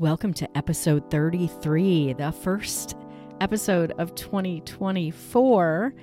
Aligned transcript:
Welcome 0.00 0.34
to 0.34 0.58
episode 0.58 1.08
33, 1.08 2.14
the 2.14 2.32
first 2.32 2.96
episode 3.40 3.92
of 3.92 4.12
2024. 4.16 5.94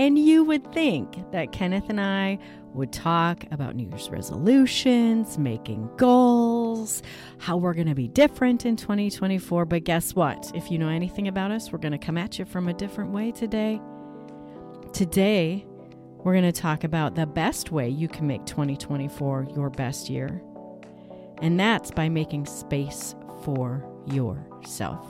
And 0.00 0.18
you 0.18 0.42
would 0.42 0.72
think 0.72 1.30
that 1.30 1.52
Kenneth 1.52 1.88
and 1.88 2.00
I 2.00 2.40
would 2.74 2.92
talk 2.92 3.44
about 3.52 3.76
New 3.76 3.88
Year's 3.88 4.10
resolutions, 4.10 5.38
making 5.38 5.88
goals, 5.96 7.04
how 7.38 7.56
we're 7.56 7.72
going 7.72 7.86
to 7.86 7.94
be 7.94 8.08
different 8.08 8.66
in 8.66 8.74
2024. 8.74 9.64
But 9.64 9.84
guess 9.84 10.16
what? 10.16 10.50
If 10.52 10.68
you 10.72 10.76
know 10.76 10.88
anything 10.88 11.28
about 11.28 11.52
us, 11.52 11.70
we're 11.70 11.78
going 11.78 11.92
to 11.92 11.98
come 11.98 12.18
at 12.18 12.40
you 12.40 12.46
from 12.46 12.66
a 12.66 12.74
different 12.74 13.12
way 13.12 13.30
today. 13.30 13.80
Today, 14.92 15.64
we're 16.24 16.32
going 16.32 16.52
to 16.52 16.60
talk 16.60 16.82
about 16.82 17.14
the 17.14 17.26
best 17.26 17.70
way 17.70 17.88
you 17.88 18.08
can 18.08 18.26
make 18.26 18.44
2024 18.44 19.50
your 19.54 19.70
best 19.70 20.10
year. 20.10 20.42
And 21.42 21.60
that's 21.60 21.92
by 21.92 22.08
making 22.08 22.46
space 22.46 23.14
for 23.46 23.80
yourself. 24.06 25.06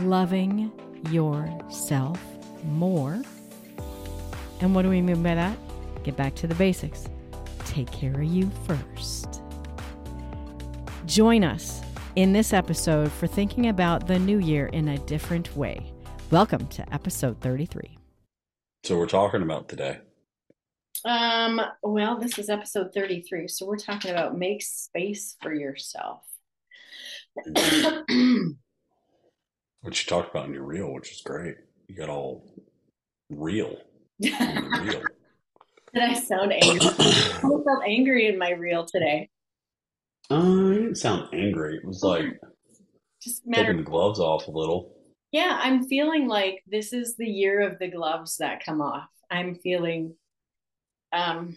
Loving 0.00 0.72
yourself 1.10 2.20
more. 2.64 3.22
And 4.60 4.74
what 4.74 4.82
do 4.82 4.90
we 4.90 5.00
mean 5.00 5.22
by 5.22 5.36
that? 5.36 5.56
Get 6.02 6.16
back 6.16 6.34
to 6.34 6.48
the 6.48 6.56
basics. 6.56 7.08
Take 7.66 7.88
care 7.92 8.20
of 8.20 8.24
you 8.24 8.50
first. 8.66 9.40
Join 11.06 11.44
us 11.44 11.82
in 12.16 12.32
this 12.32 12.52
episode 12.52 13.12
for 13.12 13.28
thinking 13.28 13.68
about 13.68 14.08
the 14.08 14.18
new 14.18 14.40
year 14.40 14.66
in 14.66 14.88
a 14.88 14.98
different 14.98 15.56
way. 15.56 15.92
Welcome 16.32 16.66
to 16.66 16.92
episode 16.92 17.40
33. 17.40 17.96
So 18.82 18.98
we're 18.98 19.06
talking 19.06 19.42
about 19.42 19.68
today. 19.68 20.00
Um, 21.04 21.60
well, 21.80 22.18
this 22.18 22.40
is 22.40 22.50
episode 22.50 22.92
33, 22.92 23.46
so 23.46 23.66
we're 23.66 23.76
talking 23.76 24.10
about 24.10 24.36
make 24.36 24.62
space 24.62 25.36
for 25.40 25.54
yourself. 25.54 26.24
what 29.80 29.98
you 29.98 30.06
talked 30.06 30.30
about 30.30 30.46
in 30.46 30.54
your 30.54 30.64
reel, 30.64 30.92
which 30.92 31.12
is 31.12 31.20
great. 31.20 31.56
You 31.88 31.96
got 31.96 32.08
all 32.08 32.46
real. 33.30 33.76
real. 34.20 35.02
Did 35.92 36.02
I 36.02 36.14
sound 36.14 36.52
angry? 36.52 36.86
I 36.98 37.40
felt 37.40 37.82
angry 37.86 38.26
in 38.26 38.38
my 38.38 38.50
reel 38.50 38.84
today. 38.86 39.28
Uh, 40.30 40.42
you 40.42 40.74
didn't 40.74 40.96
sound 40.96 41.28
angry. 41.32 41.76
It 41.76 41.84
was 41.84 42.02
like 42.02 42.26
just 43.22 43.46
matter- 43.46 43.64
taking 43.64 43.84
the 43.84 43.90
gloves 43.90 44.20
off 44.20 44.48
a 44.48 44.50
little. 44.50 44.92
Yeah, 45.32 45.58
I'm 45.60 45.86
feeling 45.88 46.28
like 46.28 46.62
this 46.66 46.92
is 46.92 47.16
the 47.16 47.26
year 47.26 47.60
of 47.60 47.78
the 47.78 47.88
gloves 47.88 48.36
that 48.38 48.64
come 48.64 48.80
off. 48.80 49.08
I'm 49.30 49.56
feeling 49.56 50.14
um 51.12 51.56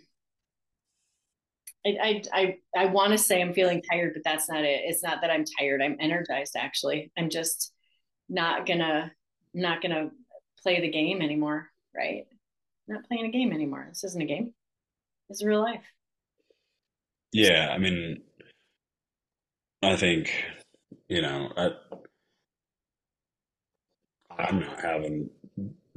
I 1.86 2.24
I 2.34 2.58
I, 2.76 2.86
want 2.86 3.12
to 3.12 3.18
say 3.18 3.42
I'm 3.42 3.54
feeling 3.54 3.82
tired, 3.82 4.14
but 4.14 4.24
that's 4.24 4.50
not 4.50 4.64
it. 4.64 4.82
It's 4.86 5.04
not 5.04 5.22
that 5.22 5.32
I'm 5.32 5.46
tired. 5.60 5.82
I'm 5.82 5.98
energized 6.00 6.56
actually. 6.58 7.12
I'm 7.18 7.30
just 7.30 7.74
not 8.30 8.66
gonna 8.66 9.12
not 9.54 9.82
gonna 9.82 10.10
play 10.62 10.82
the 10.82 10.90
game 10.90 11.22
anymore, 11.22 11.70
right? 11.96 12.26
Not 12.88 13.08
playing 13.08 13.26
a 13.26 13.32
game 13.32 13.54
anymore. 13.54 13.86
This 13.90 14.04
isn't 14.04 14.22
a 14.22 14.26
game. 14.26 14.54
It's 15.30 15.44
real 15.44 15.62
life. 15.62 15.84
Yeah, 17.32 17.70
I 17.74 17.78
mean 17.78 18.22
I 19.84 19.96
think, 19.96 20.32
you 21.08 21.22
know, 21.22 21.52
I 21.56 21.70
I'm 24.40 24.60
not 24.60 24.80
having 24.82 25.30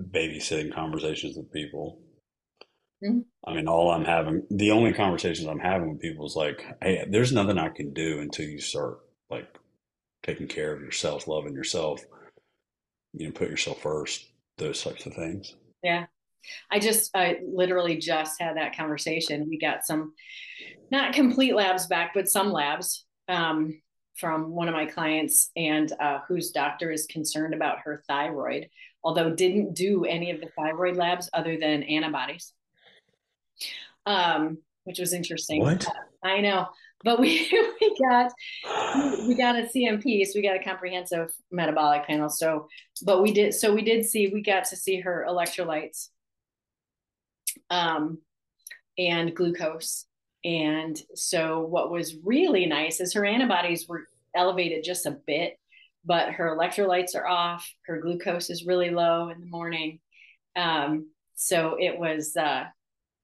babysitting 0.00 0.75
conversations 0.75 1.37
with 1.37 1.53
people. 1.53 1.98
Mm-hmm. 3.03 3.20
I 3.45 3.55
mean, 3.55 3.67
all 3.67 3.91
I'm 3.91 4.05
having, 4.05 4.43
the 4.51 4.73
only 4.73 4.93
conversations 4.93 5.48
I'm 5.48 5.59
having 5.59 5.91
with 5.91 6.01
people 6.01 6.27
is 6.27 6.37
like, 6.37 6.65
hey, 6.83 7.06
there's 7.09 7.33
nothing 7.33 7.59
I 7.59 7.70
can 7.70 7.93
do 7.93 8.20
until 8.20 8.47
you 8.47 8.61
start 8.61 8.98
like 9.31 9.47
taking 10.23 10.48
care 10.48 10.73
of 10.75 10.83
yourself, 10.83 11.27
loving 11.27 11.55
yourself, 11.55 12.03
you 13.15 13.27
know, 13.27 13.33
put 13.33 13.48
yourself 13.48 13.81
first, 13.81 14.27
those 14.59 14.83
types 14.83 15.06
of 15.06 15.15
things. 15.15 15.56
Yeah. 15.83 16.06
I 16.71 16.78
just, 16.78 17.11
I 17.16 17.38
literally 17.47 17.97
just 17.97 18.41
had 18.41 18.56
that 18.56 18.77
conversation. 18.77 19.49
We 19.49 19.59
got 19.59 19.87
some, 19.87 20.12
not 20.91 21.15
complete 21.15 21.55
labs 21.55 21.87
back, 21.87 22.12
but 22.15 22.28
some 22.28 22.53
labs 22.53 23.06
um, 23.28 23.81
from 24.17 24.50
one 24.50 24.69
of 24.69 24.75
my 24.75 24.87
clients 24.87 25.50
and 25.56 25.91
uh, 26.00 26.19
whose 26.28 26.50
doctor 26.50 26.91
is 26.91 27.06
concerned 27.06 27.55
about 27.55 27.78
her 27.84 28.03
thyroid, 28.06 28.69
although 29.03 29.31
didn't 29.34 29.75
do 29.75 30.05
any 30.05 30.31
of 30.31 30.41
the 30.41 30.49
thyroid 30.56 30.97
labs 30.97 31.31
other 31.32 31.56
than 31.59 31.82
antibodies 31.84 32.53
um, 34.06 34.59
which 34.84 34.98
was 34.98 35.12
interesting. 35.12 35.62
What? 35.62 35.87
I 36.22 36.41
know, 36.41 36.69
but 37.04 37.19
we 37.19 37.48
we 37.81 37.97
got 37.98 38.32
we 39.26 39.34
got 39.34 39.56
a 39.56 39.62
CMP, 39.62 40.25
so 40.26 40.32
we 40.34 40.43
got 40.43 40.56
a 40.56 40.65
comprehensive 40.65 41.32
metabolic 41.50 42.06
panel. 42.06 42.28
So, 42.28 42.69
but 43.04 43.22
we 43.22 43.32
did 43.32 43.54
so 43.54 43.72
we 43.72 43.82
did 43.82 44.04
see 44.04 44.28
we 44.28 44.43
got 44.43 44.65
to 44.66 44.76
see 44.76 45.00
her 45.00 45.26
electrolytes, 45.28 46.09
um, 47.70 48.19
and 48.99 49.34
glucose. 49.34 50.06
And 50.44 51.00
so, 51.15 51.60
what 51.60 51.91
was 51.91 52.16
really 52.25 52.66
nice 52.66 53.00
is 53.00 53.12
her 53.12 53.25
antibodies 53.25 53.87
were 53.88 54.09
elevated 54.34 54.84
just 54.84 55.06
a 55.06 55.19
bit, 55.26 55.59
but 56.04 56.32
her 56.32 56.56
electrolytes 56.56 57.15
are 57.15 57.26
off. 57.26 57.70
Her 57.87 58.00
glucose 58.00 58.49
is 58.50 58.65
really 58.65 58.91
low 58.91 59.28
in 59.28 59.41
the 59.41 59.47
morning. 59.47 60.00
Um, 60.56 61.10
so 61.34 61.76
it 61.78 61.99
was 61.99 62.37
uh, 62.37 62.65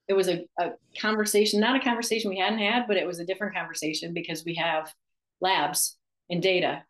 it 0.08 0.14
was 0.14 0.28
a, 0.28 0.46
a 0.58 0.72
conversation, 1.00 1.60
not 1.60 1.76
a 1.76 1.84
conversation 1.84 2.30
we 2.30 2.38
hadn't 2.38 2.60
had, 2.60 2.86
but 2.86 2.96
it 2.96 3.06
was 3.06 3.18
a 3.18 3.26
different 3.26 3.54
conversation 3.54 4.14
because 4.14 4.44
we 4.44 4.54
have 4.54 4.92
labs 5.40 5.98
and 6.30 6.42
data. 6.42 6.82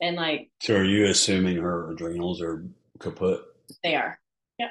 And 0.00 0.16
like 0.16 0.50
So 0.60 0.76
are 0.76 0.84
you 0.84 1.06
assuming 1.06 1.56
her 1.58 1.90
adrenals 1.90 2.40
are 2.40 2.64
kaput? 2.98 3.42
They 3.84 3.94
are. 3.94 4.18
Yeah. 4.58 4.70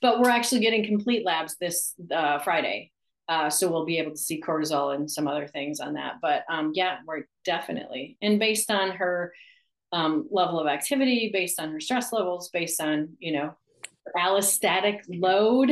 But 0.00 0.20
we're 0.20 0.30
actually 0.30 0.60
getting 0.60 0.86
complete 0.86 1.26
labs 1.26 1.56
this 1.60 1.94
uh, 2.14 2.38
Friday. 2.38 2.90
Uh, 3.28 3.48
so 3.48 3.70
we'll 3.70 3.86
be 3.86 3.98
able 3.98 4.10
to 4.10 4.16
see 4.18 4.40
cortisol 4.40 4.94
and 4.94 5.10
some 5.10 5.26
other 5.26 5.46
things 5.46 5.80
on 5.80 5.94
that. 5.94 6.16
But 6.20 6.44
um, 6.48 6.72
yeah, 6.74 6.98
we're 7.06 7.24
definitely 7.44 8.16
and 8.20 8.38
based 8.38 8.70
on 8.70 8.90
her 8.92 9.32
um, 9.92 10.28
level 10.30 10.60
of 10.60 10.66
activity, 10.66 11.30
based 11.32 11.58
on 11.60 11.72
her 11.72 11.80
stress 11.80 12.12
levels, 12.12 12.50
based 12.50 12.80
on 12.80 13.16
you 13.18 13.32
know 13.32 13.54
allostatic 14.16 15.00
load, 15.08 15.70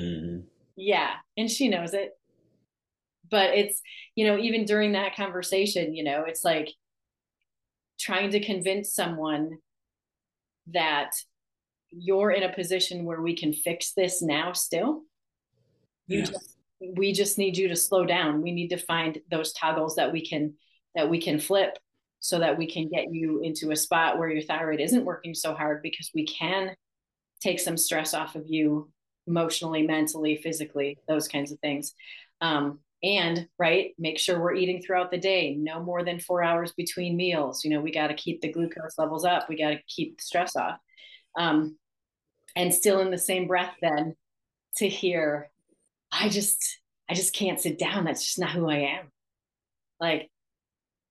Mm-hmm. 0.00 0.40
Yeah. 0.76 1.14
And 1.36 1.50
she 1.50 1.68
knows 1.68 1.94
it. 1.94 2.10
But 3.30 3.54
it's, 3.54 3.80
you 4.14 4.26
know, 4.26 4.38
even 4.38 4.64
during 4.64 4.92
that 4.92 5.16
conversation, 5.16 5.94
you 5.94 6.04
know, 6.04 6.24
it's 6.26 6.44
like 6.44 6.70
trying 7.98 8.30
to 8.30 8.40
convince 8.40 8.94
someone 8.94 9.58
that 10.68 11.10
you're 11.90 12.30
in 12.30 12.42
a 12.42 12.52
position 12.52 13.04
where 13.04 13.20
we 13.20 13.36
can 13.36 13.52
fix 13.52 13.92
this 13.92 14.22
now 14.22 14.52
still. 14.52 15.02
You 16.06 16.20
yeah. 16.20 16.24
just 16.26 16.56
we 16.96 17.12
just 17.12 17.38
need 17.38 17.56
you 17.56 17.68
to 17.68 17.76
slow 17.76 18.04
down. 18.04 18.42
We 18.42 18.50
need 18.50 18.68
to 18.68 18.76
find 18.76 19.18
those 19.30 19.52
toggles 19.52 19.96
that 19.96 20.12
we 20.12 20.26
can 20.26 20.54
that 20.94 21.08
we 21.08 21.20
can 21.20 21.38
flip 21.38 21.78
so 22.20 22.38
that 22.38 22.58
we 22.58 22.70
can 22.70 22.88
get 22.88 23.12
you 23.12 23.40
into 23.42 23.70
a 23.70 23.76
spot 23.76 24.18
where 24.18 24.30
your 24.30 24.42
thyroid 24.42 24.80
isn't 24.80 25.04
working 25.04 25.34
so 25.34 25.54
hard 25.54 25.82
because 25.82 26.10
we 26.14 26.26
can 26.26 26.74
take 27.40 27.58
some 27.58 27.76
stress 27.76 28.14
off 28.14 28.36
of 28.36 28.44
you 28.46 28.90
emotionally, 29.26 29.82
mentally, 29.86 30.36
physically, 30.36 30.98
those 31.08 31.28
kinds 31.28 31.52
of 31.52 31.58
things. 31.60 31.94
Um, 32.40 32.80
and 33.02 33.48
right, 33.58 33.92
make 33.98 34.18
sure 34.18 34.40
we're 34.40 34.54
eating 34.54 34.80
throughout 34.80 35.10
the 35.10 35.18
day, 35.18 35.56
no 35.56 35.82
more 35.82 36.04
than 36.04 36.20
four 36.20 36.42
hours 36.42 36.72
between 36.72 37.16
meals. 37.16 37.64
You 37.64 37.70
know, 37.70 37.80
we 37.80 37.92
got 37.92 38.08
to 38.08 38.14
keep 38.14 38.40
the 38.40 38.52
glucose 38.52 38.96
levels 38.98 39.24
up, 39.24 39.48
we 39.48 39.56
got 39.56 39.70
to 39.70 39.80
keep 39.88 40.18
the 40.18 40.24
stress 40.24 40.54
off. 40.56 40.78
Um, 41.38 41.76
and 42.54 42.72
still 42.72 43.00
in 43.00 43.10
the 43.10 43.18
same 43.18 43.46
breath, 43.46 43.74
then 43.80 44.14
to 44.76 44.88
hear, 44.88 45.50
I 46.12 46.28
just, 46.28 46.78
I 47.08 47.14
just 47.14 47.34
can't 47.34 47.60
sit 47.60 47.78
down. 47.78 48.04
That's 48.04 48.24
just 48.24 48.38
not 48.38 48.50
who 48.50 48.68
I 48.68 48.98
am. 48.98 49.10
Like, 49.98 50.30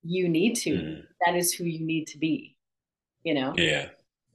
you 0.04 0.30
need 0.30 0.56
to. 0.56 0.72
Mm. 0.72 1.02
That 1.26 1.36
is 1.36 1.54
who 1.54 1.64
you 1.66 1.86
need 1.86 2.08
to 2.08 2.18
be. 2.18 2.56
You 3.24 3.34
know. 3.34 3.54
Yeah. 3.56 3.90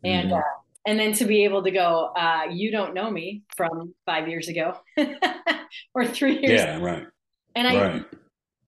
And 0.05 0.31
mm. 0.31 0.39
uh, 0.39 0.43
and 0.87 0.99
then 0.99 1.13
to 1.13 1.25
be 1.25 1.45
able 1.45 1.63
to 1.65 1.71
go 1.71 2.13
uh, 2.17 2.45
you 2.51 2.71
don't 2.71 2.95
know 2.95 3.11
me 3.11 3.43
from 3.57 3.93
five 4.07 4.29
years 4.29 4.49
ago 4.49 4.79
or 5.95 6.07
three 6.07 6.39
years 6.39 6.61
yeah 6.61 6.77
ago. 6.77 6.85
right. 6.85 7.07
And 7.55 7.67
i 7.69 7.75
right. 7.75 8.05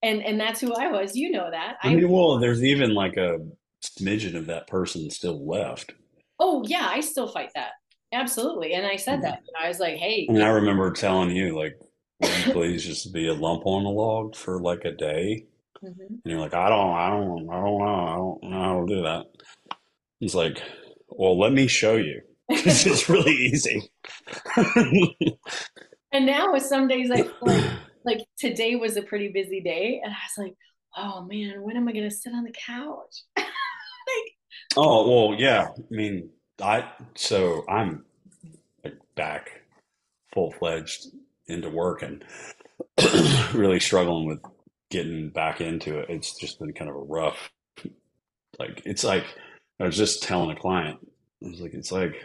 and 0.03 0.23
and 0.23 0.39
that's 0.39 0.59
who 0.59 0.73
i 0.73 0.91
was. 0.91 1.15
You 1.15 1.31
know 1.31 1.49
that. 1.49 1.77
I 1.81 1.95
mean 1.95 2.09
well 2.09 2.37
there's 2.37 2.63
even 2.63 2.93
like 2.93 3.17
a 3.17 3.39
smidgen 3.83 4.35
of 4.35 4.45
that 4.47 4.67
person 4.67 5.09
still 5.09 5.47
left. 5.47 5.93
Oh 6.39 6.63
yeah 6.67 6.87
i 6.91 6.99
still 6.99 7.27
fight 7.27 7.51
that. 7.55 7.71
Absolutely. 8.11 8.73
And 8.73 8.85
i 8.85 8.97
said 8.97 9.21
that. 9.23 9.41
I 9.59 9.67
was 9.67 9.79
like 9.79 9.97
hey. 9.97 10.27
And 10.27 10.43
i 10.43 10.49
remember 10.49 10.91
telling 10.91 11.31
you 11.31 11.57
like 11.57 11.79
please 12.21 12.83
just 12.83 13.13
be 13.13 13.27
a 13.29 13.33
lump 13.33 13.65
on 13.65 13.83
the 13.83 13.89
log 13.89 14.35
for 14.35 14.59
like 14.59 14.83
a 14.85 14.91
day? 14.91 15.45
Mm-hmm. 15.81 16.01
and 16.01 16.21
you're 16.25 16.41
like 16.41 16.53
i 16.53 16.67
don't 16.67 16.93
i 16.93 17.09
don't 17.09 17.49
i 17.49 17.53
don't 17.53 17.79
know. 17.79 17.85
I 17.87 18.15
don't 18.17 18.51
know 18.51 18.63
how 18.63 18.85
to 18.85 18.95
do 18.95 19.01
that. 19.03 19.27
It's 20.19 20.35
like 20.35 20.61
well, 21.19 21.37
let 21.37 21.51
me 21.51 21.67
show 21.67 21.97
you. 21.97 22.21
Is 22.49 23.09
really 23.09 23.33
easy. 23.33 23.91
and 26.13 26.25
now 26.25 26.53
with 26.53 26.63
some 26.63 26.87
days 26.87 27.11
I 27.11 27.29
like 27.41 27.63
like 28.05 28.19
today 28.39 28.77
was 28.77 28.95
a 28.95 29.01
pretty 29.01 29.27
busy 29.27 29.59
day 29.59 29.99
and 30.01 30.13
I 30.13 30.15
was 30.15 30.45
like, 30.45 30.55
oh 30.95 31.25
man, 31.25 31.61
when 31.61 31.75
am 31.75 31.89
I 31.89 31.91
going 31.91 32.09
to 32.09 32.15
sit 32.15 32.33
on 32.33 32.45
the 32.45 32.53
couch? 32.53 33.23
like, 33.37 33.47
oh 34.77 35.27
well, 35.27 35.39
yeah. 35.39 35.67
I 35.77 35.93
mean, 35.93 36.29
I 36.63 36.89
so 37.15 37.65
I'm 37.69 38.05
like 38.85 38.97
back 39.15 39.61
full 40.33 40.53
fledged 40.53 41.07
into 41.47 41.69
work 41.69 42.01
and 42.01 42.23
really 43.53 43.81
struggling 43.81 44.25
with 44.25 44.39
getting 44.89 45.31
back 45.31 45.59
into 45.59 45.99
it. 45.99 46.09
It's 46.09 46.39
just 46.39 46.59
been 46.59 46.71
kind 46.71 46.89
of 46.89 46.95
a 46.95 46.99
rough. 46.99 47.51
Like 48.57 48.83
it's 48.85 49.03
like 49.03 49.25
I 49.79 49.85
was 49.85 49.97
just 49.97 50.23
telling 50.23 50.51
a 50.51 50.59
client, 50.59 50.99
I 51.43 51.49
was 51.49 51.61
like, 51.61 51.73
it's 51.73 51.91
like 51.91 52.15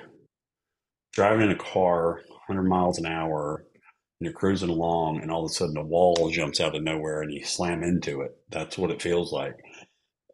driving 1.13 1.51
in 1.51 1.53
a 1.53 1.57
car 1.57 2.21
100 2.47 2.63
miles 2.65 2.99
an 2.99 3.07
hour 3.07 3.65
and 4.21 4.27
you're 4.27 4.33
cruising 4.33 4.71
along 4.71 5.21
and 5.21 5.31
all 5.31 5.45
of 5.45 5.51
a 5.51 5.55
sudden 5.55 5.77
a 5.77 5.85
wall 5.85 6.31
jumps 6.31 6.61
out 6.61 6.75
of 6.75 6.83
nowhere 6.83 7.23
and 7.23 7.33
you 7.33 7.45
slam 7.45 7.83
into 7.83 8.21
it. 8.23 8.37
That's 8.51 8.77
what 8.77 8.91
it 8.91 9.03
feels 9.03 9.33
like. 9.33 9.55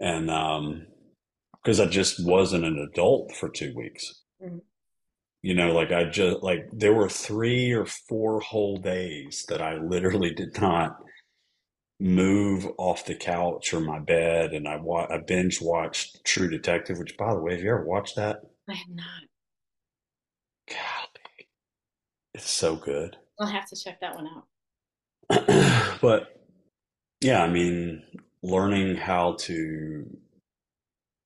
And 0.00 0.30
um 0.30 0.86
because 1.62 1.78
I 1.78 1.86
just 1.86 2.24
wasn't 2.24 2.64
an 2.64 2.88
adult 2.90 3.36
for 3.36 3.50
two 3.50 3.74
weeks. 3.76 4.22
Mm-hmm. 4.42 4.58
You 5.42 5.54
know, 5.54 5.72
like 5.72 5.92
I 5.92 6.04
just 6.04 6.42
like 6.42 6.68
there 6.72 6.94
were 6.94 7.08
three 7.08 7.72
or 7.72 7.86
four 7.86 8.40
whole 8.40 8.78
days 8.78 9.44
that 9.48 9.60
I 9.60 9.76
literally 9.76 10.34
did 10.34 10.58
not 10.60 10.96
move 12.00 12.66
off 12.78 13.04
the 13.04 13.14
couch 13.14 13.72
or 13.72 13.80
my 13.80 13.98
bed, 13.98 14.52
and 14.52 14.66
I 14.66 14.76
wa- 14.76 15.06
I 15.10 15.18
binge 15.18 15.60
watched 15.60 16.24
True 16.24 16.48
Detective. 16.48 16.98
Which, 16.98 17.16
by 17.16 17.32
the 17.34 17.40
way, 17.40 17.52
have 17.52 17.62
you 17.62 17.70
ever 17.70 17.84
watched 17.84 18.16
that? 18.16 18.40
I 18.68 18.74
have 18.74 18.88
not. 18.88 19.22
Golly, 20.68 21.48
it's 22.34 22.50
so 22.50 22.76
good. 22.76 23.16
I'll 23.38 23.46
have 23.46 23.68
to 23.68 23.76
check 23.76 24.00
that 24.00 24.14
one 24.14 24.28
out. 24.28 25.98
but 26.00 26.40
yeah, 27.20 27.42
I 27.42 27.48
mean, 27.48 28.02
learning 28.42 28.96
how 28.96 29.34
to 29.40 30.06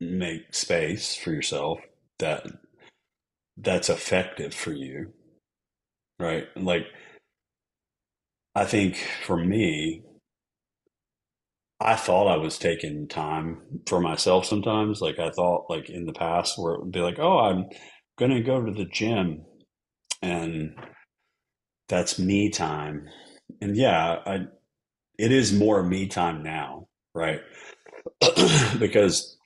make 0.01 0.55
space 0.55 1.15
for 1.15 1.31
yourself 1.31 1.79
that 2.19 2.47
that's 3.57 3.89
effective 3.89 4.53
for 4.53 4.73
you 4.73 5.13
right 6.19 6.49
like 6.57 6.87
i 8.55 8.65
think 8.65 8.97
for 9.25 9.37
me 9.37 10.03
i 11.85 11.97
thought 11.97 12.29
i 12.29 12.37
was 12.39 12.59
taking 12.59 13.09
time 13.09 13.61
for 13.87 14.01
myself 14.01 14.47
sometimes. 14.47 15.01
Like 15.03 15.19
i 15.21 15.31
thought 15.31 15.67
like 15.71 15.91
in 15.91 16.07
the 16.07 16.13
past 16.15 16.59
where 16.59 16.75
it 16.75 16.81
would 16.83 16.93
be 16.93 17.01
like 17.01 17.19
oh 17.21 17.41
i'm 17.41 17.67
gonna 18.19 18.43
go 18.43 18.65
to 18.65 18.73
the 18.73 18.87
gym 18.87 19.45
and 20.23 20.75
that's 21.89 22.19
me 22.19 22.51
time. 22.51 23.07
And 23.61 23.77
yeah 23.77 24.19
i 24.27 24.41
it 25.19 25.33
is 25.33 25.53
more 25.53 25.83
me 25.83 26.09
time 26.09 26.43
now 26.43 26.89
right? 27.15 27.41
Because 28.79 29.37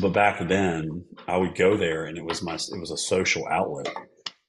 but 0.00 0.12
back 0.12 0.46
then 0.48 1.04
I 1.28 1.36
would 1.36 1.56
go 1.56 1.76
there 1.76 2.04
and 2.04 2.16
it 2.18 2.24
was 2.24 2.42
my 2.42 2.54
it 2.54 2.80
was 2.80 2.90
a 2.92 2.96
social 2.96 3.46
outlet. 3.48 3.92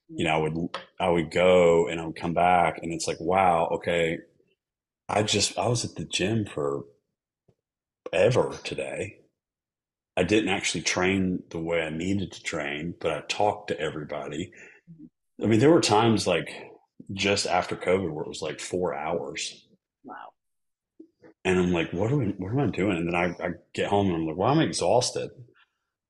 You 0.10 0.26
know, 0.26 0.32
I 0.32 0.38
would 0.38 0.56
I 1.00 1.10
would 1.10 1.32
go 1.32 1.88
and 1.88 2.00
I 2.00 2.06
would 2.06 2.16
come 2.16 2.34
back 2.34 2.80
and 2.82 2.94
it's 2.94 3.08
like, 3.08 3.20
wow, 3.20 3.68
okay, 3.76 4.20
I 5.10 5.24
just 5.24 5.58
I 5.58 5.68
was 5.68 5.86
at 5.86 5.96
the 5.96 6.06
gym 6.06 6.46
for 6.46 6.84
ever 8.14 8.58
today. 8.64 9.20
I 10.16 10.24
didn't 10.24 10.50
actually 10.50 10.84
train 10.84 11.42
the 11.50 11.60
way 11.60 11.82
I 11.82 11.90
needed 11.90 12.32
to 12.34 12.44
train, 12.44 12.94
but 13.00 13.12
I 13.12 13.22
talked 13.28 13.70
to 13.70 13.80
everybody. 13.80 14.52
I 15.42 15.48
mean, 15.48 15.60
there 15.60 15.72
were 15.72 15.82
times 15.82 16.28
like 16.28 16.54
just 17.12 17.48
after 17.48 17.76
COVID 17.76 18.12
where 18.12 18.24
it 18.24 18.30
was 18.30 18.42
like 18.42 18.60
four 18.60 18.94
hours. 18.94 19.68
Wow. 20.04 20.34
And 21.44 21.60
I'm 21.60 21.74
like, 21.74 21.92
what 21.92 22.12
are 22.12 22.16
we, 22.16 22.28
what 22.38 22.52
am 22.52 22.60
I 22.60 22.68
doing? 22.68 22.98
And 22.98 23.08
then 23.08 23.16
I, 23.16 23.44
I 23.44 23.52
get 23.74 23.90
home 23.90 24.08
and 24.08 24.16
I'm 24.18 24.28
like, 24.28 24.38
well, 24.38 24.52
I'm 24.52 24.62
exhausted. 24.62 25.32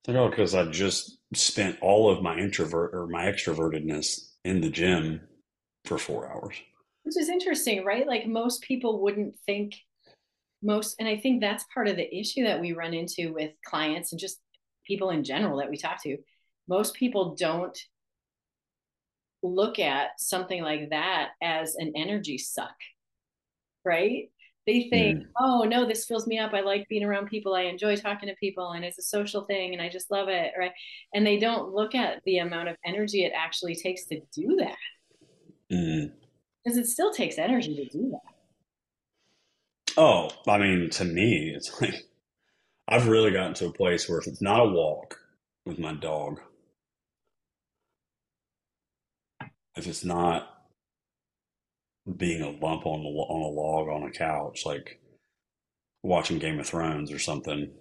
I 0.07 0.11
know 0.11 0.25
oh, 0.25 0.29
because 0.29 0.53
I 0.53 0.65
just 0.65 1.17
spent 1.33 1.77
all 1.81 2.11
of 2.11 2.21
my 2.21 2.37
introvert 2.37 2.93
or 2.93 3.07
my 3.07 3.25
extrovertedness 3.25 4.19
in 4.43 4.59
the 4.59 4.69
gym 4.69 5.21
for 5.85 5.97
four 5.97 6.29
hours. 6.29 6.55
Which 7.03 7.17
is 7.17 7.29
interesting, 7.29 7.85
right? 7.85 8.05
Like 8.05 8.27
most 8.27 8.61
people 8.63 9.01
wouldn't 9.01 9.35
think 9.45 9.75
most, 10.63 10.95
and 10.99 11.07
I 11.07 11.17
think 11.17 11.41
that's 11.41 11.65
part 11.73 11.87
of 11.87 11.95
the 11.95 12.15
issue 12.15 12.43
that 12.43 12.59
we 12.59 12.73
run 12.73 12.93
into 12.93 13.33
with 13.33 13.51
clients 13.65 14.11
and 14.11 14.19
just 14.19 14.39
people 14.85 15.09
in 15.09 15.23
general 15.23 15.57
that 15.57 15.69
we 15.69 15.77
talk 15.77 16.01
to. 16.03 16.17
Most 16.67 16.93
people 16.93 17.35
don't 17.35 17.77
look 19.41 19.79
at 19.79 20.19
something 20.19 20.63
like 20.63 20.89
that 20.91 21.29
as 21.41 21.75
an 21.75 21.93
energy 21.95 22.37
suck, 22.37 22.75
right? 23.83 24.29
they 24.65 24.87
think 24.89 25.19
mm. 25.19 25.25
oh 25.39 25.63
no 25.63 25.85
this 25.85 26.05
fills 26.05 26.27
me 26.27 26.39
up 26.39 26.53
i 26.53 26.61
like 26.61 26.87
being 26.87 27.03
around 27.03 27.27
people 27.27 27.53
i 27.53 27.61
enjoy 27.61 27.95
talking 27.95 28.29
to 28.29 28.35
people 28.35 28.71
and 28.71 28.85
it's 28.85 28.97
a 28.97 29.03
social 29.03 29.43
thing 29.45 29.73
and 29.73 29.81
i 29.81 29.89
just 29.89 30.11
love 30.11 30.29
it 30.29 30.51
right 30.57 30.71
and 31.13 31.25
they 31.25 31.37
don't 31.37 31.73
look 31.73 31.95
at 31.95 32.21
the 32.25 32.37
amount 32.37 32.69
of 32.69 32.75
energy 32.85 33.23
it 33.23 33.33
actually 33.35 33.75
takes 33.75 34.05
to 34.05 34.19
do 34.33 34.57
that 34.57 34.77
mm. 35.71 36.11
because 36.63 36.77
it 36.77 36.87
still 36.87 37.11
takes 37.11 37.37
energy 37.37 37.75
to 37.75 37.97
do 37.97 38.09
that 38.11 38.32
oh 39.97 40.29
i 40.47 40.57
mean 40.57 40.89
to 40.89 41.03
me 41.03 41.53
it's 41.55 41.81
like 41.81 41.95
i've 42.87 43.07
really 43.07 43.31
gotten 43.31 43.53
to 43.53 43.67
a 43.67 43.73
place 43.73 44.07
where 44.07 44.19
if 44.19 44.27
it's 44.27 44.41
not 44.41 44.59
a 44.59 44.69
walk 44.69 45.19
with 45.65 45.79
my 45.79 45.93
dog 45.93 46.39
if 49.75 49.87
it's 49.87 50.05
not 50.05 50.53
being 52.17 52.41
a 52.41 52.49
lump 52.49 52.85
on 52.85 53.03
the 53.03 53.09
on 53.09 53.41
a 53.41 53.47
log 53.47 53.87
on 53.87 54.07
a 54.07 54.11
couch, 54.11 54.65
like 54.65 54.99
watching 56.01 56.39
Game 56.39 56.59
of 56.59 56.67
Thrones 56.67 57.11
or 57.11 57.19
something, 57.19 57.71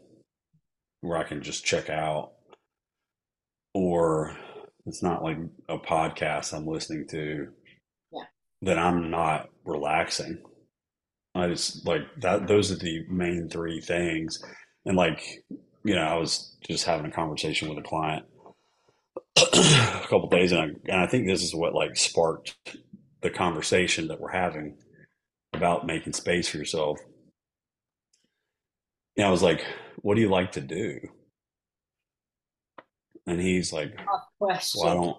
where 1.00 1.19
I 1.19 1.25
can 1.25 1.43
just 1.43 1.65
check 1.65 1.91
out, 1.91 2.32
or 3.75 4.37
it's 4.87 5.03
not 5.03 5.23
like 5.23 5.38
a 5.69 5.79
podcast 5.79 6.55
I'm 6.55 6.67
listening 6.67 7.06
to. 7.11 7.49
Yeah. 8.12 8.25
That 8.62 8.79
I'm 8.79 9.11
not 9.11 9.50
relaxing. 9.65 10.43
I 11.34 11.49
just 11.49 11.87
like 11.87 12.02
that. 12.19 12.46
Those 12.46 12.70
are 12.70 12.76
the 12.76 13.05
main 13.08 13.49
three 13.49 13.81
things, 13.81 14.43
and 14.84 14.96
like 14.96 15.44
you 15.84 15.94
know, 15.94 16.02
I 16.02 16.17
was 16.17 16.56
just 16.67 16.84
having 16.84 17.06
a 17.06 17.14
conversation 17.14 17.69
with 17.69 17.79
a 17.79 17.88
client 17.88 18.25
a 19.37 20.06
couple 20.08 20.29
days, 20.29 20.52
and 20.52 20.61
I, 20.61 20.64
and 20.93 21.00
I 21.00 21.06
think 21.06 21.26
this 21.26 21.43
is 21.43 21.55
what 21.55 21.75
like 21.75 21.96
sparked 21.96 22.56
the 23.23 23.31
conversation 23.31 24.08
that 24.08 24.20
we're 24.20 24.32
having 24.32 24.76
about 25.52 25.87
making 25.87 26.12
space 26.12 26.49
for 26.49 26.58
yourself. 26.58 26.99
And 29.17 29.26
I 29.26 29.31
was 29.31 29.43
like, 29.43 29.64
what 29.99 30.14
do 30.14 30.20
you 30.20 30.29
like 30.31 30.52
to 30.52 30.61
do? 30.61 31.00
And 33.27 33.41
he's 33.41 33.72
like, 33.72 33.98
well, 34.74 34.91
I 34.91 34.94
don't, 34.94 35.17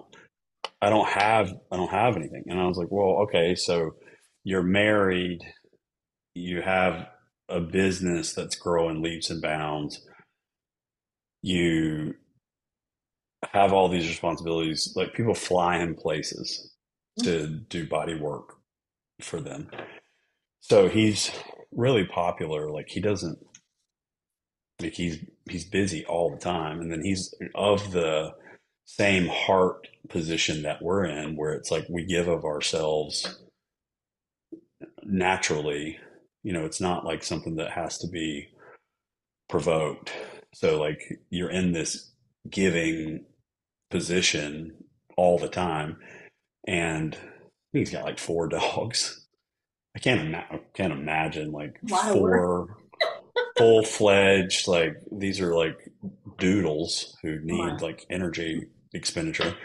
I 0.81 0.89
don't 0.89 1.07
have, 1.07 1.53
I 1.71 1.77
don't 1.77 1.91
have 1.91 2.17
anything. 2.17 2.43
And 2.47 2.59
I 2.59 2.67
was 2.67 2.77
like, 2.77 2.89
well, 2.91 3.23
okay, 3.23 3.55
so 3.55 3.95
you're 4.43 4.63
married, 4.63 5.41
you 6.35 6.61
have 6.61 7.07
a 7.49 7.59
business 7.59 8.33
that's 8.33 8.55
growing 8.55 9.01
leaps 9.01 9.29
and 9.29 9.41
bounds. 9.41 10.01
You 11.41 12.15
have 13.51 13.73
all 13.73 13.89
these 13.89 14.07
responsibilities. 14.07 14.93
Like 14.95 15.13
people 15.13 15.33
fly 15.33 15.77
in 15.77 15.95
places 15.95 16.73
to 17.19 17.29
mm-hmm. 17.29 17.57
do 17.69 17.87
body 17.87 18.15
work 18.15 18.55
for 19.21 19.39
them. 19.39 19.69
So 20.61 20.87
he's 20.87 21.31
really 21.71 22.05
popular. 22.05 22.71
Like 22.71 22.89
he 22.89 22.99
doesn't 23.01 23.37
like 24.81 24.93
he's 24.93 25.19
he's 25.49 25.65
busy 25.65 26.05
all 26.05 26.31
the 26.31 26.37
time, 26.37 26.81
and 26.81 26.91
then 26.91 27.03
he's 27.03 27.33
of 27.55 27.91
the 27.91 28.33
same 28.85 29.27
heart 29.27 29.87
position 30.09 30.63
that 30.63 30.81
we're 30.81 31.05
in, 31.05 31.35
where 31.35 31.53
it's 31.53 31.71
like 31.71 31.85
we 31.89 32.05
give 32.05 32.27
of 32.27 32.45
ourselves 32.45 33.39
naturally. 35.03 35.99
You 36.43 36.53
know, 36.53 36.65
it's 36.65 36.81
not 36.81 37.05
like 37.05 37.23
something 37.23 37.55
that 37.55 37.71
has 37.71 37.97
to 37.99 38.07
be 38.07 38.49
provoked. 39.49 40.11
So 40.53 40.79
like 40.79 41.19
you're 41.29 41.49
in 41.49 41.71
this 41.71 42.11
giving 42.49 43.25
position 43.89 44.75
all 45.15 45.37
the 45.37 45.47
time 45.47 45.97
and 46.67 47.17
he's 47.71 47.91
got 47.91 48.05
like 48.05 48.19
four 48.19 48.47
dogs. 48.49 49.27
I 49.95 49.99
can't 49.99 50.21
ima- 50.21 50.45
I 50.49 50.59
can't 50.73 50.93
imagine 50.93 51.51
like 51.51 51.79
four 52.11 52.77
full 53.57 53.83
fledged 53.83 54.67
like 54.67 54.97
these 55.11 55.39
are 55.39 55.55
like 55.55 55.77
doodles 56.37 57.15
who 57.21 57.39
need 57.41 57.81
like 57.81 58.05
energy 58.09 58.67
expenditure, 58.93 59.55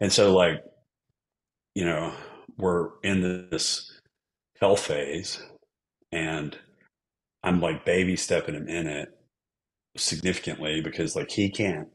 and 0.00 0.12
so 0.12 0.34
like 0.34 0.64
you 1.74 1.84
know 1.84 2.12
we're 2.58 2.90
in 3.04 3.48
this 3.50 3.92
health 4.60 4.80
phase, 4.80 5.40
and 6.16 6.56
I'm 7.42 7.60
like 7.60 7.84
baby 7.84 8.16
stepping 8.16 8.54
him 8.54 8.68
in 8.68 8.86
it 8.86 9.08
significantly 9.96 10.80
because 10.80 11.16
like 11.16 11.30
he 11.30 11.50
can't 11.50 11.88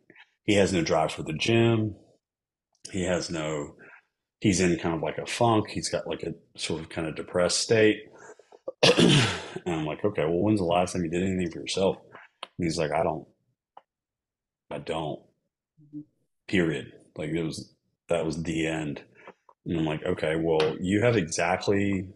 he 0.43 0.55
has 0.55 0.73
no 0.73 0.81
drive 0.81 1.11
for 1.11 1.23
the 1.23 1.33
gym 1.33 1.95
he 2.91 3.03
has 3.03 3.29
no 3.29 3.75
he's 4.41 4.59
in 4.59 4.77
kind 4.77 4.95
of 4.95 5.01
like 5.01 5.17
a 5.17 5.25
funk. 5.25 5.69
He's 5.69 5.87
got 5.87 6.07
like 6.07 6.23
a 6.23 6.33
sort 6.59 6.81
of 6.81 6.89
kind 6.89 7.07
of 7.07 7.15
depressed 7.15 7.59
state. 7.59 8.01
and 8.97 9.23
I'm 9.65 9.85
like, 9.85 10.03
okay, 10.03 10.25
well, 10.25 10.39
when's 10.39 10.59
the 10.59 10.65
last 10.65 10.93
time 10.93 11.03
you 11.03 11.09
did 11.09 11.23
anything 11.23 11.51
for 11.51 11.59
yourself? 11.59 11.97
And 12.57 12.65
he's 12.65 12.77
like, 12.77 12.91
I 12.91 13.03
don't, 13.03 13.25
I 14.69 14.79
don't. 14.79 15.19
Mm-hmm. 15.81 16.01
Period. 16.47 16.91
Like 17.15 17.29
it 17.29 17.43
was 17.43 17.73
that 18.09 18.25
was 18.25 18.41
the 18.43 18.67
end. 18.67 19.01
And 19.65 19.79
I'm 19.79 19.85
like, 19.85 20.03
okay, 20.03 20.35
well, 20.35 20.75
you 20.79 21.01
have 21.01 21.15
exactly 21.15 22.07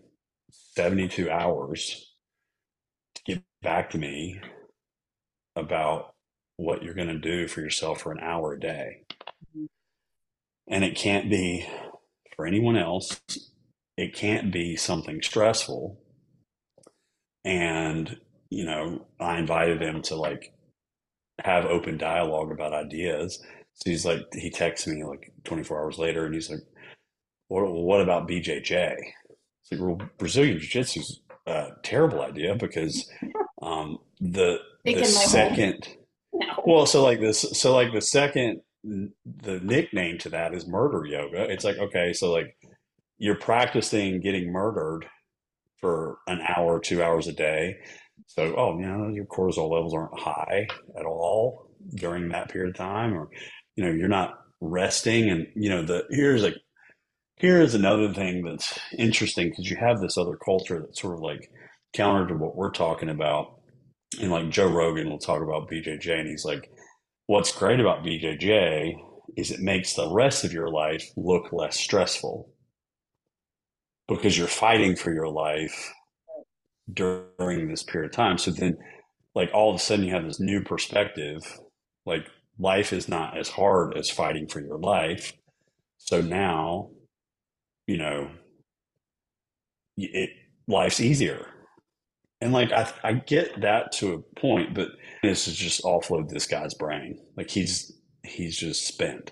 72 0.76 1.30
hours 1.30 2.14
to 3.16 3.24
get 3.24 3.44
back 3.62 3.90
to 3.92 3.98
me 3.98 4.40
about 5.56 6.14
what 6.58 6.84
you're 6.84 6.94
going 6.94 7.08
to 7.08 7.20
do 7.20 7.48
for 7.48 7.62
yourself 7.62 8.02
for 8.02 8.12
an 8.12 8.20
hour 8.22 8.54
a 8.54 8.60
day. 8.60 9.04
Mm-hmm. 9.56 9.66
And 10.68 10.84
it 10.84 10.96
can't 10.96 11.30
be 11.30 11.68
for 12.36 12.46
anyone 12.46 12.76
else, 12.76 13.22
it 13.98 14.14
can't 14.14 14.52
be 14.52 14.76
something 14.76 15.22
stressful. 15.22 15.98
And, 17.46 18.18
you 18.50 18.66
know, 18.66 19.08
I 19.20 19.38
invited 19.38 19.82
him 19.82 20.02
to 20.04 20.16
like 20.16 20.54
have 21.44 21.66
open 21.66 21.98
dialogue 21.98 22.52
about 22.52 22.74
ideas. 22.74 23.42
So 23.76 23.90
he's 23.90 24.06
like, 24.06 24.22
he 24.34 24.50
texts 24.50 24.88
me 24.88 25.04
like 25.04 25.32
24 25.44 25.80
hours 25.80 25.98
later 25.98 26.26
and 26.26 26.34
he's 26.34 26.50
like, 26.50 26.64
what, 27.48 27.72
what 27.72 28.02
about 28.02 28.28
BJJ? 28.28 28.96
It's 29.66 29.80
like, 29.80 29.82
well, 29.82 30.10
Brazilian 30.18 30.60
Jiu 30.60 30.68
Jitsu 30.68 31.00
is 31.00 31.22
a 31.48 31.70
terrible 31.84 32.22
idea 32.22 32.56
because 32.56 33.10
um, 33.62 33.98
the, 34.22 34.60
the 34.84 35.04
second, 35.06 35.88
no. 36.34 36.64
well, 36.66 36.86
so 36.86 37.04
like 37.04 37.20
this, 37.20 37.42
so 37.54 37.74
like 37.74 37.92
the 37.92 38.02
second, 38.02 38.62
the 38.84 39.60
nickname 39.62 40.20
to 40.20 40.30
that 40.30 40.54
is 40.54 40.68
murder 40.68 41.06
yoga. 41.06 41.50
It's 41.50 41.64
like, 41.64 41.78
okay, 41.78 42.14
so 42.14 42.32
like 42.32 42.56
you're 43.18 43.36
practicing 43.36 44.22
getting 44.22 44.52
murdered 44.52 45.08
for 45.82 46.20
an 46.28 46.42
hour, 46.48 46.80
two 46.80 47.02
hours 47.02 47.28
a 47.28 47.34
day. 47.34 47.78
So, 48.28 48.56
oh, 48.56 48.78
you 48.78 48.86
know, 48.86 49.10
your 49.10 49.26
cortisol 49.26 49.72
levels 49.72 49.96
aren't 49.96 50.20
high 50.20 50.68
at 50.98 51.06
all 51.06 51.72
during 51.96 52.30
that 52.30 52.50
period 52.50 52.70
of 52.70 52.76
time, 52.76 53.14
or, 53.14 53.30
you 53.76 53.84
know, 53.84 53.92
you're 53.92 54.08
not 54.08 54.42
resting. 54.62 55.30
And, 55.30 55.48
you 55.56 55.70
know, 55.70 55.84
the 55.84 56.06
here's 56.10 56.44
like, 56.44 56.56
here's 57.38 57.76
another 57.76 58.14
thing 58.14 58.44
that's 58.44 58.80
interesting 58.98 59.50
because 59.50 59.70
you 59.70 59.78
have 59.78 60.00
this 60.00 60.18
other 60.18 60.38
culture 60.38 60.80
that's 60.80 61.02
sort 61.02 61.16
of 61.16 61.22
like 61.22 61.52
counter 61.94 62.28
to 62.28 62.36
what 62.36 62.56
we're 62.56 62.72
talking 62.72 63.10
about. 63.10 63.60
And 64.22 64.32
like 64.32 64.50
Joe 64.50 64.70
Rogan 64.70 65.10
will 65.10 65.20
talk 65.20 65.42
about 65.42 65.70
BJJ, 65.70 66.20
and 66.20 66.30
he's 66.30 66.46
like, 66.46 66.72
what's 67.28 67.52
great 67.52 67.80
about 67.80 68.04
BJJ 68.04 68.96
is 69.36 69.52
it 69.52 69.60
makes 69.60 69.94
the 69.94 70.10
rest 70.10 70.44
of 70.44 70.54
your 70.54 70.70
life 70.70 71.10
look 71.18 71.52
less 71.52 71.78
stressful 71.78 72.50
because 74.08 74.38
you're 74.38 74.48
fighting 74.48 74.96
for 74.96 75.12
your 75.12 75.28
life 75.28 75.94
during 76.94 77.68
this 77.68 77.84
period 77.84 78.12
of 78.12 78.16
time. 78.16 78.38
So 78.38 78.52
then, 78.52 78.78
like, 79.34 79.50
all 79.54 79.72
of 79.72 79.76
a 79.76 79.80
sudden, 79.80 80.06
you 80.06 80.14
have 80.14 80.26
this 80.26 80.40
new 80.40 80.62
perspective. 80.62 81.42
Like, 82.06 82.26
life 82.60 82.94
is 82.94 83.10
not 83.10 83.38
as 83.38 83.50
hard 83.50 83.98
as 83.98 84.10
fighting 84.10 84.48
for 84.48 84.62
your 84.62 84.78
life. 84.78 85.34
So 85.98 86.22
now, 86.22 86.92
you 87.88 87.98
know, 87.98 88.30
it 89.98 90.30
life's 90.68 91.00
easier. 91.00 91.48
And 92.42 92.52
like 92.54 92.72
I, 92.72 92.92
I 93.04 93.14
get 93.14 93.62
that 93.62 93.92
to 93.94 94.14
a 94.14 94.40
point, 94.40 94.76
but 94.76 94.90
this 95.24 95.48
is 95.48 95.56
just 95.56 95.84
offload 95.84 96.30
this 96.30 96.48
guy's 96.48 96.74
brain. 96.74 97.20
Like 97.38 97.50
he's 97.50 97.94
he's 98.24 98.58
just 98.58 98.88
spent. 98.88 99.32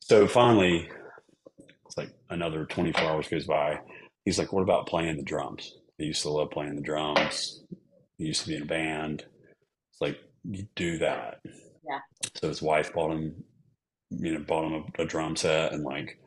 So 0.00 0.26
finally, 0.26 0.88
it's 1.86 1.96
like 1.96 2.12
another 2.30 2.64
24 2.64 3.02
hours 3.04 3.28
goes 3.28 3.46
by. 3.46 3.80
He's 4.24 4.38
like, 4.38 4.52
"What 4.52 4.62
about 4.62 4.86
playing 4.86 5.16
the 5.16 5.22
drums?" 5.22 5.78
He 5.98 6.04
used 6.06 6.22
to 6.22 6.30
love 6.30 6.50
playing 6.50 6.76
the 6.76 6.82
drums. 6.82 7.62
He 8.18 8.24
used 8.24 8.42
to 8.42 8.48
be 8.48 8.56
in 8.56 8.62
a 8.62 8.66
band. 8.66 9.24
It's 9.92 10.00
like 10.00 10.18
you 10.44 10.66
do 10.74 10.98
that. 10.98 11.40
Yeah. 11.44 12.00
So 12.34 12.48
his 12.48 12.60
wife 12.60 12.92
bought 12.92 13.12
him, 13.12 13.34
you 14.10 14.34
know, 14.34 14.40
bought 14.40 14.64
him 14.64 14.84
a, 14.98 15.02
a 15.02 15.06
drum 15.06 15.36
set, 15.36 15.72
and 15.72 15.84
like 15.84 16.18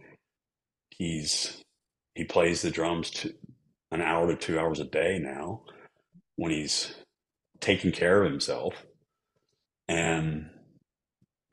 he's 0.99 1.63
he 2.13 2.25
plays 2.25 2.61
the 2.61 2.69
drums 2.69 3.09
to 3.09 3.33
an 3.91 4.01
hour 4.01 4.27
to 4.27 4.35
two 4.35 4.59
hours 4.59 4.79
a 4.79 4.83
day 4.83 5.17
now 5.19 5.63
when 6.35 6.51
he's 6.51 6.93
taking 7.59 7.91
care 7.91 8.23
of 8.23 8.31
himself. 8.31 8.75
And 9.87 10.49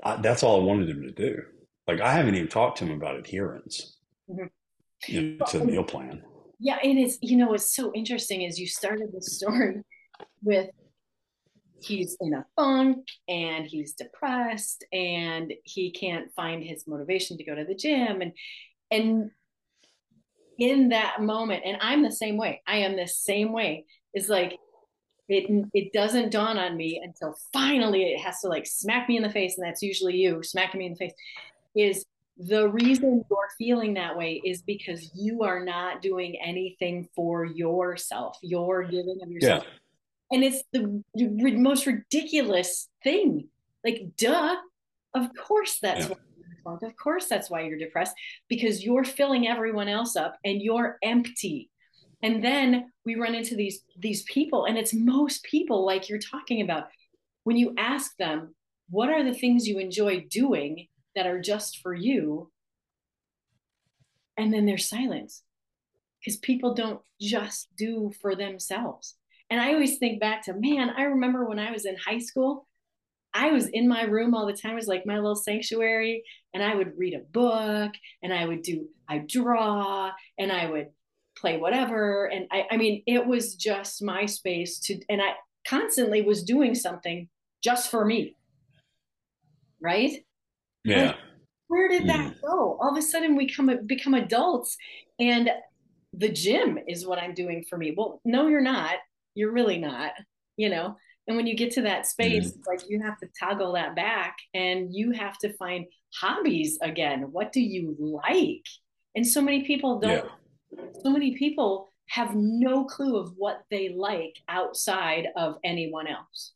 I, 0.05 0.17
that's 0.17 0.43
all 0.43 0.61
I 0.61 0.65
wanted 0.65 0.91
him 0.91 1.03
to 1.03 1.13
do. 1.13 1.43
Like 1.87 2.01
I 2.01 2.13
haven't 2.13 2.35
even 2.35 2.49
talked 2.49 2.79
to 2.79 2.85
him 2.85 2.93
about 2.93 3.17
adherence 3.17 3.97
mm-hmm. 4.29 4.47
you 5.07 5.37
know, 5.39 5.47
to 5.47 5.59
the 5.61 5.65
meal 5.65 5.85
plan. 5.85 6.23
Yeah, 6.59 6.79
and 6.83 6.99
it's 6.99 7.19
you 7.23 7.37
know 7.37 7.49
what's 7.49 7.75
so 7.75 7.93
interesting 7.95 8.43
is 8.43 8.59
you 8.59 8.67
started 8.67 9.11
the 9.13 9.23
story 9.23 9.83
with 10.43 10.71
he's 11.83 12.17
in 12.21 12.35
a 12.35 12.45
funk 12.57 13.07
and 13.29 13.67
he's 13.67 13.93
depressed 13.93 14.85
and 14.93 15.53
he 15.65 15.91
can't 15.91 16.33
find 16.35 16.65
his 16.65 16.87
motivation 16.87 17.37
to 17.37 17.45
go 17.45 17.55
to 17.55 17.65
the 17.65 17.75
gym 17.75 18.23
and 18.23 18.33
and 18.91 19.31
in 20.59 20.91
that 20.91 21.21
moment 21.21 21.63
and 21.65 21.79
I'm 21.81 22.03
the 22.03 22.13
same 22.13 22.37
way. 22.37 22.63
I 22.67 22.79
am 22.79 22.97
the 22.97 23.07
same 23.07 23.53
way. 23.53 23.85
Is 24.15 24.29
like 24.29 24.59
it 25.29 25.69
it 25.75 25.93
doesn't 25.93 26.31
dawn 26.31 26.59
on 26.59 26.77
me 26.77 27.01
until 27.03 27.37
finally 27.53 28.05
it 28.05 28.21
has 28.21 28.41
to 28.41 28.49
like 28.49 28.67
smack 28.67 29.09
me 29.09 29.17
in 29.17 29.23
the 29.23 29.31
face 29.31 29.57
and 29.59 29.67
that's 29.67 29.83
usually 29.83 30.17
you 30.17 30.43
smacking 30.43 30.79
me 30.79 30.87
in 30.87 30.93
the 30.93 30.99
face 30.99 31.13
is 31.75 32.07
the 32.39 32.69
reason 32.69 33.25
you're 33.31 33.49
feeling 33.59 33.95
that 33.95 34.17
way 34.17 34.41
is 34.45 34.63
because 34.63 35.11
you 35.15 35.43
are 35.43 35.65
not 35.65 36.03
doing 36.03 36.37
anything 36.43 37.09
for 37.15 37.45
yourself 37.45 38.39
you're 38.43 38.85
giving 38.85 39.19
of 39.23 39.31
yourself 39.31 39.65
yeah. 39.65 40.37
and 40.37 40.45
it's 40.45 40.63
the 40.73 41.03
most 41.59 41.87
ridiculous 41.87 42.89
thing 43.03 43.49
like 43.85 44.03
duh 44.17 44.55
of 45.15 45.29
course 45.35 45.79
that's 45.81 46.09
yeah. 46.09 46.15
Of 46.75 46.97
course 46.97 47.27
that's 47.29 47.51
why 47.51 47.63
you're 47.63 47.79
depressed 47.79 48.15
because 48.49 48.85
you're 48.85 49.05
filling 49.05 49.47
everyone 49.47 49.89
else 49.89 50.17
up 50.17 50.37
and 50.45 50.61
you're 50.61 50.99
empty. 51.03 51.71
And 52.23 52.43
then 52.43 52.93
we 53.05 53.15
run 53.15 53.35
into 53.35 53.55
these 53.55 53.81
these 53.99 54.23
people 54.25 54.65
and 54.65 54.77
it's 54.77 54.95
most 54.95 55.45
people 55.45 55.85
like 55.85 56.09
you're 56.09 56.19
talking 56.19 56.63
about. 56.63 56.85
When 57.45 57.57
you 57.57 57.75
ask 57.79 58.17
them 58.19 58.55
what 58.89 59.09
are 59.09 59.25
the 59.25 59.35
things 59.35 59.67
you 59.67 59.79
enjoy 59.79 60.27
doing 60.31 60.87
that 61.15 61.27
are 61.27 61.41
just 61.41 61.79
for 61.83 61.95
you? 61.95 62.51
And 64.37 64.53
then 64.53 64.67
there's 64.67 64.89
silence 64.89 65.43
because 66.21 66.39
people 66.39 66.75
don't 66.75 67.01
just 67.21 67.69
do 67.77 68.13
for 68.21 68.35
themselves. 68.35 69.15
And 69.49 69.61
i 69.61 69.73
always 69.73 69.99
think 69.99 70.21
back 70.21 70.43
to 70.43 70.55
man 70.55 70.91
i 70.97 71.03
remember 71.03 71.45
when 71.45 71.61
i 71.61 71.71
was 71.71 71.87
in 71.87 71.97
high 71.97 72.19
school 72.19 72.67
I 73.37 73.51
was 73.51 73.67
in 73.69 73.87
my 73.87 74.03
room 74.03 74.35
all 74.35 74.47
the 74.47 74.55
time. 74.55 74.73
It 74.73 74.77
was 74.77 74.87
like 74.87 75.05
my 75.05 75.17
little 75.17 75.37
sanctuary. 75.37 76.25
And 76.57 76.65
I 76.65 76.75
would 76.75 76.97
read 76.97 77.13
a 77.13 77.19
book 77.19 77.93
and 78.23 78.33
I 78.33 78.47
would 78.47 78.63
do, 78.63 78.89
I 79.07 79.19
draw 79.29 80.11
and 80.39 80.51
I 80.51 80.71
would 80.71 80.87
play 81.37 81.59
whatever. 81.59 82.25
And 82.25 82.47
I, 82.51 82.65
I 82.71 82.77
mean, 82.79 83.03
it 83.07 83.27
was 83.27 83.57
just 83.57 84.03
my 84.03 84.25
space 84.25 84.79
to, 84.85 84.99
and 85.11 85.21
I 85.21 85.35
constantly 85.69 86.23
was 86.23 86.45
doing 86.45 86.75
something 86.75 87.29
just 87.63 87.91
for 87.91 88.07
me. 88.07 88.37
Right? 89.83 90.25
Yeah. 90.83 91.09
Like, 91.09 91.17
where 91.69 91.89
did 91.91 92.09
that 92.09 92.37
mm. 92.37 92.41
go? 92.41 92.79
All 92.81 92.91
of 92.91 92.97
a 92.97 93.03
sudden 93.03 93.37
we 93.37 93.53
come 93.53 93.71
become 93.85 94.15
adults 94.15 94.79
and 95.21 95.51
the 96.15 96.31
gym 96.31 96.79
is 96.89 97.07
what 97.07 97.19
I'm 97.19 97.35
doing 97.35 97.67
for 97.69 97.77
me. 97.77 97.93
Well, 97.95 98.23
no, 98.25 98.47
you're 98.47 98.63
not. 98.63 98.95
You're 99.35 99.53
really 99.53 99.77
not, 99.77 100.13
you 100.57 100.71
know? 100.71 100.97
And 101.29 101.37
when 101.37 101.47
you 101.47 101.57
get 101.57 101.73
to 101.73 101.83
that 101.83 102.07
space, 102.07 102.53
mm. 102.53 102.67
like 102.67 102.89
you 102.89 103.03
have 103.03 103.19
to 103.19 103.29
toggle 103.39 103.73
that 103.73 103.97
back 103.97 104.37
and 104.55 104.95
you 104.95 105.13
have 105.13 105.39
to 105.39 105.53
find 105.55 105.87
hobbies 106.15 106.79
again. 106.83 107.33
What 107.33 107.53
do 107.53 107.61
you 107.61 107.97
like? 107.99 108.65
And 109.15 109.27
so 109.27 109.41
many 109.41 109.65
people 109.65 109.99
don't 109.99 110.25
yeah 110.25 110.31
so 111.03 111.11
many 111.11 111.37
people 111.37 111.89
have 112.09 112.35
no 112.35 112.85
clue 112.85 113.17
of 113.17 113.33
what 113.37 113.63
they 113.71 113.89
like 113.89 114.37
outside 114.49 115.29
of 115.37 115.57
anyone 115.65 116.07
else. 116.07 116.53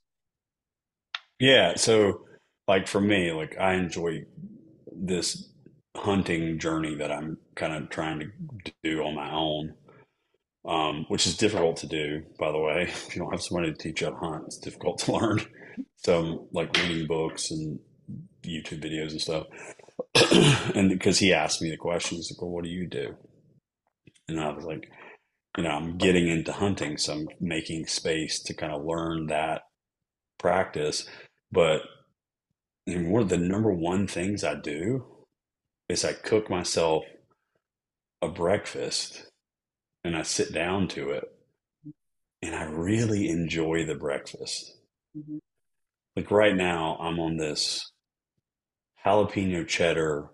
Yeah. 1.39 1.75
So, 1.77 2.27
like 2.69 2.87
for 2.87 3.01
me, 3.01 3.33
like 3.33 3.57
I 3.59 3.75
enjoy 3.75 4.25
this 4.93 5.51
hunting 5.97 6.59
journey 6.59 6.95
that 6.97 7.11
I'm 7.11 7.37
kind 7.57 7.75
of 7.75 7.91
trying 7.91 8.21
to 8.21 8.73
do 8.85 9.03
on 9.03 9.15
my 9.15 9.33
own, 9.33 9.75
um, 10.67 11.07
which 11.09 11.27
is 11.27 11.37
difficult 11.37 11.79
to 11.79 11.87
do, 11.87 12.23
by 12.39 12.53
the 12.53 12.59
way. 12.59 12.83
If 12.89 13.15
you 13.15 13.23
don't 13.23 13.33
have 13.33 13.43
somebody 13.43 13.73
to 13.73 13.79
teach 13.79 14.01
you 14.01 14.09
how 14.09 14.13
to 14.13 14.19
hunt, 14.19 14.45
it's 14.47 14.59
difficult 14.59 14.99
to 15.01 15.13
learn. 15.17 15.41
So, 15.97 16.49
like 16.53 16.77
reading 16.77 17.07
books 17.07 17.51
and 17.51 17.79
YouTube 18.43 18.83
videos 18.85 19.11
and 19.11 19.21
stuff. 19.21 19.47
and 20.75 20.91
because 20.91 21.19
he 21.19 21.33
asked 21.33 21.63
me 21.63 21.71
the 21.71 21.77
question, 21.77 22.17
he's 22.17 22.31
like, 22.33 22.43
Well, 22.43 22.51
what 22.51 22.65
do 22.65 22.71
you 22.71 22.87
do? 22.87 23.15
And 24.29 24.41
I 24.41 24.51
was 24.51 24.65
like, 24.65 24.91
you 25.57 25.65
know, 25.65 25.71
I'm 25.71 25.99
getting 25.99 26.29
into 26.29 26.53
hunting, 26.53 26.97
so 26.97 27.15
I'm 27.15 27.29
making 27.41 27.87
space 27.87 28.41
to 28.45 28.55
kind 28.55 28.73
of 28.73 28.85
learn 28.85 29.27
that 29.27 29.63
practice. 30.39 31.07
But 31.51 31.83
one 32.87 33.23
of 33.23 33.29
the 33.29 33.39
number 33.39 33.73
one 33.73 34.07
things 34.07 34.45
I 34.45 34.55
do 34.55 35.07
is 35.89 36.05
I 36.05 36.13
cook 36.13 36.49
myself 36.51 37.05
a 38.23 38.29
breakfast 38.29 39.30
and 40.05 40.17
I 40.17 40.23
sit 40.23 40.53
down 40.53 40.89
to 40.89 41.11
it 41.11 41.25
and 42.43 42.55
I 42.55 42.65
really 42.65 43.29
enjoy 43.29 43.85
the 43.85 43.95
breakfast. 43.95 44.75
Mm-hmm. 45.17 45.39
Like 46.17 46.31
right 46.31 46.57
now, 46.57 46.97
I'm 47.01 47.19
on 47.21 47.37
this 47.37 47.93
jalapeno 49.05 49.67
cheddar 49.67 50.31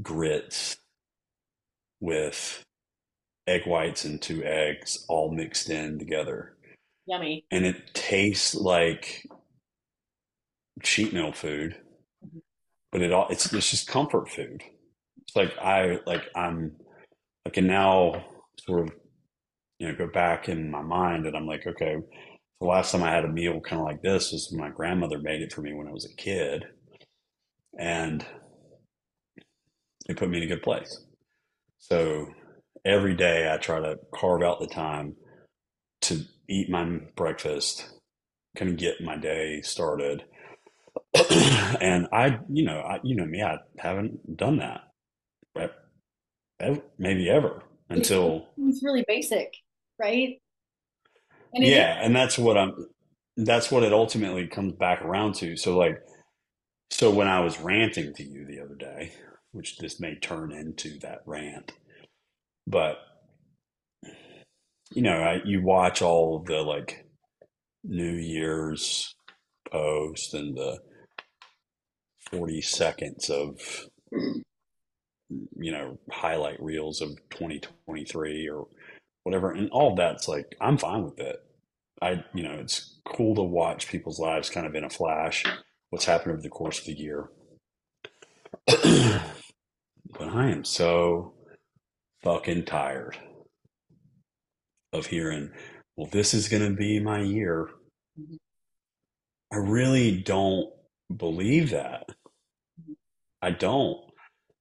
grits 0.00 0.76
with 2.00 2.62
egg 3.46 3.66
whites 3.66 4.04
and 4.04 4.20
two 4.20 4.42
eggs 4.44 5.04
all 5.08 5.32
mixed 5.32 5.68
in 5.70 5.98
together. 5.98 6.56
Yummy. 7.06 7.44
And 7.50 7.66
it 7.66 7.94
tastes 7.94 8.54
like 8.54 9.26
cheat 10.82 11.12
meal 11.12 11.32
food, 11.32 11.76
mm-hmm. 12.24 12.38
but 12.90 13.02
it 13.02 13.12
all 13.12 13.28
it's 13.28 13.52
it's 13.52 13.70
just 13.70 13.88
comfort 13.88 14.28
food. 14.28 14.62
It's 15.22 15.36
like 15.36 15.56
I 15.58 15.98
like 16.06 16.22
I'm 16.34 16.76
I 17.44 17.50
can 17.50 17.66
now 17.66 18.24
sort 18.60 18.88
of 18.88 18.94
you 19.78 19.88
know 19.88 19.94
go 19.96 20.06
back 20.06 20.48
in 20.48 20.70
my 20.70 20.82
mind 20.82 21.26
and 21.26 21.36
I'm 21.36 21.46
like, 21.46 21.66
okay, 21.66 21.96
the 22.60 22.66
last 22.66 22.92
time 22.92 23.02
I 23.02 23.10
had 23.10 23.24
a 23.24 23.28
meal 23.28 23.60
kind 23.60 23.80
of 23.80 23.86
like 23.86 24.02
this 24.02 24.48
when 24.50 24.60
my 24.60 24.70
grandmother 24.70 25.18
made 25.18 25.42
it 25.42 25.52
for 25.52 25.62
me 25.62 25.74
when 25.74 25.88
I 25.88 25.92
was 25.92 26.04
a 26.04 26.16
kid. 26.16 26.64
And 27.78 28.24
it 30.08 30.16
put 30.16 30.28
me 30.28 30.38
in 30.38 30.44
a 30.44 30.46
good 30.46 30.62
place. 30.62 31.04
So 31.78 32.28
every 32.84 33.16
day 33.16 33.52
I 33.52 33.56
try 33.56 33.80
to 33.80 33.98
carve 34.14 34.42
out 34.42 34.60
the 34.60 34.68
time 34.68 35.16
to 36.02 36.22
eat 36.48 36.70
my 36.70 36.84
breakfast, 37.16 37.88
kind 38.56 38.70
of 38.70 38.76
get 38.76 39.00
my 39.00 39.16
day 39.16 39.60
started. 39.62 40.24
and 41.80 42.06
I, 42.12 42.38
you 42.48 42.64
know, 42.64 42.78
I, 42.80 43.00
you 43.02 43.16
know 43.16 43.24
me, 43.26 43.42
I 43.42 43.56
haven't 43.78 44.36
done 44.36 44.58
that. 44.58 44.82
Maybe 46.96 47.28
ever 47.28 47.64
until 47.88 48.48
it's 48.58 48.82
really 48.82 49.04
basic, 49.06 49.54
right? 49.98 50.40
And 51.54 51.64
yeah, 51.64 52.00
is- 52.00 52.06
and 52.06 52.16
that's 52.16 52.38
what 52.38 52.56
I'm. 52.56 52.74
That's 53.36 53.70
what 53.70 53.82
it 53.82 53.94
ultimately 53.94 54.46
comes 54.46 54.74
back 54.74 55.02
around 55.02 55.36
to. 55.36 55.56
So, 55.56 55.78
like, 55.78 55.98
so 56.90 57.10
when 57.10 57.28
I 57.28 57.40
was 57.40 57.58
ranting 57.58 58.12
to 58.14 58.22
you 58.22 58.44
the 58.44 58.60
other 58.60 58.74
day, 58.74 59.12
which 59.52 59.78
this 59.78 59.98
may 59.98 60.16
turn 60.16 60.52
into 60.52 60.98
that 60.98 61.20
rant, 61.24 61.72
but 62.66 62.98
you 64.94 65.02
know, 65.02 65.22
I, 65.22 65.40
you 65.44 65.62
watch 65.62 66.02
all 66.02 66.36
of 66.36 66.44
the 66.44 66.60
like 66.60 67.06
New 67.84 68.12
Year's 68.12 69.14
post 69.70 70.34
and 70.34 70.56
the 70.56 70.78
40 72.30 72.60
seconds 72.60 73.30
of 73.30 73.58
mm. 74.12 74.42
You 75.58 75.72
know 75.72 75.98
highlight 76.10 76.62
reels 76.62 77.00
of 77.00 77.10
2023 77.30 78.48
or 78.48 78.66
whatever 79.24 79.52
and 79.52 79.70
all 79.70 79.94
that's 79.94 80.28
like 80.28 80.56
i'm 80.60 80.78
fine 80.78 81.04
with 81.04 81.18
it 81.18 81.44
i 82.00 82.22
you 82.34 82.42
know 82.42 82.54
it's 82.54 82.98
cool 83.04 83.34
to 83.34 83.42
watch 83.42 83.88
people's 83.88 84.18
lives 84.18 84.50
kind 84.50 84.66
of 84.66 84.74
in 84.74 84.84
a 84.84 84.90
flash 84.90 85.44
what's 85.90 86.04
happened 86.04 86.32
over 86.32 86.42
the 86.42 86.48
course 86.48 86.80
of 86.80 86.86
the 86.86 86.98
year 86.98 87.28
but 88.66 90.28
i 90.28 90.50
am 90.50 90.64
so 90.64 91.34
fucking 92.22 92.64
tired 92.64 93.18
of 94.92 95.06
hearing, 95.06 95.50
well, 95.96 96.08
this 96.10 96.34
is 96.34 96.48
going 96.48 96.62
to 96.62 96.76
be 96.76 97.00
my 97.00 97.20
year. 97.20 97.70
I 99.52 99.56
really 99.56 100.18
don't 100.20 100.70
believe 101.14 101.70
that. 101.70 102.06
I 103.40 103.50
don't 103.50 103.98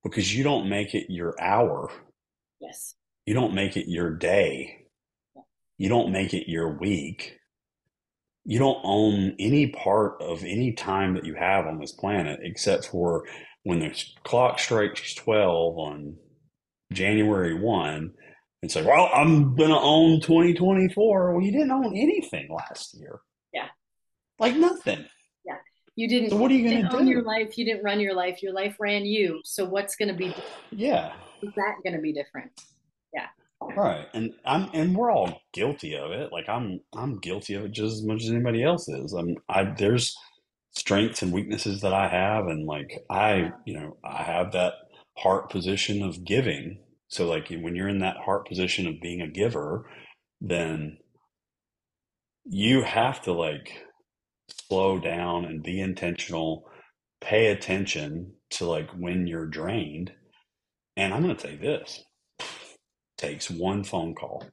because 0.03 0.35
you 0.35 0.43
don't 0.43 0.69
make 0.69 0.95
it 0.95 1.07
your 1.09 1.35
hour. 1.41 1.91
Yes. 2.59 2.95
You 3.25 3.33
don't 3.33 3.53
make 3.53 3.77
it 3.77 3.87
your 3.87 4.11
day. 4.15 4.85
You 5.77 5.89
don't 5.89 6.11
make 6.11 6.33
it 6.33 6.49
your 6.49 6.77
week. 6.77 7.37
You 8.43 8.59
don't 8.59 8.79
own 8.83 9.35
any 9.39 9.67
part 9.67 10.21
of 10.21 10.43
any 10.43 10.73
time 10.73 11.13
that 11.15 11.25
you 11.25 11.35
have 11.35 11.67
on 11.67 11.79
this 11.79 11.91
planet 11.91 12.39
except 12.41 12.87
for 12.87 13.25
when 13.63 13.79
the 13.79 14.03
clock 14.23 14.59
strikes 14.59 15.13
12 15.13 15.77
on 15.77 16.17
January 16.91 17.53
1, 17.53 18.11
it's 18.63 18.75
like, 18.75 18.85
well, 18.85 19.09
I'm 19.13 19.55
going 19.55 19.69
to 19.69 19.79
own 19.79 20.21
2024. 20.21 21.33
Well, 21.33 21.45
you 21.45 21.51
didn't 21.51 21.71
own 21.71 21.95
anything 21.95 22.49
last 22.51 22.95
year. 22.99 23.19
Yeah. 23.53 23.67
Like 24.39 24.55
nothing. 24.55 25.05
You 25.95 26.07
didn't. 26.07 26.31
So 26.31 26.37
what 26.37 26.51
are 26.51 26.53
you 26.53 26.69
going 26.69 26.89
to 26.89 26.97
do? 26.97 27.09
Your 27.09 27.23
life. 27.23 27.57
You 27.57 27.65
didn't 27.65 27.83
run 27.83 27.99
your 27.99 28.13
life. 28.13 28.41
Your 28.41 28.53
life 28.53 28.77
ran 28.79 29.05
you. 29.05 29.41
So 29.43 29.65
what's 29.65 29.95
going 29.95 30.09
to 30.09 30.13
be? 30.13 30.33
Yeah. 30.71 31.13
Is 31.41 31.53
that 31.55 31.75
going 31.83 31.95
to 31.95 32.01
be 32.01 32.13
different? 32.13 32.51
Yeah. 33.13 33.27
Right. 33.75 34.07
And 34.13 34.33
I'm, 34.45 34.69
and 34.73 34.95
we're 34.95 35.11
all 35.11 35.41
guilty 35.53 35.95
of 35.95 36.11
it. 36.11 36.31
Like 36.31 36.47
I'm, 36.47 36.79
I'm 36.95 37.19
guilty 37.19 37.55
of 37.55 37.65
it 37.65 37.71
just 37.71 37.97
as 37.97 38.03
much 38.03 38.23
as 38.23 38.29
anybody 38.29 38.63
else 38.63 38.87
is. 38.87 39.13
I'm, 39.13 39.35
I, 39.49 39.65
there's 39.65 40.15
strengths 40.71 41.21
and 41.21 41.33
weaknesses 41.33 41.81
that 41.81 41.93
I 41.93 42.07
have. 42.07 42.47
And 42.47 42.65
like, 42.65 43.03
I, 43.09 43.51
you 43.65 43.79
know, 43.79 43.97
I 44.03 44.23
have 44.23 44.53
that 44.53 44.73
heart 45.17 45.49
position 45.49 46.01
of 46.01 46.23
giving 46.23 46.79
so, 47.11 47.27
like 47.27 47.49
when 47.49 47.75
you're 47.75 47.89
in 47.89 47.99
that 47.99 48.15
heart 48.15 48.47
position 48.47 48.87
of 48.87 49.01
being 49.01 49.21
a 49.21 49.27
giver, 49.27 49.85
then 50.39 50.97
you 52.45 52.83
have 52.83 53.21
to 53.23 53.33
like 53.33 53.83
slow 54.67 54.99
down 54.99 55.45
and 55.45 55.63
be 55.63 55.79
intentional, 55.79 56.69
pay 57.21 57.47
attention 57.47 58.33
to 58.51 58.65
like 58.65 58.89
when 58.91 59.27
you're 59.27 59.47
drained. 59.47 60.11
And 60.97 61.13
I'm 61.13 61.23
going 61.23 61.35
to 61.35 61.41
say 61.41 61.55
this 61.57 62.03
takes 63.17 63.49
one 63.49 63.83
phone 63.83 64.15
call, 64.15 64.45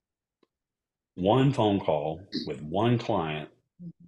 one 1.15 1.53
phone 1.53 1.81
call 1.81 2.21
with 2.47 2.61
one 2.63 2.99
client 2.99 3.49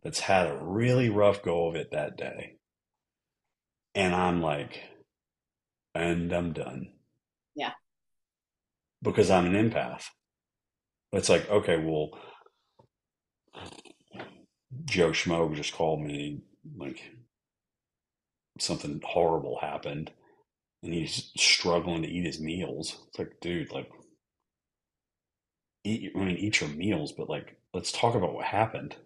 that's 0.03 0.21
had 0.21 0.47
a 0.47 0.59
really 0.63 1.09
rough 1.09 1.43
go 1.43 1.69
of 1.69 1.77
it 1.77 1.91
that 1.93 2.17
day. 2.17 2.57
And 3.95 4.15
I'm 4.15 4.41
like, 4.41 4.81
and 5.95 6.33
I'm 6.33 6.53
done 6.53 6.93
Yeah. 7.55 7.73
because 9.03 9.31
I'm 9.31 9.47
an 9.47 9.71
empath. 9.71 10.05
It's 11.13 11.29
like, 11.29 11.49
okay, 11.51 11.77
well, 11.79 12.11
Joe 14.85 15.11
Schmo 15.11 15.55
just 15.55 15.73
called 15.75 16.01
me, 16.01 16.43
like 16.77 17.13
something 18.59 19.01
horrible 19.05 19.59
happened, 19.61 20.11
and 20.83 20.93
he's 20.95 21.33
struggling 21.37 22.03
to 22.03 22.09
eat 22.09 22.25
his 22.25 22.41
meals. 22.41 22.99
It's 23.09 23.19
like, 23.19 23.41
dude, 23.41 23.73
like, 23.73 23.91
eat. 25.85 26.13
I 26.15 26.19
mean, 26.19 26.37
eat 26.37 26.61
your 26.61 26.71
meals, 26.71 27.13
but 27.13 27.29
like, 27.29 27.57
let's 27.75 27.93
talk 27.93 28.15
about 28.15 28.35
what 28.35 28.45
happened. 28.47 28.97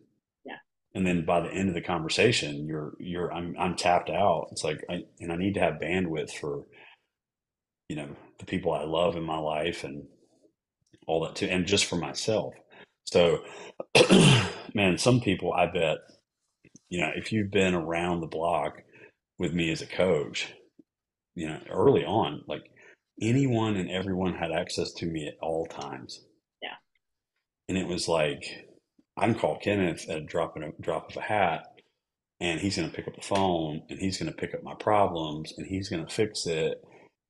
Yeah. 0.45 0.57
And 0.95 1.07
then 1.07 1.25
by 1.25 1.41
the 1.41 1.53
end 1.53 1.69
of 1.69 1.75
the 1.75 1.81
conversation, 1.81 2.67
you're 2.67 2.95
you're 2.99 3.33
I'm 3.33 3.55
I'm 3.59 3.77
tapped 3.77 4.11
out. 4.11 4.49
It's 4.53 4.65
like, 4.65 4.85
I, 4.91 5.05
and 5.21 5.33
I 5.33 5.37
need 5.37 5.55
to 5.55 5.61
have 5.61 5.75
bandwidth 5.75 6.33
for 6.33 6.67
you 7.89 7.97
know 7.97 8.09
the 8.39 8.47
people 8.47 8.73
I 8.73 8.85
love 8.85 9.17
in 9.17 9.23
my 9.23 9.39
life 9.39 9.85
and 9.85 10.05
all 11.07 11.25
that 11.25 11.37
too, 11.37 11.47
and 11.47 11.67
just 11.67 11.87
for 11.87 11.97
myself. 11.97 12.55
So, 13.05 13.45
man, 14.75 14.99
some 14.99 15.21
people 15.21 15.53
I 15.53 15.67
bet, 15.67 15.99
you 16.89 17.01
know, 17.01 17.11
if 17.15 17.33
you've 17.33 17.51
been 17.51 17.75
around 17.75 18.21
the 18.21 18.27
block 18.27 18.83
with 19.39 19.53
me 19.53 19.71
as 19.71 19.83
a 19.83 19.87
coach, 19.87 20.53
you 21.35 21.49
know, 21.49 21.61
early 21.71 22.05
on, 22.05 22.43
like 22.47 22.71
anyone 23.21 23.77
and 23.77 23.91
everyone 23.91 24.35
had 24.35 24.53
access 24.53 24.93
to 24.93 25.07
me 25.07 25.27
at 25.29 25.35
all 25.41 25.67
times. 25.67 26.25
Yeah. 26.63 26.77
And 27.69 27.79
it 27.79 27.87
was 27.87 28.09
like 28.09 28.69
I 29.17 29.27
can 29.27 29.35
call 29.35 29.59
Kenneth 29.59 30.09
at 30.09 30.19
a 30.19 30.21
drop 30.23 30.57
of 30.57 30.63
a 30.63 30.73
drop 30.81 31.11
of 31.11 31.17
a 31.17 31.21
hat 31.21 31.67
and 32.41 32.61
he's 32.61 32.77
going 32.77 32.91
to 32.91 32.95
pick 32.95 33.07
up 33.07 33.15
the 33.15 33.23
phone 33.23 33.83
and 33.89 33.99
he's 33.99 34.19
going 34.19 34.31
to 34.31 34.37
pick 34.37 34.55
up 34.55 34.63
my 34.63 34.75
problems 34.75 35.53
and 35.57 35.67
he's 35.67 35.89
going 35.89 36.05
to 36.05 36.13
fix 36.13 36.47
it 36.47 36.83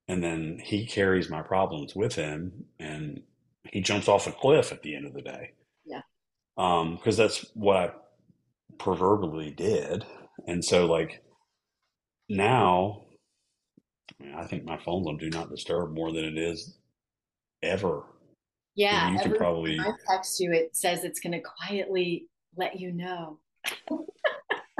and 0.08 0.22
then 0.22 0.58
he 0.62 0.86
carries 0.86 1.30
my 1.30 1.42
problems 1.42 1.94
with 1.94 2.14
him 2.14 2.64
and 2.78 3.20
he 3.70 3.80
jumps 3.80 4.08
off 4.08 4.26
a 4.26 4.32
cliff 4.32 4.72
at 4.72 4.82
the 4.82 4.94
end 4.94 5.06
of 5.06 5.14
the 5.14 5.22
day 5.22 5.52
um 6.56 6.96
because 6.96 7.16
that's 7.16 7.46
what 7.54 7.76
i 7.76 7.90
proverbially 8.78 9.50
did. 9.50 10.04
And 10.46 10.64
so 10.64 10.86
like 10.86 11.22
now 12.28 13.02
I, 14.20 14.24
mean, 14.24 14.34
I 14.34 14.44
think 14.46 14.64
my 14.64 14.78
phone's 14.78 15.06
on 15.06 15.16
do 15.16 15.30
not 15.30 15.50
disturb 15.50 15.94
more 15.94 16.12
than 16.12 16.24
it 16.24 16.36
is 16.36 16.76
ever. 17.62 18.02
Yeah 18.74 19.12
you 19.12 19.20
could 19.20 19.36
probably 19.36 19.78
i 19.78 19.92
text 20.08 20.40
you 20.40 20.52
it 20.52 20.76
says 20.76 21.04
it's 21.04 21.20
going 21.20 21.32
to 21.32 21.40
quietly 21.40 22.26
let 22.56 22.78
you 22.78 22.92
know. 22.92 23.38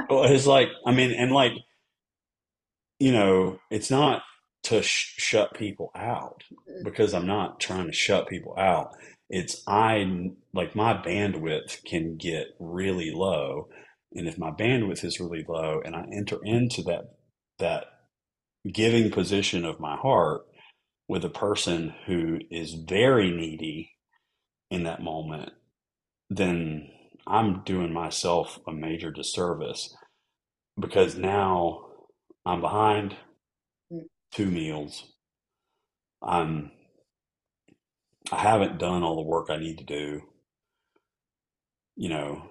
Well 0.07 0.25
it's 0.25 0.45
like 0.45 0.69
i 0.85 0.91
mean 0.91 1.11
and 1.13 1.31
like 1.31 1.53
you 2.99 3.11
know 3.11 3.57
it's 3.71 3.89
not 3.89 4.21
to 4.65 4.81
sh- 4.81 5.15
shut 5.17 5.53
people 5.53 5.91
out 5.95 6.43
because 6.83 7.13
I'm 7.13 7.27
not 7.27 7.59
trying 7.59 7.85
to 7.85 7.93
shut 7.93 8.27
people 8.27 8.55
out. 8.57 8.95
It's 9.29 9.63
I 9.67 10.31
like 10.53 10.75
my 10.75 10.93
bandwidth 10.93 11.83
can 11.85 12.17
get 12.17 12.55
really 12.59 13.11
low, 13.11 13.69
and 14.13 14.27
if 14.27 14.37
my 14.37 14.51
bandwidth 14.51 15.03
is 15.03 15.19
really 15.19 15.45
low, 15.47 15.81
and 15.83 15.95
I 15.95 16.05
enter 16.13 16.39
into 16.43 16.83
that 16.83 17.15
that 17.59 17.85
giving 18.71 19.11
position 19.11 19.65
of 19.65 19.79
my 19.79 19.95
heart 19.95 20.41
with 21.07 21.23
a 21.23 21.29
person 21.29 21.93
who 22.05 22.39
is 22.49 22.73
very 22.73 23.31
needy 23.31 23.91
in 24.71 24.83
that 24.83 25.01
moment, 25.01 25.51
then 26.29 26.89
I'm 27.27 27.63
doing 27.63 27.93
myself 27.93 28.59
a 28.67 28.71
major 28.71 29.11
disservice 29.11 29.95
because 30.79 31.15
now 31.15 31.85
I'm 32.45 32.61
behind 32.61 33.15
mm. 33.91 34.05
two 34.31 34.47
meals. 34.47 35.11
I'm 36.21 36.71
I 38.31 38.39
haven't 38.39 38.79
done 38.79 39.03
all 39.03 39.15
the 39.15 39.21
work 39.21 39.49
I 39.49 39.57
need 39.57 39.77
to 39.79 39.83
do. 39.83 40.21
You 41.95 42.09
know, 42.09 42.41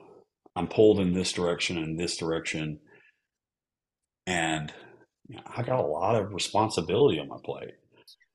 I'm 0.57 0.69
pulled 0.69 1.01
in 1.01 1.13
this 1.13 1.33
direction 1.33 1.79
and 1.79 1.99
this 1.99 2.17
direction, 2.17 2.81
and 4.27 4.73
you 5.29 5.37
know, 5.37 5.43
I 5.47 5.63
got 5.63 5.81
a 5.81 5.87
lot 5.87 6.17
of 6.17 6.33
responsibility 6.33 7.19
on 7.19 7.29
my 7.29 7.39
plate. 7.45 7.75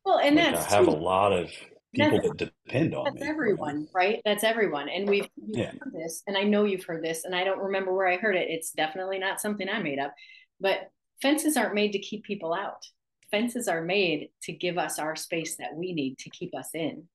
Well, 0.06 0.20
and 0.20 0.36
like 0.36 0.54
that's 0.54 0.72
I 0.72 0.78
have 0.78 0.86
too. 0.86 0.92
a 0.92 0.94
lot 0.94 1.32
of 1.32 1.50
people 1.96 2.20
that's, 2.22 2.30
that 2.30 2.52
depend 2.66 2.94
on 2.94 3.06
that's 3.06 3.22
me. 3.22 3.28
everyone, 3.28 3.88
right? 3.94 4.22
That's 4.26 4.44
everyone, 4.44 4.90
and 4.90 5.10
we've, 5.10 5.28
we've 5.42 5.58
yeah. 5.58 5.72
heard 5.80 5.94
this, 5.94 6.24
and 6.28 6.38
I 6.38 6.44
know 6.44 6.66
you've 6.66 6.84
heard 6.84 7.04
this, 7.04 7.24
and 7.26 7.36
I 7.36 7.44
don't 7.44 7.60
remember 7.60 7.94
where 7.94 8.08
I 8.08 8.18
heard 8.18 8.36
it. 8.36 8.50
It's 8.50 8.72
definitely 8.72 9.20
not 9.20 9.42
something 9.42 9.68
I 9.68 9.82
made 9.82 10.00
up, 10.00 10.14
but 10.60 10.92
fences 11.22 11.58
aren't 11.58 11.76
made 11.76 11.94
to 11.94 12.00
keep 12.00 12.24
people 12.24 12.54
out. 12.54 12.86
Fences 13.32 13.68
are 13.68 13.82
made 13.82 14.30
to 14.44 14.52
give 14.52 14.78
us 14.78 15.00
our 15.00 15.16
space 15.16 15.56
that 15.58 15.76
we 15.76 15.94
need 15.94 16.18
to 16.20 16.30
keep 16.30 16.56
us 16.56 16.70
in, 16.74 17.08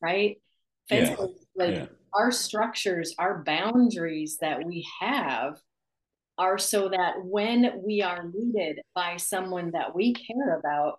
right? 0.00 0.40
Fences, 0.88 1.16
yeah. 1.18 1.26
like 1.56 1.74
yeah. 1.74 1.86
our 2.14 2.30
structures, 2.30 3.14
our 3.18 3.42
boundaries 3.44 4.38
that 4.40 4.64
we 4.64 4.86
have 5.00 5.58
are 6.38 6.58
so 6.58 6.88
that 6.88 7.14
when 7.24 7.82
we 7.84 8.02
are 8.02 8.30
needed 8.32 8.80
by 8.94 9.16
someone 9.16 9.70
that 9.72 9.94
we 9.94 10.14
care 10.14 10.58
about, 10.58 10.98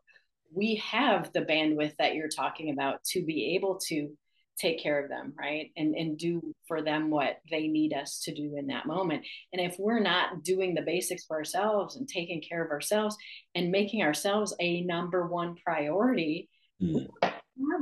we 0.53 0.75
have 0.75 1.31
the 1.33 1.41
bandwidth 1.41 1.95
that 1.97 2.15
you're 2.15 2.29
talking 2.29 2.71
about 2.71 3.03
to 3.03 3.23
be 3.23 3.55
able 3.55 3.79
to 3.87 4.09
take 4.57 4.81
care 4.81 5.03
of 5.03 5.09
them 5.09 5.33
right 5.37 5.71
and 5.77 5.95
and 5.95 6.17
do 6.17 6.41
for 6.67 6.81
them 6.81 7.09
what 7.09 7.37
they 7.49 7.67
need 7.67 7.93
us 7.93 8.21
to 8.23 8.33
do 8.33 8.55
in 8.57 8.67
that 8.67 8.87
moment 8.87 9.23
and 9.53 9.61
if 9.61 9.75
we're 9.77 9.99
not 9.99 10.43
doing 10.43 10.73
the 10.73 10.81
basics 10.81 11.25
for 11.25 11.37
ourselves 11.37 11.95
and 11.95 12.07
taking 12.07 12.41
care 12.41 12.63
of 12.63 12.71
ourselves 12.71 13.15
and 13.53 13.71
making 13.71 14.01
ourselves 14.01 14.55
a 14.59 14.81
number 14.81 15.27
one 15.27 15.55
priority 15.63 16.49
mm. 16.81 17.07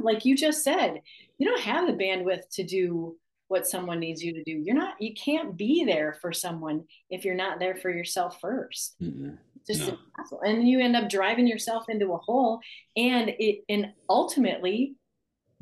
Like 0.01 0.25
you 0.25 0.35
just 0.35 0.63
said 0.63 1.01
you 1.37 1.47
don't 1.47 1.61
have 1.61 1.87
the 1.87 1.93
bandwidth 1.93 2.47
to 2.51 2.63
do 2.63 3.15
what 3.47 3.67
someone 3.67 3.99
needs 3.99 4.23
you 4.23 4.33
to 4.33 4.43
do 4.43 4.51
you're 4.51 4.75
not 4.75 4.99
you 4.99 5.13
can't 5.13 5.55
be 5.55 5.83
there 5.83 6.17
for 6.21 6.33
someone 6.33 6.83
if 7.09 7.23
you're 7.23 7.35
not 7.35 7.59
there 7.59 7.75
for 7.75 7.89
yourself 7.89 8.39
1st 8.41 8.91
mm 9.01 9.37
just 9.65 9.81
no. 9.81 9.97
impossible. 10.15 10.41
And 10.41 10.67
you 10.67 10.79
end 10.79 10.95
up 10.95 11.09
driving 11.09 11.47
yourself 11.47 11.85
into 11.89 12.13
a 12.13 12.17
hole. 12.17 12.59
And 12.95 13.29
it 13.39 13.63
and 13.69 13.91
ultimately 14.09 14.95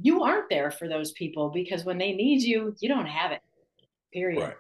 you 0.01 0.23
aren't 0.23 0.49
there 0.49 0.71
for 0.71 0.87
those 0.87 1.11
people 1.11 1.49
because 1.49 1.85
when 1.85 1.97
they 1.97 2.13
need 2.13 2.41
you, 2.41 2.75
you 2.79 2.89
don't 2.89 3.05
have 3.05 3.31
it. 3.31 3.41
Period. 4.11 4.41
Right. 4.41 4.55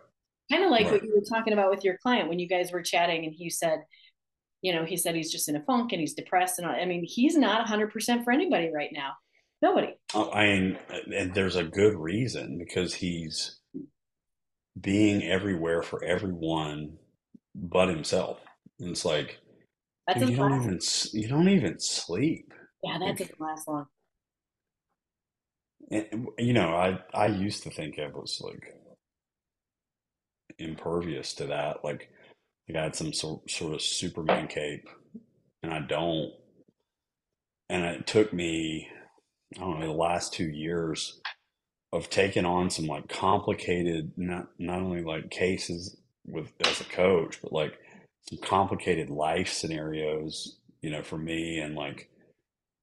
Kind 0.51 0.63
of 0.63 0.71
like 0.71 0.85
right. 0.85 0.93
what 0.93 1.03
you 1.03 1.13
were 1.15 1.37
talking 1.37 1.53
about 1.53 1.69
with 1.69 1.83
your 1.83 1.97
client 1.97 2.29
when 2.29 2.39
you 2.39 2.47
guys 2.47 2.71
were 2.71 2.81
chatting 2.81 3.25
and 3.25 3.33
he 3.33 3.49
said, 3.49 3.83
you 4.61 4.73
know, 4.73 4.85
he 4.85 4.95
said 4.95 5.15
he's 5.15 5.31
just 5.31 5.49
in 5.49 5.55
a 5.55 5.63
funk 5.63 5.91
and 5.91 5.99
he's 5.99 6.13
depressed. 6.13 6.59
And 6.59 6.67
I 6.67 6.85
mean, 6.85 7.03
he's 7.03 7.35
not 7.35 7.67
100% 7.67 8.23
for 8.23 8.31
anybody 8.31 8.71
right 8.73 8.91
now. 8.93 9.13
Nobody. 9.63 9.95
Oh, 10.13 10.29
I 10.29 10.45
mean, 10.45 10.77
uh, 10.93 11.15
and 11.15 11.33
there's 11.33 11.55
a 11.55 11.63
good 11.63 11.95
reason 11.95 12.57
because 12.57 12.93
he's 12.93 13.61
being 14.79 15.23
everywhere 15.23 15.81
for 15.81 16.03
everyone 16.03 16.97
but 17.55 17.87
himself. 17.87 18.39
And 18.81 18.89
it's 18.89 19.05
like 19.05 19.39
that's 20.05 20.19
dude, 20.19 20.31
you 20.31 20.35
don't 20.35 20.61
even 20.61 20.79
you 21.13 21.29
don't 21.29 21.47
even 21.47 21.79
sleep. 21.79 22.53
Yeah, 22.83 22.99
that 22.99 23.17
doesn't 23.17 23.39
last 23.39 23.65
long. 23.69 23.85
And, 25.89 26.27
you 26.37 26.51
know, 26.51 26.75
I 26.75 26.99
I 27.13 27.27
used 27.27 27.63
to 27.63 27.69
think 27.69 27.99
I 27.99 28.07
was 28.07 28.41
like 28.43 28.75
impervious 30.59 31.33
to 31.35 31.45
that. 31.47 31.85
Like, 31.85 32.09
like 32.67 32.77
I 32.77 32.83
had 32.83 32.97
some 32.97 33.13
sort 33.13 33.49
sort 33.49 33.75
of 33.75 33.81
Superman 33.81 34.47
cape, 34.49 34.89
and 35.63 35.73
I 35.73 35.79
don't. 35.79 36.33
And 37.69 37.85
it 37.85 38.05
took 38.05 38.33
me, 38.33 38.89
I 39.57 39.61
don't 39.61 39.79
know, 39.79 39.87
the 39.87 39.93
last 39.93 40.33
two 40.33 40.49
years 40.49 41.19
of 41.91 42.09
taking 42.09 42.45
on 42.45 42.69
some 42.69 42.87
like 42.87 43.07
complicated, 43.07 44.11
not 44.17 44.47
not 44.59 44.79
only 44.79 45.03
like 45.03 45.29
cases 45.29 45.97
with 46.25 46.51
as 46.65 46.81
a 46.81 46.85
coach, 46.85 47.39
but 47.41 47.53
like 47.53 47.77
some 48.29 48.39
complicated 48.39 49.09
life 49.09 49.49
scenarios, 49.49 50.59
you 50.81 50.89
know, 50.89 51.03
for 51.03 51.17
me 51.17 51.59
and 51.59 51.75
like 51.75 52.09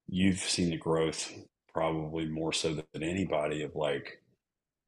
you've 0.09 0.39
seen 0.39 0.71
the 0.71 0.77
growth 0.77 1.33
probably 1.73 2.27
more 2.27 2.53
so 2.53 2.75
than 2.75 3.03
anybody 3.03 3.63
of 3.63 3.75
like 3.77 4.21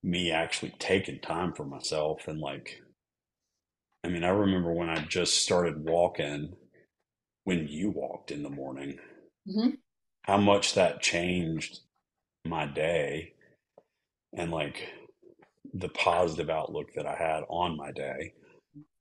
me 0.03 0.31
actually 0.31 0.75
taking 0.79 1.21
time 1.21 1.53
for 1.53 1.64
myself 1.64 2.27
and 2.29 2.40
like 2.40 2.81
I 4.05 4.09
mean, 4.09 4.25
I 4.25 4.31
remember 4.31 4.73
when 4.73 4.90
I 4.90 4.97
just 5.05 5.38
started 5.42 5.85
walking 5.85 6.55
when 7.45 7.68
you 7.68 7.90
walked 7.90 8.31
in 8.31 8.42
the 8.42 8.51
morning, 8.51 8.99
mm-hmm. 9.49 9.71
How 10.25 10.37
much 10.37 10.75
that 10.75 11.03
changed 11.03 11.81
my 12.45 12.67
day 12.67 13.35
and 14.37 14.51
like 14.51 14.89
the 15.75 15.89
positive 15.89 16.51
outlook 16.51 16.95
that 16.95 17.07
I 17.07 17.15
had 17.15 17.45
on 17.49 17.77
my 17.77 17.93
day 17.93 18.35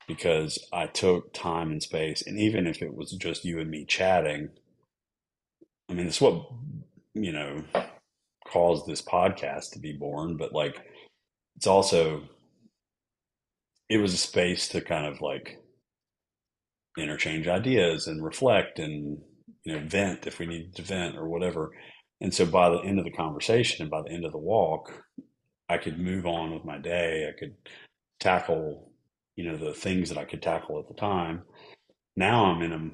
because 0.08 0.60
I 0.74 0.88
took 0.88 1.34
time 1.34 1.72
and 1.72 1.84
space. 1.84 2.24
And 2.26 2.38
even 2.38 2.68
if 2.68 2.82
it 2.82 2.94
was 2.94 3.12
just 3.12 3.46
you 3.46 3.60
and 3.60 3.70
me 3.70 3.86
chatting, 3.86 4.50
I 5.90 5.94
mean, 5.94 6.08
it's 6.08 6.22
what, 6.22 6.48
you 7.14 7.32
know, 7.32 7.64
caused 8.48 8.88
this 8.88 9.02
podcast 9.02 9.72
to 9.72 9.80
be 9.80 9.94
born. 9.94 10.38
But 10.38 10.54
like, 10.54 10.78
it's 11.56 11.68
also, 11.68 12.24
it 13.90 13.98
was 13.98 14.14
a 14.14 14.18
space 14.18 14.68
to 14.70 14.82
kind 14.82 15.06
of 15.06 15.22
like 15.22 15.60
interchange 16.98 17.48
ideas 17.48 18.08
and 18.08 18.24
reflect 18.24 18.80
and, 18.80 19.20
you 19.64 19.74
know, 19.74 19.86
vent 19.88 20.28
if 20.28 20.40
we 20.40 20.46
needed 20.46 20.76
to 20.76 20.82
vent 20.82 21.18
or 21.18 21.28
whatever. 21.28 21.72
And 22.20 22.34
so 22.34 22.46
by 22.46 22.70
the 22.70 22.80
end 22.80 23.00
of 23.00 23.06
the 23.06 23.12
conversation 23.12 23.82
and 23.82 23.92
by 23.92 24.02
the 24.02 24.12
end 24.12 24.26
of 24.26 24.32
the 24.32 24.38
walk, 24.38 24.92
I 25.70 25.78
could 25.78 26.00
move 26.00 26.26
on 26.26 26.54
with 26.54 26.66
my 26.66 26.78
day. 26.78 27.28
I 27.28 27.40
could 27.40 27.56
tackle 28.20 28.92
you 29.36 29.50
know 29.50 29.58
the 29.58 29.74
things 29.74 30.10
that 30.10 30.18
I 30.18 30.26
could 30.26 30.42
tackle 30.42 30.80
at 30.80 30.88
the 30.88 30.94
time. 30.94 31.44
Now 32.16 32.46
I'm 32.46 32.62
in 32.62 32.74
a 32.74 32.90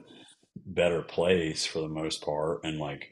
better 0.66 1.02
place 1.02 1.66
for 1.66 1.80
the 1.80 1.90
most 1.90 2.24
part, 2.24 2.64
and 2.64 2.80
like 2.80 3.10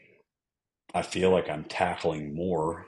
I 0.94 1.02
feel 1.02 1.32
like 1.32 1.50
I'm 1.50 1.66
tackling 1.66 2.36
more 2.36 2.86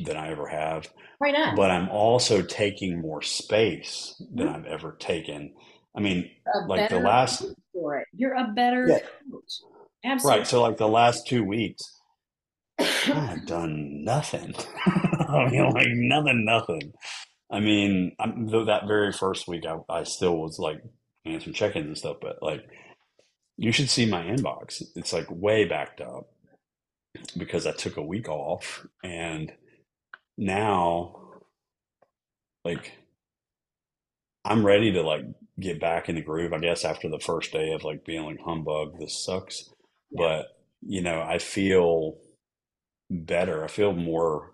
than 0.00 0.16
I 0.16 0.30
ever 0.30 0.46
have. 0.46 0.88
Right 1.20 1.34
on. 1.34 1.56
But 1.56 1.70
I'm 1.70 1.88
also 1.88 2.42
taking 2.42 3.00
more 3.00 3.22
space 3.22 4.14
than 4.34 4.46
mm-hmm. 4.46 4.56
I've 4.56 4.66
ever 4.66 4.96
taken. 4.98 5.52
I 5.96 6.00
mean, 6.00 6.30
like 6.66 6.90
the 6.90 7.00
last 7.00 7.44
for 7.72 7.98
it. 7.98 8.06
You're 8.14 8.34
a 8.34 8.52
better 8.54 8.86
yeah. 8.88 8.98
coach. 9.30 9.52
Absolutely. 10.04 10.38
Right. 10.40 10.46
So 10.46 10.62
like 10.62 10.76
the 10.76 10.88
last 10.88 11.26
two 11.26 11.44
weeks, 11.44 11.82
I 13.08 13.20
have 13.26 13.46
done 13.46 14.04
nothing. 14.04 14.54
I 14.86 15.48
mean, 15.50 15.70
like 15.70 15.88
nothing, 15.90 16.44
nothing. 16.44 16.92
I 17.50 17.60
mean, 17.60 18.12
I'm, 18.20 18.46
that 18.66 18.86
very 18.86 19.12
first 19.12 19.48
week, 19.48 19.64
I, 19.66 19.78
I 19.92 20.04
still 20.04 20.36
was 20.38 20.58
like 20.58 20.82
answering 21.24 21.54
check-ins 21.54 21.86
and 21.86 21.98
stuff, 21.98 22.18
but 22.20 22.42
like, 22.42 22.64
you 23.56 23.72
should 23.72 23.90
see 23.90 24.06
my 24.06 24.22
inbox. 24.24 24.82
It's 24.96 25.12
like 25.12 25.26
way 25.30 25.64
backed 25.64 26.00
up 26.00 26.28
because 27.36 27.66
I 27.66 27.72
took 27.72 27.96
a 27.96 28.02
week 28.02 28.28
off, 28.28 28.86
and 29.02 29.52
now, 30.38 31.16
like, 32.64 32.92
I'm 34.44 34.64
ready 34.64 34.92
to 34.92 35.02
like 35.02 35.24
get 35.60 35.80
back 35.80 36.08
in 36.08 36.14
the 36.16 36.22
groove. 36.22 36.52
I 36.52 36.58
guess 36.58 36.84
after 36.84 37.08
the 37.08 37.18
first 37.20 37.52
day 37.52 37.72
of 37.72 37.84
like 37.84 38.04
being 38.04 38.24
like 38.24 38.40
humbug, 38.40 38.98
this 38.98 39.22
sucks, 39.24 39.70
but 40.12 40.46
you 40.82 41.02
know, 41.02 41.22
I 41.22 41.38
feel 41.38 42.18
better. 43.10 43.64
I 43.64 43.68
feel 43.68 43.92
more 43.92 44.52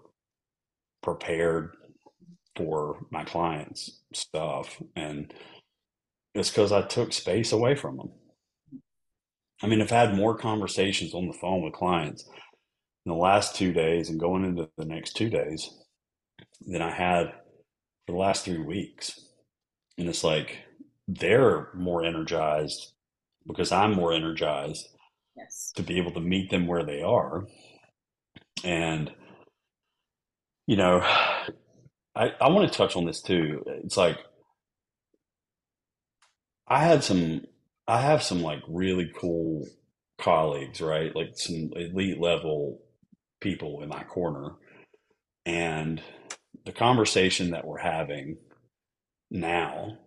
prepared 1.02 1.76
for 2.56 3.06
my 3.10 3.24
clients' 3.24 4.00
stuff. 4.12 4.80
And 4.96 5.32
it's 6.34 6.50
because 6.50 6.72
I 6.72 6.82
took 6.82 7.12
space 7.12 7.52
away 7.52 7.74
from 7.74 7.96
them. 7.96 8.10
I 9.62 9.66
mean, 9.66 9.80
I've 9.80 9.90
had 9.90 10.14
more 10.14 10.36
conversations 10.36 11.14
on 11.14 11.26
the 11.26 11.32
phone 11.32 11.62
with 11.62 11.74
clients 11.74 12.28
in 13.06 13.12
the 13.12 13.18
last 13.18 13.56
two 13.56 13.72
days 13.72 14.08
and 14.08 14.20
going 14.20 14.44
into 14.44 14.68
the 14.76 14.84
next 14.84 15.14
two 15.16 15.30
days 15.30 15.70
than 16.66 16.82
I 16.82 16.90
had 16.90 17.32
for 18.06 18.12
the 18.12 18.18
last 18.18 18.44
three 18.44 18.62
weeks. 18.62 19.20
And 19.98 20.08
it's 20.08 20.24
like 20.24 20.58
they're 21.06 21.68
more 21.74 22.04
energized 22.04 22.92
because 23.46 23.72
I'm 23.72 23.92
more 23.92 24.12
energized 24.12 24.88
to 25.76 25.82
be 25.82 25.98
able 25.98 26.12
to 26.12 26.20
meet 26.20 26.50
them 26.50 26.66
where 26.66 26.84
they 26.84 27.02
are. 27.02 27.46
And, 28.64 29.12
you 30.66 30.76
know, 30.76 31.00
I, 32.14 32.32
I 32.40 32.48
want 32.48 32.70
to 32.70 32.76
touch 32.76 32.96
on 32.96 33.06
this 33.06 33.22
too. 33.22 33.62
It's 33.84 33.96
like 33.96 34.18
I 36.68 36.84
had 36.84 37.04
some 37.04 37.42
I 37.86 38.00
have 38.00 38.22
some 38.22 38.42
like 38.42 38.62
really 38.68 39.10
cool 39.18 39.66
colleagues, 40.18 40.80
right? 40.80 41.14
Like 41.14 41.32
some 41.34 41.70
elite 41.76 42.20
level 42.20 42.80
people 43.40 43.82
in 43.82 43.88
my 43.88 44.04
corner. 44.04 44.52
And 45.44 46.00
the 46.64 46.72
conversation 46.72 47.50
that 47.50 47.66
we're 47.66 47.78
having 47.78 48.38
now. 49.30 49.98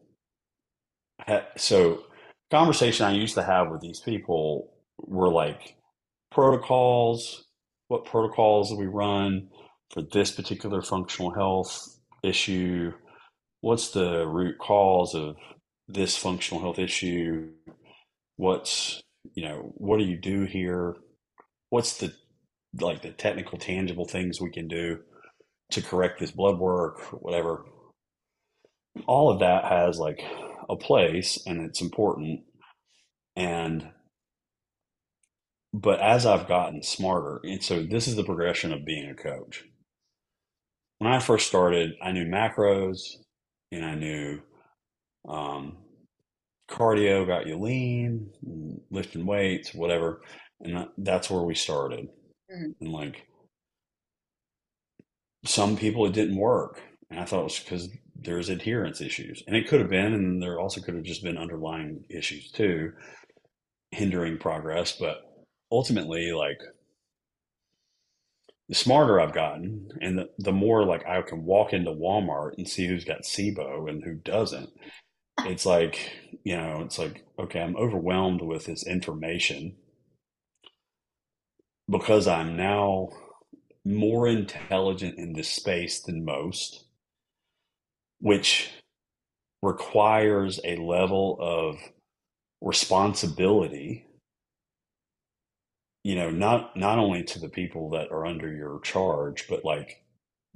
So, 1.57 2.05
conversation 2.49 3.05
I 3.05 3.11
used 3.11 3.35
to 3.35 3.43
have 3.43 3.69
with 3.69 3.81
these 3.81 3.99
people 3.99 4.71
were 4.99 5.31
like 5.31 5.75
protocols, 6.31 7.45
what 7.87 8.05
protocols 8.05 8.73
we 8.73 8.87
run 8.87 9.49
for 9.93 10.01
this 10.01 10.31
particular 10.31 10.81
functional 10.81 11.33
health 11.33 11.99
issue, 12.23 12.91
what's 13.61 13.91
the 13.91 14.27
root 14.27 14.57
cause 14.59 15.15
of 15.15 15.35
this 15.87 16.17
functional 16.17 16.61
health 16.61 16.79
issue, 16.79 17.49
what's 18.35 19.01
you 19.33 19.47
know 19.47 19.73
what 19.75 19.99
do 19.99 20.05
you 20.05 20.17
do 20.17 20.43
here, 20.43 20.95
what's 21.69 21.97
the 21.97 22.13
like 22.79 23.01
the 23.01 23.11
technical 23.11 23.57
tangible 23.57 24.05
things 24.05 24.41
we 24.41 24.51
can 24.51 24.67
do 24.67 24.99
to 25.71 25.81
correct 25.81 26.19
this 26.19 26.31
blood 26.31 26.59
work, 26.59 27.01
whatever. 27.21 27.65
All 29.05 29.29
of 29.29 29.39
that 29.39 29.65
has 29.65 29.99
like 29.99 30.21
a 30.69 30.75
place 30.75 31.39
and 31.45 31.61
it's 31.65 31.81
important. 31.81 32.41
And, 33.35 33.89
but 35.73 35.99
as 35.99 36.25
I've 36.25 36.47
gotten 36.47 36.81
smarter, 36.81 37.39
and 37.43 37.63
so 37.63 37.83
this 37.83 38.07
is 38.07 38.15
the 38.15 38.23
progression 38.23 38.73
of 38.73 38.85
being 38.85 39.09
a 39.09 39.15
coach. 39.15 39.63
When 40.99 41.11
I 41.11 41.19
first 41.19 41.47
started, 41.47 41.93
I 42.01 42.11
knew 42.11 42.25
macros 42.25 43.01
and 43.71 43.85
I 43.85 43.95
knew 43.95 44.41
um, 45.27 45.77
cardio 46.69 47.27
got 47.27 47.47
you 47.47 47.57
lean, 47.57 48.31
lifting 48.89 49.25
weights, 49.25 49.73
whatever. 49.73 50.21
And 50.61 50.87
that's 50.97 51.29
where 51.29 51.43
we 51.43 51.53
started. 51.53 52.07
Mm-hmm. 52.51 52.71
And 52.81 52.91
like, 52.91 53.27
some 55.45 55.77
people 55.77 56.05
it 56.07 56.13
didn't 56.13 56.37
work. 56.37 56.81
And 57.11 57.19
I 57.19 57.25
thought 57.25 57.41
it 57.41 57.43
was 57.43 57.59
because 57.59 57.89
there's 58.15 58.49
adherence 58.49 58.99
issues. 58.99 59.43
And 59.45 59.55
it 59.55 59.67
could 59.67 59.79
have 59.79 59.89
been, 59.89 60.13
and 60.13 60.41
there 60.41 60.59
also 60.59 60.81
could 60.81 60.95
have 60.95 61.03
just 61.03 61.23
been 61.23 61.37
underlying 61.37 62.03
issues 62.09 62.51
too, 62.51 62.91
hindering 63.91 64.39
progress. 64.39 64.93
But 64.93 65.21
ultimately, 65.71 66.31
like 66.31 66.61
the 68.69 68.75
smarter 68.75 69.19
I've 69.19 69.33
gotten, 69.33 69.89
and 70.01 70.17
the, 70.17 70.29
the 70.37 70.51
more 70.51 70.85
like 70.85 71.05
I 71.07 71.21
can 71.21 71.45
walk 71.45 71.73
into 71.73 71.91
Walmart 71.91 72.57
and 72.57 72.67
see 72.67 72.87
who's 72.87 73.05
got 73.05 73.23
SIBO 73.23 73.89
and 73.89 74.03
who 74.03 74.15
doesn't. 74.15 74.69
It's 75.45 75.65
like, 75.65 76.11
you 76.43 76.57
know, 76.57 76.81
it's 76.81 76.99
like, 76.99 77.23
okay, 77.39 77.61
I'm 77.61 77.77
overwhelmed 77.77 78.41
with 78.41 78.65
this 78.65 78.85
information 78.85 79.75
because 81.89 82.27
I'm 82.27 82.57
now 82.57 83.09
more 83.85 84.27
intelligent 84.27 85.17
in 85.17 85.33
this 85.33 85.47
space 85.47 86.01
than 86.01 86.25
most, 86.25 86.85
which 88.19 88.71
requires 89.61 90.59
a 90.65 90.75
level 90.75 91.37
of 91.39 91.77
responsibility 92.61 94.06
you 96.07 96.15
know 96.15 96.29
not 96.29 96.77
not 96.77 96.97
only 96.97 97.21
to 97.21 97.37
the 97.37 97.49
people 97.49 97.89
that 97.89 98.09
are 98.11 98.25
under 98.25 98.49
your 98.49 98.79
charge 98.79 99.45
but 99.49 99.65
like 99.65 100.05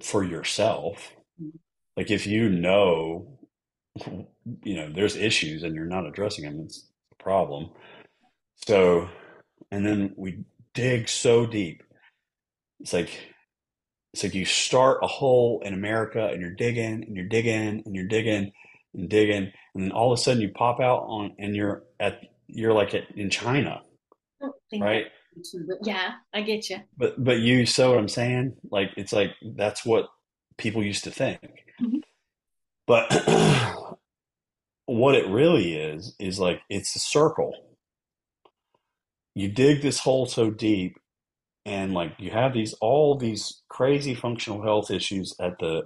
for 0.01 0.23
yourself 0.23 1.11
mm-hmm. 1.41 1.57
like 1.97 2.09
if 2.09 2.25
you 2.25 2.47
know 2.47 3.37
you 4.63 4.75
know 4.77 4.89
there's 4.89 5.17
issues 5.17 5.63
and 5.63 5.75
you're 5.75 5.83
not 5.85 6.05
addressing 6.05 6.45
them 6.45 6.61
it's 6.63 6.87
a 7.11 7.21
problem 7.21 7.69
so 8.65 9.09
and 9.71 9.85
then 9.85 10.13
we 10.15 10.45
dig 10.73 11.09
so 11.09 11.45
deep 11.45 11.83
it's 12.79 12.93
like 12.93 13.11
it's 14.13 14.23
like 14.23 14.33
you 14.33 14.45
start 14.45 14.99
a 15.03 15.07
hole 15.07 15.61
in 15.65 15.73
America 15.73 16.27
and 16.27 16.39
you're 16.39 16.55
digging 16.55 17.03
and 17.03 17.13
you're 17.15 17.27
digging 17.27 17.83
and 17.85 17.93
you're 17.93 18.07
digging 18.07 18.53
and 18.93 19.09
digging, 19.09 19.51
and 19.73 19.83
then 19.83 19.91
all 19.91 20.11
of 20.11 20.19
a 20.19 20.21
sudden 20.21 20.41
you 20.41 20.49
pop 20.49 20.81
out 20.81 21.03
on 21.03 21.33
and 21.39 21.55
you're 21.55 21.83
at 21.99 22.19
you're 22.47 22.73
like 22.73 22.93
at, 22.93 23.03
in 23.15 23.29
China, 23.29 23.81
right? 24.77 25.05
Yeah, 25.83 26.11
I 26.33 26.41
get 26.41 26.69
you. 26.69 26.77
But 26.97 27.23
but 27.23 27.39
you 27.39 27.65
so 27.65 27.91
what 27.91 27.99
I'm 27.99 28.07
saying? 28.09 28.55
Like 28.69 28.91
it's 28.97 29.13
like 29.13 29.31
that's 29.55 29.85
what 29.85 30.07
people 30.57 30.83
used 30.83 31.03
to 31.05 31.11
think. 31.11 31.41
Mm-hmm. 31.81 31.97
But 32.87 33.97
what 34.85 35.15
it 35.15 35.27
really 35.27 35.75
is 35.75 36.15
is 36.19 36.39
like 36.39 36.61
it's 36.69 36.95
a 36.95 36.99
circle. 36.99 37.53
You 39.33 39.49
dig 39.49 39.81
this 39.81 39.99
hole 39.99 40.25
so 40.25 40.51
deep 40.51 40.97
and 41.65 41.93
like 41.93 42.13
you 42.17 42.31
have 42.31 42.53
these 42.53 42.73
all 42.81 43.15
these 43.15 43.61
crazy 43.69 44.15
functional 44.15 44.61
health 44.61 44.89
issues 44.89 45.35
at 45.39 45.57
the 45.59 45.83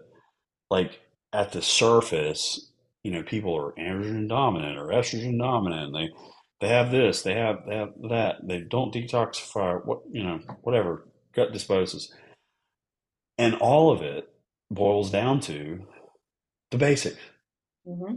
like 0.69 0.99
at 1.33 1.51
the 1.51 1.61
surface 1.61 2.71
you 3.03 3.11
know 3.11 3.23
people 3.23 3.55
are 3.55 3.73
androgen 3.73 4.27
dominant 4.27 4.77
or 4.77 4.87
estrogen 4.87 5.37
dominant 5.37 5.93
they 5.93 6.09
they 6.65 6.73
have 6.73 6.89
this 6.89 7.21
they 7.21 7.35
have 7.35 7.63
they 7.67 7.75
have 7.75 7.93
that 8.09 8.35
they 8.43 8.59
don't 8.59 8.93
detoxify 8.93 9.83
what 9.85 9.99
you 10.11 10.23
know 10.23 10.39
whatever 10.63 11.07
gut 11.33 11.53
dysbiosis. 11.53 12.07
And 13.37 13.55
all 13.55 13.91
of 13.91 14.01
it 14.01 14.27
boils 14.71 15.11
down 15.11 15.41
to 15.41 15.85
the 16.71 16.77
basics. 16.77 17.19
Mm-hmm. 17.87 18.15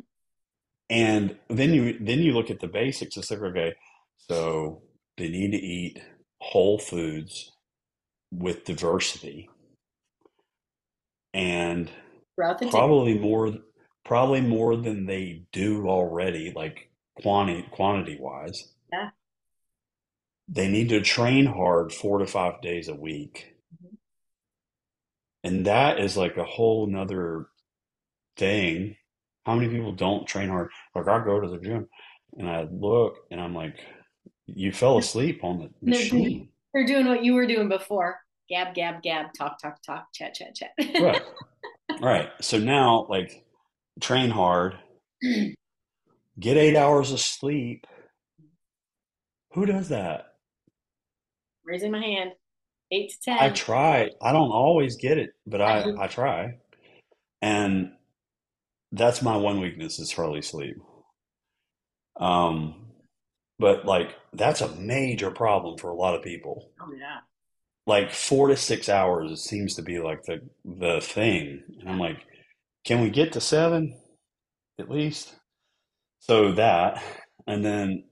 and 0.89 1.37
then 1.51 1.75
you 1.75 1.99
then 2.01 2.21
you 2.21 2.33
look 2.33 2.51
at 2.51 2.61
the 2.61 2.69
basics 2.69 3.19
it's 3.19 3.31
like 3.31 3.43
okay 3.43 3.75
so 4.17 4.81
they 5.19 5.29
need 5.29 5.51
to 5.51 5.59
eat 5.59 6.01
whole 6.41 6.79
foods 6.79 7.53
with 8.33 8.65
diversity. 8.65 9.51
And 11.35 11.91
probably 12.71 13.19
more 13.19 13.53
probably 14.07 14.41
more 14.41 14.75
than 14.75 15.05
they 15.05 15.43
do 15.53 15.87
already 15.87 16.51
like 16.57 16.91
quantity 17.23 17.67
quantity 17.71 18.17
wise 18.21 18.73
yeah 18.93 19.11
they 20.49 20.69
need 20.69 20.89
to 20.89 21.01
train 21.01 21.47
hard 21.47 21.93
four 21.93 22.19
to 22.19 22.27
five 22.27 22.61
days 22.63 22.89
a 22.89 22.95
week 22.95 23.55
mm-hmm. 23.75 23.95
and 25.45 25.67
that 25.67 26.01
is 26.01 26.17
like 26.17 26.37
a 26.37 26.45
whole 26.45 26.87
nother 26.87 27.47
thing 28.37 28.97
how 29.45 29.55
many 29.55 29.69
people 29.69 29.93
don't 29.93 30.27
train 30.27 30.49
hard 30.49 30.71
like 30.95 31.09
i 31.09 31.25
go 31.25 31.41
to 31.41 31.49
the 31.49 31.59
gym 31.59 31.89
and 32.39 32.49
i 32.49 32.67
look 32.71 33.19
and 33.31 33.41
i'm 33.41 33.55
like 33.55 33.79
you 34.55 34.73
fell 34.73 34.99
asleep 34.99 35.45
on 35.45 35.59
the 35.59 35.71
machine. 35.91 36.49
They're 36.73 36.87
doing 36.87 37.07
what 37.07 37.25
you 37.25 37.35
were 37.35 37.47
doing 37.47 37.69
before. 37.69 38.19
Gab, 38.49 38.75
gab, 38.75 39.03
gab, 39.03 39.27
talk, 39.37 39.61
talk, 39.61 39.83
talk, 39.83 40.07
chat, 40.13 40.35
chat, 40.35 40.55
chat. 40.55 40.71
right. 41.01 41.23
Right. 42.01 42.31
So 42.41 42.59
now, 42.59 43.07
like, 43.09 43.45
train 44.01 44.31
hard, 44.31 44.79
get 46.39 46.57
eight 46.57 46.77
hours 46.77 47.13
of 47.13 47.21
sleep. 47.21 47.87
Who 49.53 49.67
does 49.67 49.89
that? 49.89 50.27
Raising 51.65 51.91
my 51.91 52.01
hand. 52.01 52.33
Eight 52.91 53.11
to 53.11 53.17
ten. 53.21 53.39
I 53.39 53.51
try. 53.51 54.11
I 54.23 54.33
don't 54.33 54.51
always 54.51 54.97
get 54.97 55.19
it, 55.19 55.31
but 55.47 55.61
I, 55.61 55.85
I 56.01 56.07
try. 56.07 56.59
And 57.43 57.93
that's 58.93 59.21
my 59.23 59.37
one 59.37 59.61
weakness 59.61 59.99
is 59.99 60.13
hardly 60.13 60.43
sleep. 60.43 60.77
Um, 62.19 62.87
but 63.59 63.85
like 63.85 64.15
that's 64.33 64.61
a 64.61 64.75
major 64.77 65.31
problem 65.31 65.79
for 65.79 65.91
a 65.91 65.95
lot 65.95 66.15
of 66.15 66.23
people. 66.23 66.71
Oh 66.81 66.93
yeah. 66.99 67.19
Like 67.87 68.13
four 68.13 68.49
to 68.49 68.57
six 68.57 68.89
hours 68.89 69.31
it 69.31 69.39
seems 69.39 69.75
to 69.75 69.83
be 69.83 69.99
like 69.99 70.23
the 70.25 70.41
the 70.65 71.01
thing. 71.01 71.63
And 71.81 71.89
I'm 71.89 71.99
like, 71.99 72.19
can 72.85 73.03
we 73.03 73.11
get 73.11 73.33
to 73.35 73.41
seven 73.41 73.99
at 74.79 74.91
least? 74.91 75.35
So 76.21 76.53
that 76.53 77.03
and 77.47 77.65
then 77.65 78.05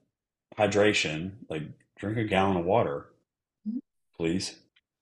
hydration, 0.59 1.33
like 1.51 1.63
drink 1.99 2.19
a 2.19 2.25
gallon 2.25 2.57
of 2.57 2.65
water, 2.65 3.13
mm-hmm. 3.69 3.79
please. 4.17 4.55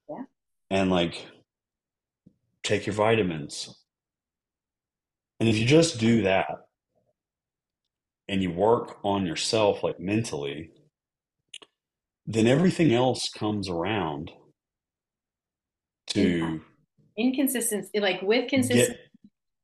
Yeah. 0.08 0.24
And 0.70 0.90
like 0.90 1.24
take 2.62 2.86
your 2.86 2.94
vitamins. 2.94 3.78
And 5.40 5.48
if 5.48 5.56
you 5.56 5.66
just 5.66 5.98
do 5.98 6.22
that, 6.22 6.46
and 8.28 8.42
you 8.42 8.50
work 8.50 8.98
on 9.04 9.26
yourself 9.26 9.82
like 9.82 10.00
mentally, 10.00 10.70
then 12.26 12.46
everything 12.46 12.92
else 12.92 13.28
comes 13.28 13.68
around 13.68 14.30
to 16.08 16.60
inconsistency 17.16 18.00
like 18.00 18.20
with 18.22 18.48
consistency 18.48 18.98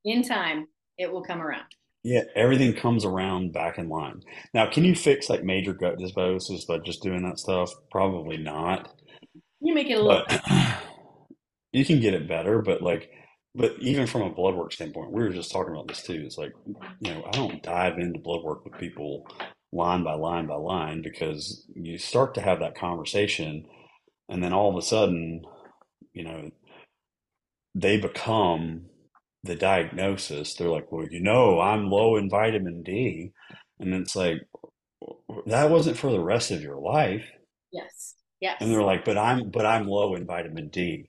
in 0.05 0.23
time 0.23 0.67
it 0.99 1.11
will 1.11 1.23
come 1.23 1.41
around 1.41 1.65
yeah 2.03 2.23
everything 2.37 2.75
comes 2.75 3.05
around 3.05 3.53
back 3.53 3.79
in 3.79 3.89
line. 3.89 4.23
Now 4.55 4.71
can 4.71 4.85
you 4.85 4.95
fix 4.95 5.29
like 5.31 5.45
major 5.45 5.73
gut 5.75 5.99
dysbiosis 5.99 6.67
by 6.67 6.79
just 6.79 7.03
doing 7.03 7.23
that 7.25 7.39
stuff? 7.39 7.71
Probably 7.91 8.37
not. 8.37 8.91
You 9.61 9.75
make 9.75 9.91
it 9.91 9.99
a 9.99 10.03
little 10.03 10.25
you 11.73 11.85
can 11.85 12.01
get 12.01 12.15
it 12.15 12.29
better 12.29 12.63
but 12.63 12.83
like 12.83 13.11
but 13.55 13.75
even 13.81 14.07
from 14.07 14.23
a 14.23 14.31
blood 14.31 14.55
work 14.55 14.73
standpoint, 14.73 15.13
we 15.13 15.23
were 15.23 15.31
just 15.31 15.51
talking 15.51 15.75
about 15.75 15.89
this 15.89 16.03
too. 16.03 16.23
It's 16.25 16.39
like, 16.39 16.53
you 17.01 17.13
know, 17.13 17.25
I 17.27 17.31
don't 17.33 17.63
dive 17.63 17.99
into 17.99 18.21
blood 18.21 18.45
work 18.45 18.65
with 18.65 18.79
people 18.79 19.27
line 19.73 20.05
by 20.05 20.15
line 20.15 20.47
by 20.47 20.55
line 20.55 21.03
because 21.03 21.67
you 21.75 21.99
start 21.99 22.35
to 22.35 22.41
have 22.41 22.61
that 22.61 22.77
conversation 22.77 23.67
and 24.29 24.43
then 24.43 24.53
all 24.53 24.71
of 24.71 24.77
a 24.77 24.83
sudden, 24.83 25.43
you 26.13 26.25
know, 26.25 26.51
they 27.75 27.97
become 27.97 28.87
the 29.43 29.57
diagnosis, 29.57 30.55
they're 30.55 30.69
like, 30.69 30.93
well, 30.93 31.07
you 31.11 31.21
know, 31.21 31.61
I'm 31.61 31.91
low 31.91 32.17
in 32.17 32.29
vitamin 32.29 32.83
D. 32.83 33.33
And 33.79 33.95
it's 33.95 34.15
like, 34.15 34.39
that 35.47 35.71
wasn't 35.71 35.97
for 35.97 36.11
the 36.11 36.21
rest 36.21 36.51
of 36.51 36.63
your 36.63 36.79
life. 36.79 37.25
Yes. 37.73 38.17
Yes. 38.41 38.57
And 38.61 38.71
they're 38.71 38.83
like, 38.83 39.05
but 39.05 39.17
I'm, 39.17 39.51
but 39.51 39.65
I'm 39.65 39.87
low 39.87 40.15
in 40.15 40.27
vitamin 40.27 40.69
D. 40.69 41.09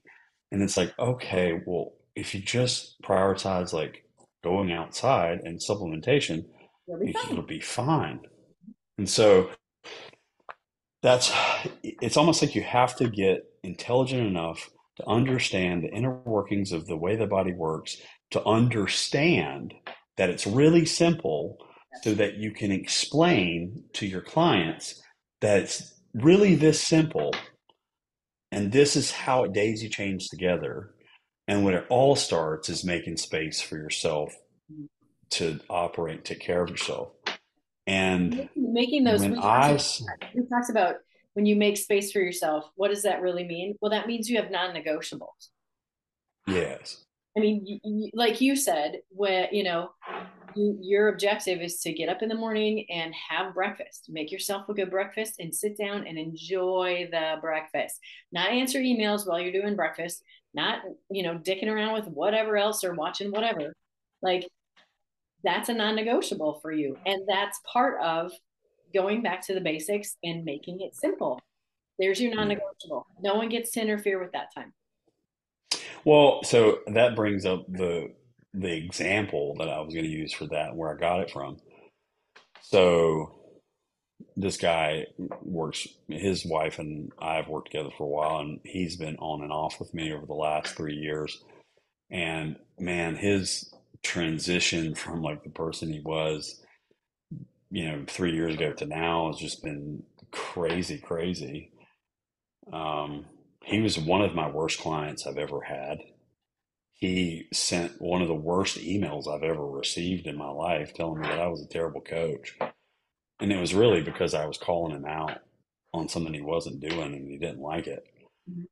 And 0.50 0.62
it's 0.62 0.76
like, 0.76 0.92
okay, 0.98 1.60
well, 1.66 1.92
if 2.14 2.34
you 2.34 2.40
just 2.40 3.00
prioritize 3.02 3.72
like 3.72 4.04
going 4.42 4.72
outside 4.72 5.40
and 5.44 5.58
supplementation, 5.58 6.44
be 7.00 7.14
it'll 7.30 7.42
be 7.42 7.60
fine. 7.60 8.20
And 8.98 9.08
so 9.08 9.50
that's, 11.02 11.32
it's 11.82 12.16
almost 12.16 12.42
like 12.42 12.54
you 12.54 12.62
have 12.62 12.96
to 12.96 13.08
get 13.08 13.44
intelligent 13.62 14.26
enough 14.26 14.68
to 14.96 15.06
understand 15.06 15.82
the 15.82 15.88
inner 15.88 16.12
workings 16.12 16.72
of 16.72 16.86
the 16.86 16.96
way 16.96 17.16
the 17.16 17.26
body 17.26 17.52
works, 17.52 17.96
to 18.32 18.44
understand 18.44 19.74
that 20.16 20.30
it's 20.30 20.46
really 20.46 20.84
simple 20.84 21.58
so 22.02 22.14
that 22.14 22.36
you 22.36 22.50
can 22.50 22.72
explain 22.72 23.84
to 23.92 24.06
your 24.06 24.22
clients 24.22 25.02
that 25.40 25.60
it's 25.60 25.94
really 26.14 26.54
this 26.54 26.80
simple 26.80 27.32
and 28.50 28.72
this 28.72 28.96
is 28.96 29.10
how 29.10 29.44
it 29.44 29.52
daisy 29.52 29.88
chains 29.88 30.28
together 30.28 30.94
and 31.48 31.64
when 31.64 31.74
it 31.74 31.86
all 31.88 32.14
starts 32.16 32.68
is 32.68 32.84
making 32.84 33.16
space 33.16 33.60
for 33.60 33.76
yourself 33.76 34.34
to 35.30 35.60
operate 35.68 36.24
take 36.24 36.40
care 36.40 36.62
of 36.62 36.70
yourself 36.70 37.10
and 37.86 38.48
making 38.56 39.04
those 39.04 39.20
when 39.20 39.38
I, 39.38 39.72
he 39.72 40.42
talks 40.48 40.70
about 40.70 40.96
when 41.34 41.46
you 41.46 41.56
make 41.56 41.76
space 41.76 42.12
for 42.12 42.20
yourself, 42.20 42.70
what 42.76 42.88
does 42.88 43.02
that 43.02 43.22
really 43.22 43.44
mean? 43.44 43.76
Well, 43.80 43.90
that 43.90 44.06
means 44.06 44.28
you 44.28 44.36
have 44.36 44.50
non-negotiables. 44.50 45.48
Yes. 46.46 47.04
I 47.36 47.40
mean, 47.40 47.62
you, 47.64 47.80
you, 47.82 48.10
like 48.14 48.40
you 48.40 48.56
said, 48.56 49.00
when 49.08 49.48
you 49.52 49.64
know, 49.64 49.92
you, 50.54 50.78
your 50.80 51.08
objective 51.08 51.60
is 51.60 51.80
to 51.80 51.92
get 51.92 52.08
up 52.08 52.22
in 52.22 52.28
the 52.28 52.34
morning 52.34 52.86
and 52.90 53.14
have 53.30 53.54
breakfast. 53.54 54.08
Make 54.10 54.30
yourself 54.30 54.68
a 54.68 54.74
good 54.74 54.90
breakfast 54.90 55.36
and 55.38 55.54
sit 55.54 55.78
down 55.78 56.06
and 56.06 56.18
enjoy 56.18 57.08
the 57.10 57.36
breakfast. 57.40 58.00
Not 58.32 58.50
answer 58.50 58.80
emails 58.80 59.26
while 59.26 59.40
you're 59.40 59.52
doing 59.52 59.76
breakfast. 59.76 60.22
Not 60.52 60.80
you 61.10 61.22
know, 61.22 61.38
dicking 61.38 61.68
around 61.68 61.94
with 61.94 62.08
whatever 62.08 62.56
else 62.56 62.84
or 62.84 62.94
watching 62.94 63.30
whatever. 63.30 63.72
Like 64.20 64.46
that's 65.42 65.68
a 65.68 65.74
non-negotiable 65.74 66.60
for 66.60 66.70
you, 66.70 66.96
and 67.06 67.22
that's 67.26 67.60
part 67.72 68.00
of 68.02 68.32
going 68.92 69.22
back 69.22 69.44
to 69.46 69.54
the 69.54 69.60
basics 69.60 70.16
and 70.22 70.44
making 70.44 70.80
it 70.80 70.94
simple. 70.94 71.40
There's 71.98 72.20
your 72.20 72.34
non 72.34 72.48
negotiable. 72.48 73.06
No 73.20 73.36
one 73.36 73.48
gets 73.48 73.70
to 73.72 73.80
interfere 73.80 74.20
with 74.20 74.32
that 74.32 74.54
time. 74.54 74.72
Well, 76.04 76.42
so 76.44 76.80
that 76.88 77.16
brings 77.16 77.44
up 77.46 77.66
the 77.68 78.12
the 78.54 78.72
example 78.72 79.54
that 79.58 79.68
I 79.68 79.80
was 79.80 79.94
going 79.94 80.04
to 80.04 80.10
use 80.10 80.32
for 80.32 80.46
that, 80.48 80.76
where 80.76 80.94
I 80.94 80.98
got 80.98 81.20
it 81.20 81.30
from. 81.30 81.58
So 82.62 83.34
this 84.36 84.56
guy 84.56 85.06
works 85.42 85.86
his 86.08 86.44
wife 86.46 86.78
and 86.78 87.12
I 87.18 87.36
have 87.36 87.48
worked 87.48 87.70
together 87.72 87.90
for 87.96 88.04
a 88.04 88.08
while 88.08 88.38
and 88.40 88.60
he's 88.64 88.96
been 88.96 89.16
on 89.18 89.42
and 89.42 89.52
off 89.52 89.78
with 89.80 89.94
me 89.94 90.12
over 90.12 90.26
the 90.26 90.34
last 90.34 90.74
3 90.76 90.94
years. 90.94 91.42
And 92.10 92.56
man, 92.78 93.16
his 93.16 93.72
transition 94.02 94.94
from 94.94 95.22
like 95.22 95.44
the 95.44 95.50
person 95.50 95.92
he 95.92 96.00
was 96.00 96.60
you 97.70 97.86
know, 97.90 98.04
three 98.06 98.34
years 98.34 98.54
ago 98.54 98.72
to 98.72 98.86
now 98.86 99.28
has 99.28 99.38
just 99.38 99.62
been 99.62 100.02
crazy, 100.30 100.98
crazy. 100.98 101.72
Um, 102.72 103.26
he 103.64 103.80
was 103.80 103.98
one 103.98 104.22
of 104.22 104.34
my 104.34 104.48
worst 104.48 104.80
clients 104.80 105.26
I've 105.26 105.38
ever 105.38 105.60
had. 105.62 106.00
He 106.92 107.48
sent 107.52 108.00
one 108.00 108.22
of 108.22 108.28
the 108.28 108.34
worst 108.34 108.78
emails 108.78 109.26
I've 109.26 109.42
ever 109.42 109.66
received 109.66 110.26
in 110.26 110.36
my 110.36 110.48
life 110.48 110.94
telling 110.94 111.20
me 111.20 111.28
that 111.28 111.40
I 111.40 111.48
was 111.48 111.62
a 111.62 111.68
terrible 111.68 112.00
coach. 112.00 112.56
And 113.40 113.52
it 113.52 113.58
was 113.58 113.74
really 113.74 114.02
because 114.02 114.34
I 114.34 114.46
was 114.46 114.58
calling 114.58 114.94
him 114.94 115.04
out 115.04 115.38
on 115.92 116.08
something 116.08 116.32
he 116.32 116.40
wasn't 116.40 116.80
doing 116.80 117.12
and 117.12 117.28
he 117.28 117.38
didn't 117.38 117.60
like 117.60 117.88
it. 117.88 118.06
Mm-hmm. 118.48 118.62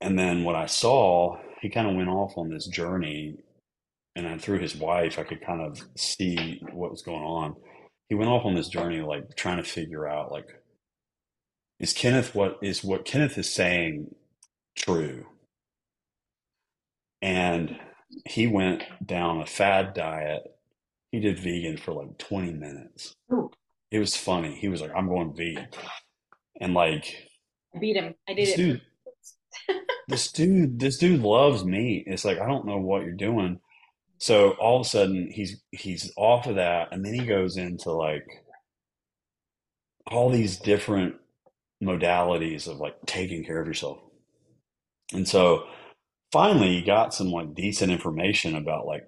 And 0.00 0.18
then 0.18 0.44
what 0.44 0.54
I 0.54 0.66
saw, 0.66 1.38
he 1.60 1.68
kind 1.68 1.88
of 1.88 1.96
went 1.96 2.08
off 2.08 2.38
on 2.38 2.48
this 2.48 2.66
journey. 2.66 3.38
And 4.14 4.24
then 4.24 4.38
through 4.38 4.60
his 4.60 4.76
wife, 4.76 5.18
I 5.18 5.24
could 5.24 5.44
kind 5.44 5.60
of 5.60 5.80
see 5.96 6.62
what 6.72 6.92
was 6.92 7.02
going 7.02 7.22
on 7.22 7.56
he 8.10 8.16
went 8.16 8.28
off 8.28 8.44
on 8.44 8.56
this 8.56 8.68
journey 8.68 9.00
like 9.00 9.36
trying 9.36 9.56
to 9.56 9.62
figure 9.62 10.06
out 10.06 10.30
like 10.30 10.48
is 11.78 11.94
Kenneth 11.94 12.34
what 12.34 12.58
is 12.60 12.84
what 12.84 13.06
Kenneth 13.06 13.38
is 13.38 13.50
saying 13.50 14.14
true? 14.76 15.26
And 17.22 17.78
he 18.26 18.46
went 18.46 18.84
down 19.04 19.40
a 19.40 19.46
fad 19.46 19.94
diet. 19.94 20.42
He 21.12 21.20
did 21.20 21.38
vegan 21.38 21.76
for 21.76 21.92
like 21.92 22.18
20 22.18 22.52
minutes. 22.52 23.14
Ooh. 23.32 23.50
It 23.90 23.98
was 23.98 24.16
funny. 24.16 24.54
He 24.54 24.68
was 24.68 24.80
like, 24.80 24.92
I'm 24.94 25.08
going 25.08 25.34
vegan. 25.34 25.68
And 26.60 26.74
like 26.74 27.28
I 27.74 27.78
beat 27.78 27.96
him. 27.96 28.14
I 28.28 28.34
did 28.34 28.46
this 28.46 28.54
it. 28.54 28.56
Dude, 28.56 28.80
this 30.08 30.32
dude, 30.32 30.78
this 30.78 30.98
dude 30.98 31.22
loves 31.22 31.64
meat. 31.64 32.04
It's 32.06 32.24
like, 32.24 32.38
I 32.38 32.46
don't 32.46 32.66
know 32.66 32.78
what 32.78 33.02
you're 33.02 33.12
doing. 33.12 33.60
So 34.18 34.50
all 34.52 34.80
of 34.80 34.86
a 34.86 34.88
sudden 34.88 35.30
he's 35.32 35.62
he's 35.72 36.12
off 36.16 36.46
of 36.46 36.56
that, 36.56 36.88
and 36.92 37.04
then 37.04 37.14
he 37.14 37.24
goes 37.24 37.56
into 37.56 37.90
like 37.90 38.26
all 40.06 40.28
these 40.28 40.58
different 40.58 41.16
modalities 41.82 42.68
of 42.68 42.78
like 42.78 42.96
taking 43.06 43.44
care 43.44 43.60
of 43.60 43.66
yourself. 43.66 43.98
And 45.12 45.26
so 45.26 45.64
finally 46.32 46.76
he 46.76 46.82
got 46.82 47.14
some 47.14 47.30
like 47.30 47.54
decent 47.54 47.92
information 47.92 48.54
about 48.54 48.86
like 48.86 49.06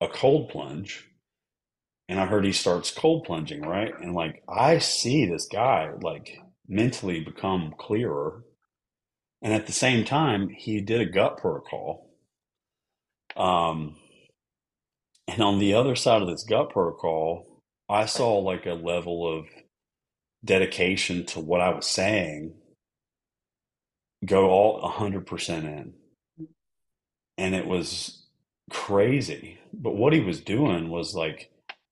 a 0.00 0.08
cold 0.08 0.50
plunge. 0.50 1.08
And 2.08 2.20
I 2.20 2.26
heard 2.26 2.44
he 2.44 2.52
starts 2.52 2.92
cold 2.92 3.24
plunging, 3.24 3.62
right? 3.62 3.92
And 4.00 4.14
like 4.14 4.42
I 4.48 4.78
see 4.78 5.26
this 5.26 5.48
guy 5.50 5.90
like 6.00 6.38
mentally 6.68 7.20
become 7.20 7.74
clearer. 7.78 8.44
And 9.42 9.52
at 9.52 9.66
the 9.66 9.72
same 9.72 10.04
time, 10.04 10.48
he 10.48 10.80
did 10.80 11.00
a 11.00 11.06
gut 11.06 11.38
protocol. 11.38 12.10
Um, 13.36 13.96
and 15.28 15.42
on 15.42 15.58
the 15.58 15.74
other 15.74 15.96
side 15.96 16.22
of 16.22 16.28
this 16.28 16.44
gut 16.44 16.70
protocol, 16.70 17.62
I 17.88 18.06
saw 18.06 18.38
like 18.38 18.66
a 18.66 18.72
level 18.72 19.38
of 19.38 19.46
dedication 20.44 21.26
to 21.26 21.40
what 21.40 21.60
I 21.60 21.70
was 21.70 21.86
saying 21.86 22.54
go 24.24 24.50
all 24.50 24.90
100% 24.90 25.48
in. 25.64 25.94
And 27.38 27.54
it 27.54 27.66
was 27.66 28.26
crazy. 28.70 29.58
But 29.72 29.96
what 29.96 30.12
he 30.12 30.20
was 30.20 30.40
doing 30.40 30.88
was 30.88 31.14
like, 31.14 31.50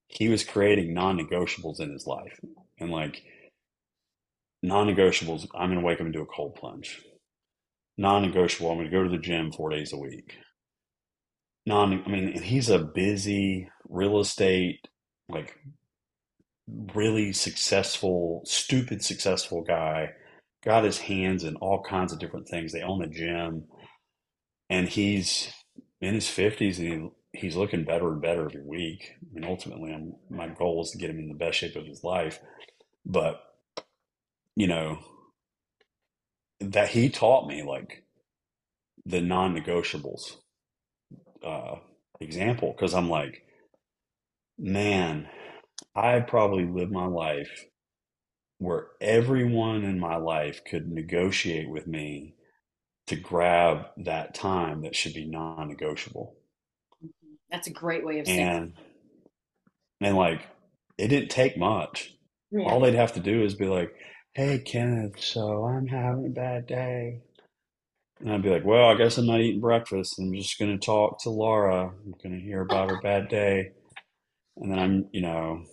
he 0.09 0.29
was 0.29 0.45
creating 0.45 0.95
non 0.95 1.19
negotiables 1.19 1.81
in 1.81 1.93
his 1.93 2.07
life. 2.07 2.39
And 2.79 2.91
like, 2.91 3.23
non 4.63 4.87
negotiables, 4.87 5.47
I'm 5.55 5.69
going 5.69 5.81
to 5.81 5.87
wake 5.87 6.01
up 6.01 6.07
and 6.07 6.13
do 6.13 6.23
a 6.23 6.27
cold 6.27 6.55
plunge. 6.55 7.03
Non 7.99 8.23
negotiable, 8.23 8.71
I'm 8.71 8.79
going 8.79 8.91
to 8.91 8.97
go 8.97 9.05
to 9.05 9.11
the 9.11 9.19
gym 9.19 9.53
four 9.53 9.71
days 9.71 9.93
a 9.93 9.99
week 9.99 10.35
non 11.67 12.03
I 12.07 12.09
mean 12.09 12.43
he's 12.43 12.69
a 12.69 12.79
busy 12.79 13.69
real 13.89 14.21
estate 14.21 14.87
like 15.29 15.59
really 16.95 17.33
successful 17.33 18.43
stupid 18.45 19.03
successful 19.03 19.63
guy 19.63 20.11
got 20.65 20.85
his 20.85 20.99
hands 20.99 21.45
in 21.45 21.57
all 21.57 21.83
kinds 21.83 22.13
of 22.13 22.19
different 22.19 22.49
things. 22.49 22.73
They 22.73 22.83
own 22.83 23.03
a 23.03 23.09
gym. 23.09 23.65
And 24.71 24.89
he's 24.89 25.53
in 26.01 26.15
his 26.15 26.27
50s 26.27 26.79
and 26.79 27.11
he, 27.33 27.39
he's 27.41 27.57
looking 27.57 27.85
better 27.85 28.13
and 28.13 28.23
better 28.23 28.47
every 28.47 28.63
week. 28.65 29.13
I 29.23 29.35
mean 29.35 29.45
ultimately 29.45 29.93
I'm, 29.93 30.15
my 30.31 30.49
goal 30.49 30.83
is 30.83 30.91
to 30.91 30.99
get 30.99 31.11
him 31.11 31.19
in 31.19 31.29
the 31.29 31.35
best 31.35 31.59
shape 31.59 31.77
of 31.77 31.87
his 31.87 32.03
life. 32.05 32.41
But 33.05 33.41
you 34.57 34.67
know 34.67 34.99
that 36.61 36.89
he 36.89 37.09
taught 37.11 37.49
me 37.49 37.63
like 37.63 38.05
the 39.05 39.21
non-negotiables 39.21 40.37
uh, 41.45 41.77
example. 42.21 42.73
Because 42.73 42.95
I'm 42.95 43.11
like, 43.11 43.43
man, 44.59 45.29
I 45.95 46.21
probably 46.21 46.67
lived 46.67 46.93
my 46.93 47.07
life 47.07 47.67
where 48.65 48.89
everyone 49.01 49.85
in 49.85 49.99
my 49.99 50.17
life 50.17 50.63
could 50.65 50.91
negotiate 50.91 51.69
with 51.69 51.87
me 51.87 52.35
to 53.07 53.17
grab 53.17 53.87
that 53.99 54.35
time 54.35 54.83
that 54.83 54.97
should 54.97 55.15
be 55.15 55.27
non-negotiable. 55.27 56.35
Mm-hmm. 57.05 57.35
That's 57.51 57.67
a 57.67 57.73
great 57.73 58.05
way 58.05 58.21
of 58.21 58.27
saying. 58.27 58.41
And 58.41 58.73
and 60.01 60.17
like 60.17 60.41
it 60.99 61.09
didn't 61.09 61.31
take 61.31 61.57
much. 61.57 62.13
Yeah. 62.51 62.65
All 62.65 62.81
they'd 62.81 62.95
have 62.95 63.15
to 63.15 63.21
do 63.21 63.43
is 63.43 63.55
be 63.55 63.67
like, 63.67 63.95
"Hey, 64.33 64.59
Kenneth, 64.61 65.21
so 65.21 65.65
I'm 65.65 65.87
having 65.87 66.27
a 66.27 66.31
bad 66.31 66.67
day. 66.67 67.21
And 68.21 68.33
I'd 68.33 68.43
be 68.43 68.51
like, 68.51 68.65
well, 68.65 68.89
I 68.89 68.95
guess 68.95 69.19
I'm 69.19 69.27
not 69.27 69.41
eating 69.41 69.61
breakfast. 69.61 70.19
I'm 70.19 70.33
just 70.35 70.59
going 70.59 70.79
to 70.79 70.85
talk 70.85 71.21
to 71.23 71.31
Laura. 71.31 71.89
I'm 71.89 72.15
going 72.23 72.39
to 72.39 72.45
hear 72.45 72.63
about 72.63 72.91
her 72.91 73.01
bad 73.01 73.29
day. 73.29 73.73
And 74.57 74.71
then 74.71 74.79
I'm, 74.79 75.09
you 75.13 75.21
know, 75.21 75.65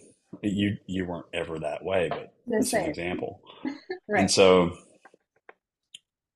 you 0.41 0.77
you 0.87 1.05
weren't 1.05 1.27
ever 1.33 1.59
that 1.59 1.83
way, 1.83 2.09
but 2.09 2.33
that's 2.51 2.73
an 2.73 2.85
example. 2.85 3.41
right. 4.09 4.21
And 4.21 4.31
so, 4.31 4.71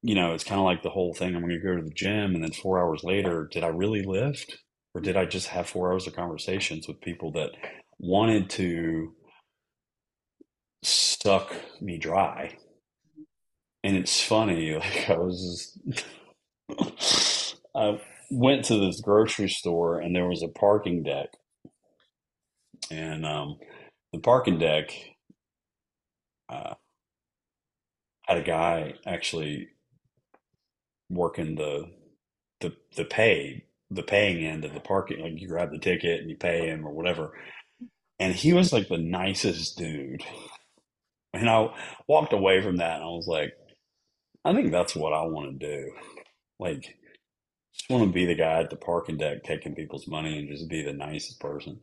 you 0.02 0.16
know, 0.16 0.34
it's 0.34 0.44
kind 0.44 0.60
of 0.60 0.66
like 0.66 0.84
the 0.84 0.90
whole 0.90 1.14
thing. 1.14 1.36
I'm 1.36 1.42
going 1.42 1.52
to 1.52 1.60
go 1.60 1.76
to 1.76 1.84
the 1.84 1.94
gym, 1.94 2.36
and 2.36 2.44
then 2.44 2.52
four 2.52 2.80
hours 2.80 3.04
later, 3.04 3.48
did 3.52 3.64
I 3.64 3.68
really 3.68 4.04
lift? 4.04 4.58
or 4.96 5.02
did 5.02 5.18
I 5.18 5.26
just 5.26 5.48
have 5.48 5.68
four 5.68 5.92
hours 5.92 6.08
of 6.08 6.16
conversations 6.16 6.88
with 6.88 7.02
people 7.02 7.34
that 7.34 7.52
wanted 8.00 8.50
to 8.52 9.14
suck 10.82 11.54
me 11.82 11.98
dry? 11.98 12.58
And 13.84 13.98
it's 13.98 14.22
funny, 14.22 14.74
like 14.80 15.10
I 15.10 15.18
was 15.18 15.78
just, 16.72 17.56
I 17.76 18.00
went 18.32 18.64
to 18.66 18.80
this 18.80 19.02
grocery 19.02 19.50
store 19.50 20.00
and 20.00 20.16
there 20.16 20.28
was 20.28 20.42
a 20.42 20.48
parking 20.48 21.04
deck. 21.04 21.28
And 22.90 23.26
um, 23.26 23.58
the 24.14 24.20
parking 24.20 24.60
deck 24.60 24.92
uh, 26.50 26.76
had 28.28 28.38
a 28.38 28.44
guy 28.44 28.96
actually 29.06 29.70
working 31.10 31.56
the 31.56 31.86
the 32.62 32.76
the 32.96 33.06
pay 33.06 33.64
the 33.92 34.04
paying 34.04 34.44
end 34.46 34.66
of 34.66 34.74
the 34.74 34.80
parking 34.80 35.22
like 35.22 35.40
you 35.40 35.48
grab 35.48 35.72
the 35.72 35.80
ticket 35.80 36.22
and 36.22 36.30
you 36.30 36.36
pay 36.36 36.68
him 36.68 36.86
or 36.86 36.92
whatever. 36.92 37.34
And 38.20 38.34
he 38.34 38.54
was 38.54 38.74
like 38.74 38.88
the 38.88 38.98
nicest 38.98 39.78
dude. 39.78 40.24
And 41.34 41.50
i 41.50 41.70
walked 42.08 42.34
away 42.34 42.62
from 42.62 42.78
that 42.78 42.96
and 42.96 43.04
i 43.04 43.08
was 43.08 43.28
like 43.28 43.54
i 44.46 44.54
think 44.54 44.72
that's 44.72 44.96
what 44.96 45.14
i 45.14 45.22
want 45.24 45.60
to 45.60 45.68
do. 45.68 45.92
Like 46.60 46.98
just 47.74 47.90
want 47.90 48.06
to 48.06 48.14
be 48.14 48.26
the 48.26 48.36
guy 48.36 48.62
at 48.62 48.70
the 48.70 48.78
parking 48.78 49.18
deck 49.18 49.44
taking 49.44 49.76
people's 49.76 50.08
money 50.08 50.40
and 50.40 50.50
just 50.50 50.70
be 50.70 50.84
the 50.84 50.94
nicest 50.94 51.40
person. 51.40 51.80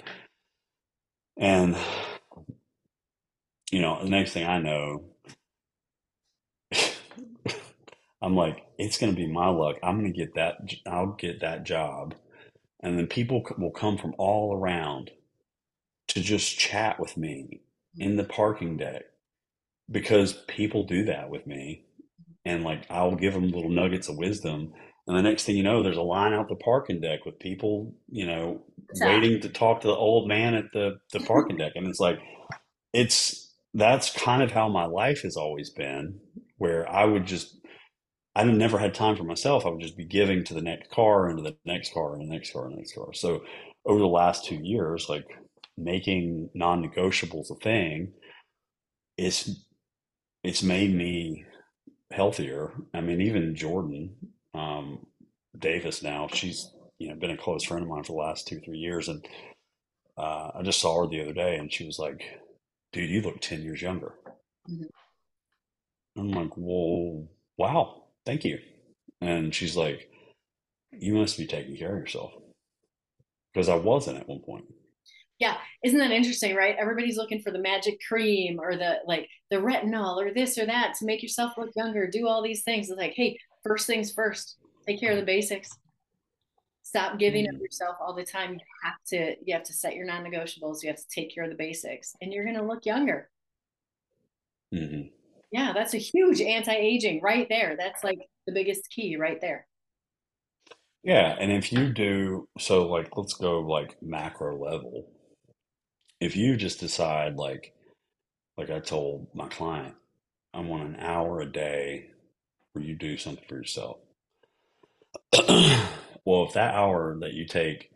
And 1.37 1.77
you 3.73 3.81
know 3.81 4.03
the 4.03 4.09
next 4.09 4.33
thing 4.33 4.47
i 4.47 4.59
know 4.59 5.03
I'm 8.23 8.37
like, 8.37 8.65
it's 8.79 8.99
going 8.99 9.13
to 9.13 9.17
be 9.17 9.27
my 9.27 9.49
luck. 9.49 9.77
I'm 9.83 9.99
going 9.99 10.13
to 10.13 10.17
get 10.17 10.35
that. 10.37 10.57
I'll 10.87 11.09
get 11.13 11.41
that 11.41 11.65
job. 11.65 12.15
And 12.81 12.97
then 12.99 13.07
people 13.09 13.43
will 13.59 13.73
come 13.73 13.99
from 13.99 14.15
all 14.17 14.57
around 14.57 15.11
to 16.09 16.21
just 16.21 16.59
chat 16.59 17.01
with 17.01 17.17
me 17.17 17.61
mm-hmm. 17.99 18.03
in 18.03 18.17
the 18.17 18.25
parking 18.25 18.77
deck 18.77 19.03
because 19.91 20.35
people 20.47 20.85
do 20.85 21.05
that 21.07 21.31
with 21.31 21.47
me. 21.47 21.85
And 22.45 22.65
like, 22.65 22.87
I'll 22.91 23.15
give 23.15 23.35
them 23.35 23.51
little 23.51 23.71
nuggets 23.71 24.09
of 24.09 24.17
wisdom. 24.17 24.73
And 25.07 25.17
the 25.17 25.23
next 25.23 25.45
thing 25.45 25.57
you 25.57 25.63
know, 25.63 25.83
there's 25.83 25.97
a 25.97 26.03
line 26.03 26.33
out 26.33 26.49
the 26.49 26.57
parking 26.57 27.01
deck 27.01 27.25
with 27.25 27.39
people, 27.41 27.93
you 28.09 28.27
know, 28.27 28.63
waiting 29.01 29.41
to 29.41 29.49
talk 29.49 29.81
to 29.81 29.89
the 29.89 29.95
old 29.95 30.29
man 30.29 30.55
at 30.55 30.67
the, 30.73 30.99
the 31.13 31.21
parking 31.21 31.57
deck. 31.57 31.73
And 31.75 31.87
it's 31.89 32.01
like, 32.01 32.19
it's, 32.93 33.52
that's 33.75 34.13
kind 34.13 34.43
of 34.43 34.53
how 34.53 34.69
my 34.69 34.85
life 34.87 35.23
has 35.23 35.37
always 35.37 35.71
been, 35.71 36.19
where 36.59 36.89
I 36.91 37.05
would 37.05 37.27
just 37.27 37.59
I 38.35 38.45
never 38.45 38.79
had 38.79 38.95
time 38.95 39.17
for 39.17 39.25
myself. 39.25 39.67
I 39.67 39.71
would 39.71 39.83
just 39.83 39.97
be 39.97 40.07
giving 40.07 40.43
to 40.45 40.55
the 40.55 40.63
next 40.63 40.91
car 40.91 41.29
and 41.29 41.39
to 41.39 41.45
the 41.45 41.57
next 41.67 41.93
car 41.93 42.15
and 42.15 42.23
the 42.23 42.33
next 42.33 42.53
car 42.53 42.65
and 42.65 42.75
the 42.75 42.79
next 42.79 42.95
car. 42.95 43.13
So 43.13 43.43
over 43.85 43.99
the 44.01 44.07
last 44.07 44.47
two 44.47 44.57
years, 44.57 45.09
like 45.09 45.27
making 45.77 46.49
non-negotiables 46.55 47.51
a 47.51 47.57
thing, 47.57 48.13
it's 49.19 49.67
it's 50.45 50.63
made 50.63 50.95
me 50.95 51.45
healthier. 52.11 52.73
I 52.95 53.01
mean, 53.01 53.21
even 53.21 53.55
Jordan 53.55 54.15
um, 54.55 55.07
Davis 55.59 56.03
now, 56.03 56.29
she's 56.33 56.71
you 56.99 57.09
know 57.09 57.17
been 57.17 57.31
a 57.31 57.37
close 57.37 57.65
friend 57.65 57.83
of 57.83 57.89
mine 57.89 58.05
for 58.05 58.13
the 58.13 58.27
last 58.27 58.49
two 58.49 58.61
three 58.61 58.79
years, 58.79 59.09
and 59.09 59.27
uh, 60.17 60.51
I 60.55 60.63
just 60.63 60.81
saw 60.81 61.03
her 61.03 61.09
the 61.09 61.23
other 61.23 61.35
day, 61.35 61.57
and 61.57 61.73
she 61.73 61.85
was 61.85 61.99
like, 61.99 62.23
"Dude, 62.93 63.11
you 63.11 63.23
look 63.23 63.41
ten 63.41 63.63
years 63.63 63.83
younger." 63.83 64.15
Mm-hmm. 64.71 66.21
I'm 66.21 66.31
like, 66.31 66.57
"Whoa, 66.57 67.29
wow." 67.57 68.03
thank 68.25 68.45
you. 68.45 68.59
And 69.21 69.55
she's 69.55 69.77
like, 69.77 70.11
you 70.93 71.15
must 71.15 71.39
be 71.39 71.47
taking 71.47 71.77
care 71.77 71.95
of 71.95 72.01
yourself. 72.01 72.33
Because 73.53 73.69
I 73.69 73.77
wasn't 73.77 74.19
at 74.19 74.29
one 74.29 74.41
point. 74.41 74.65
Yeah. 75.39 75.57
Isn't 75.85 75.99
that 75.99 76.11
interesting, 76.11 76.55
right? 76.55 76.77
Everybody's 76.79 77.17
looking 77.17 77.43
for 77.43 77.51
the 77.51 77.59
magic 77.59 77.99
cream 78.07 78.61
or 78.61 78.77
the 78.77 78.99
like 79.07 79.29
the 79.51 79.57
retinol 79.57 80.17
or 80.17 80.33
this 80.33 80.57
or 80.57 80.67
that 80.67 80.95
to 80.99 81.07
make 81.07 81.23
yourself 81.23 81.53
look 81.59 81.71
younger, 81.75 82.07
do 82.07 82.29
all 82.29 82.43
these 82.43 82.63
things. 82.63 82.89
It's 82.89 82.99
like, 82.99 83.15
hey, 83.17 83.39
first 83.63 83.87
things 83.87 84.13
first, 84.13 84.57
take 84.87 85.01
care 85.01 85.13
of 85.13 85.19
the 85.19 85.25
basics. 85.25 85.69
Stop 86.83 87.19
giving 87.19 87.47
mm-hmm. 87.47 87.57
of 87.57 87.63
yourself 87.63 87.97
all 88.01 88.15
the 88.15 88.25
time. 88.25 88.55
You 88.55 88.61
have 88.83 89.03
to 89.09 89.37
you 89.45 89.55
have 89.55 89.65
to 89.65 89.73
set 89.73 89.95
your 89.95 90.07
non-negotiables. 90.07 90.83
You 90.83 90.89
have 90.89 90.97
to 90.97 91.09
take 91.09 91.35
care 91.35 91.45
of 91.45 91.51
the 91.51 91.57
basics 91.57 92.15
and 92.21 92.33
you're 92.33 92.45
gonna 92.45 92.67
look 92.67 92.85
younger. 92.85 93.31
Mm-hmm. 94.75 95.09
Yeah, 95.53 95.73
that's 95.73 95.95
a 95.95 95.99
huge 95.99 96.41
anti-aging 96.41 97.21
right 97.23 97.47
there. 97.49 97.77
That's 97.79 98.03
like 98.03 98.19
the 98.47 98.53
biggest 98.53 98.89
key 98.91 99.17
right 99.17 99.41
there. 99.41 99.67
Yeah, 101.05 101.37
and 101.39 101.53
if 101.53 101.73
you 101.73 101.93
do 101.93 102.49
so 102.59 102.87
like 102.89 103.17
let's 103.17 103.35
go 103.35 103.61
like 103.61 103.97
macro 104.03 104.57
level. 104.59 105.09
If 106.21 106.37
you 106.37 106.57
just 106.57 106.81
decide 106.81 107.37
like 107.37 107.75
like 108.57 108.71
I 108.71 108.81
told 108.81 109.29
my 109.35 109.49
client, 109.49 109.95
I 110.53 110.61
want 110.61 110.89
an 110.89 110.97
hour 111.01 111.41
a 111.41 111.51
day 111.51 112.11
where 112.73 112.85
you 112.85 112.95
do 112.95 113.17
something 113.17 113.45
for 113.49 113.57
yourself. 113.57 113.99
well, 116.25 116.45
if 116.45 116.55
that 116.55 116.75
hour 116.75 117.17
that 117.21 117.35
you 117.35 117.47
take 117.47 117.91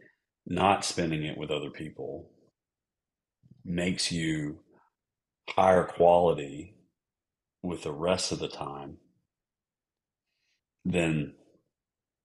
not 0.46 0.84
spending 0.84 1.24
it 1.24 1.36
with 1.36 1.50
other 1.50 1.70
people 1.70 2.30
makes 3.64 4.12
you 4.12 4.60
higher 5.50 5.84
quality 5.84 6.74
with 7.62 7.82
the 7.82 7.92
rest 7.92 8.32
of 8.32 8.38
the 8.38 8.48
time, 8.48 8.98
then 10.84 11.34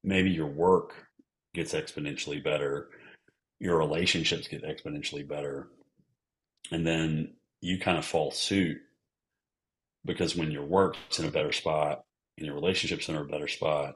maybe 0.03 0.29
your 0.29 0.47
work 0.47 0.93
gets 1.53 1.73
exponentially 1.73 2.43
better, 2.43 2.89
your 3.59 3.77
relationships 3.77 4.47
get 4.47 4.63
exponentially 4.63 5.27
better, 5.27 5.69
and 6.71 6.85
then 6.85 7.33
you 7.59 7.79
kind 7.79 7.97
of 7.97 8.05
fall 8.05 8.31
suit 8.31 8.77
because 10.05 10.35
when 10.35 10.51
your 10.51 10.65
work's 10.65 11.19
in 11.19 11.25
a 11.25 11.31
better 11.31 11.51
spot 11.51 12.03
and 12.37 12.45
your 12.45 12.55
relationships 12.55 13.07
in 13.09 13.15
a 13.15 13.23
better 13.23 13.47
spot, 13.47 13.95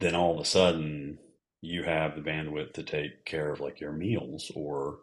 then 0.00 0.14
all 0.14 0.34
of 0.34 0.40
a 0.40 0.44
sudden 0.44 1.18
you 1.62 1.84
have 1.84 2.14
the 2.16 2.22
bandwidth 2.22 2.74
to 2.74 2.82
take 2.82 3.24
care 3.24 3.52
of 3.52 3.60
like 3.60 3.80
your 3.80 3.92
meals 3.92 4.52
or 4.54 4.98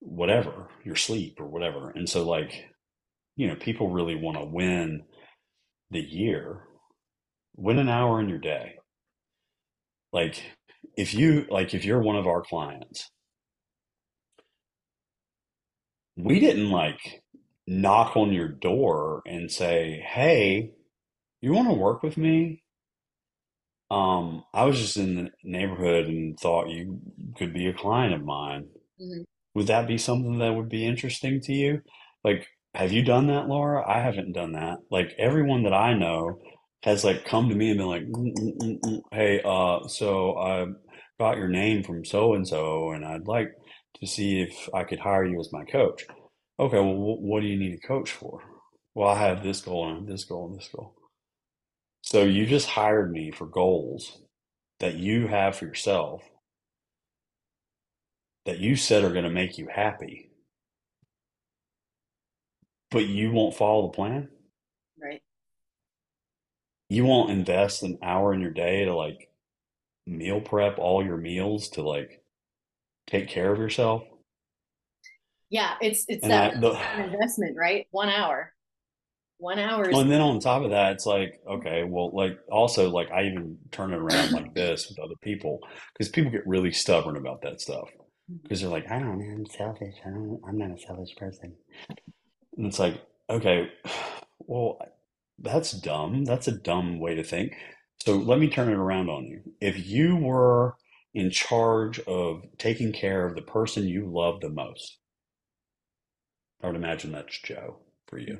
whatever, 0.00 0.68
your 0.84 0.96
sleep 0.96 1.38
or 1.40 1.46
whatever. 1.46 1.90
And 1.90 2.08
so 2.08 2.24
like 2.28 2.66
you 3.36 3.48
know, 3.48 3.56
people 3.56 3.90
really 3.90 4.14
want 4.14 4.38
to 4.38 4.44
win 4.44 5.04
the 5.90 6.00
year, 6.00 6.60
win 7.56 7.78
an 7.78 7.88
hour 7.88 8.20
in 8.20 8.28
your 8.28 8.38
day. 8.38 8.76
Like 10.12 10.42
if 10.96 11.14
you 11.14 11.46
like 11.50 11.74
if 11.74 11.84
you're 11.84 12.02
one 12.02 12.16
of 12.16 12.26
our 12.26 12.42
clients, 12.42 13.10
we 16.16 16.40
didn't 16.40 16.70
like 16.70 17.22
knock 17.66 18.16
on 18.16 18.32
your 18.32 18.48
door 18.48 19.22
and 19.26 19.52
say, 19.52 20.04
"Hey, 20.06 20.72
you 21.42 21.54
want 21.54 21.68
to 21.68 21.74
work 21.74 22.02
with 22.04 22.18
me?" 22.18 22.63
Um, 23.90 24.44
I 24.52 24.64
was 24.64 24.80
just 24.80 24.96
in 24.96 25.14
the 25.16 25.30
neighborhood 25.42 26.06
and 26.06 26.38
thought 26.38 26.68
you 26.68 27.00
could 27.36 27.52
be 27.52 27.66
a 27.68 27.74
client 27.74 28.14
of 28.14 28.24
mine. 28.24 28.66
Mm-hmm. 29.00 29.22
Would 29.54 29.66
that 29.68 29.86
be 29.86 29.98
something 29.98 30.38
that 30.38 30.54
would 30.54 30.68
be 30.68 30.86
interesting 30.86 31.40
to 31.42 31.52
you? 31.52 31.82
Like 32.24 32.48
have 32.74 32.90
you 32.90 33.02
done 33.02 33.28
that, 33.28 33.46
Laura? 33.46 33.88
I 33.88 34.00
haven't 34.00 34.32
done 34.32 34.52
that. 34.52 34.78
Like 34.90 35.14
everyone 35.16 35.62
that 35.62 35.72
I 35.72 35.94
know 35.94 36.40
has 36.82 37.04
like 37.04 37.24
come 37.24 37.48
to 37.48 37.54
me 37.54 37.70
and 37.70 37.78
been 37.78 37.86
like, 37.86 38.02
mm, 38.02 38.34
mm, 38.36 38.80
mm, 38.80 39.00
"Hey, 39.12 39.40
uh, 39.44 39.86
so 39.86 40.36
I 40.36 40.66
got 41.18 41.38
your 41.38 41.48
name 41.48 41.84
from 41.84 42.04
so 42.04 42.34
and 42.34 42.46
so, 42.46 42.90
and 42.90 43.04
I'd 43.04 43.28
like 43.28 43.52
to 44.00 44.06
see 44.06 44.42
if 44.42 44.68
I 44.74 44.82
could 44.84 44.98
hire 44.98 45.24
you 45.24 45.38
as 45.38 45.52
my 45.52 45.64
coach." 45.64 46.04
Okay, 46.58 46.78
well, 46.78 46.96
what 46.96 47.40
do 47.40 47.46
you 47.46 47.58
need 47.58 47.74
a 47.74 47.86
coach 47.86 48.10
for? 48.10 48.40
Well, 48.94 49.08
I 49.08 49.18
have 49.18 49.42
this 49.42 49.60
goal 49.60 49.88
and 49.88 50.08
this 50.08 50.24
goal 50.24 50.48
and 50.48 50.58
this 50.58 50.68
goal. 50.74 50.94
So 52.04 52.22
you 52.22 52.44
just 52.44 52.68
hired 52.68 53.10
me 53.10 53.30
for 53.30 53.46
goals 53.46 54.20
that 54.78 54.96
you 54.96 55.26
have 55.26 55.56
for 55.56 55.64
yourself 55.64 56.22
that 58.44 58.58
you 58.58 58.76
said 58.76 59.04
are 59.04 59.12
going 59.12 59.24
to 59.24 59.30
make 59.30 59.56
you 59.56 59.68
happy 59.74 60.30
but 62.90 63.06
you 63.06 63.32
won't 63.32 63.56
follow 63.56 63.88
the 63.88 63.96
plan. 63.96 64.28
Right. 65.02 65.20
You 66.90 67.04
won't 67.04 67.30
invest 67.30 67.82
an 67.82 67.98
hour 68.02 68.32
in 68.32 68.40
your 68.40 68.52
day 68.52 68.84
to 68.84 68.94
like 68.94 69.30
meal 70.06 70.40
prep 70.40 70.78
all 70.78 71.04
your 71.04 71.16
meals 71.16 71.70
to 71.70 71.82
like 71.82 72.22
take 73.08 73.28
care 73.28 73.50
of 73.50 73.58
yourself. 73.58 74.04
Yeah, 75.48 75.74
it's 75.80 76.04
it's 76.06 76.22
and 76.22 76.32
that 76.32 76.56
I, 76.58 76.60
the, 76.60 77.12
investment, 77.12 77.56
right? 77.56 77.88
One 77.90 78.10
hour. 78.10 78.53
One 79.38 79.58
hour. 79.58 79.90
Well, 79.90 80.00
and 80.00 80.10
then 80.10 80.20
on 80.20 80.38
top 80.38 80.62
of 80.62 80.70
that, 80.70 80.92
it's 80.92 81.06
like, 81.06 81.40
okay, 81.48 81.84
well, 81.84 82.10
like 82.14 82.38
also 82.50 82.90
like 82.90 83.10
I 83.10 83.24
even 83.24 83.58
turn 83.72 83.92
it 83.92 83.98
around 83.98 84.32
like 84.32 84.54
this 84.54 84.88
with 84.88 84.98
other 84.98 85.16
people 85.22 85.60
because 85.92 86.08
people 86.08 86.30
get 86.30 86.46
really 86.46 86.72
stubborn 86.72 87.16
about 87.16 87.42
that 87.42 87.60
stuff 87.60 87.88
because 88.42 88.60
mm-hmm. 88.60 88.70
they're 88.70 88.80
like, 88.80 88.90
I 88.90 88.98
don't, 88.98 89.18
know, 89.18 89.34
I'm 89.34 89.46
selfish. 89.46 89.96
I 90.04 90.10
don't, 90.10 90.40
I'm 90.46 90.58
not 90.58 90.70
a 90.70 90.78
selfish 90.78 91.14
person. 91.16 91.54
And 92.56 92.66
it's 92.66 92.78
like, 92.78 93.02
okay, 93.28 93.70
well, 94.38 94.78
that's 95.38 95.72
dumb. 95.72 96.24
That's 96.24 96.48
a 96.48 96.52
dumb 96.52 97.00
way 97.00 97.14
to 97.16 97.24
think. 97.24 97.54
So 98.04 98.16
let 98.16 98.38
me 98.38 98.48
turn 98.48 98.68
it 98.68 98.76
around 98.76 99.08
on 99.08 99.24
you. 99.24 99.40
If 99.60 99.86
you 99.86 100.16
were 100.16 100.76
in 101.14 101.30
charge 101.30 102.00
of 102.00 102.42
taking 102.58 102.92
care 102.92 103.26
of 103.26 103.34
the 103.34 103.42
person 103.42 103.88
you 103.88 104.10
love 104.10 104.40
the 104.40 104.50
most, 104.50 104.98
I 106.62 106.66
would 106.66 106.76
imagine 106.76 107.12
that's 107.12 107.38
Joe 107.40 107.78
for 108.06 108.18
you. 108.18 108.38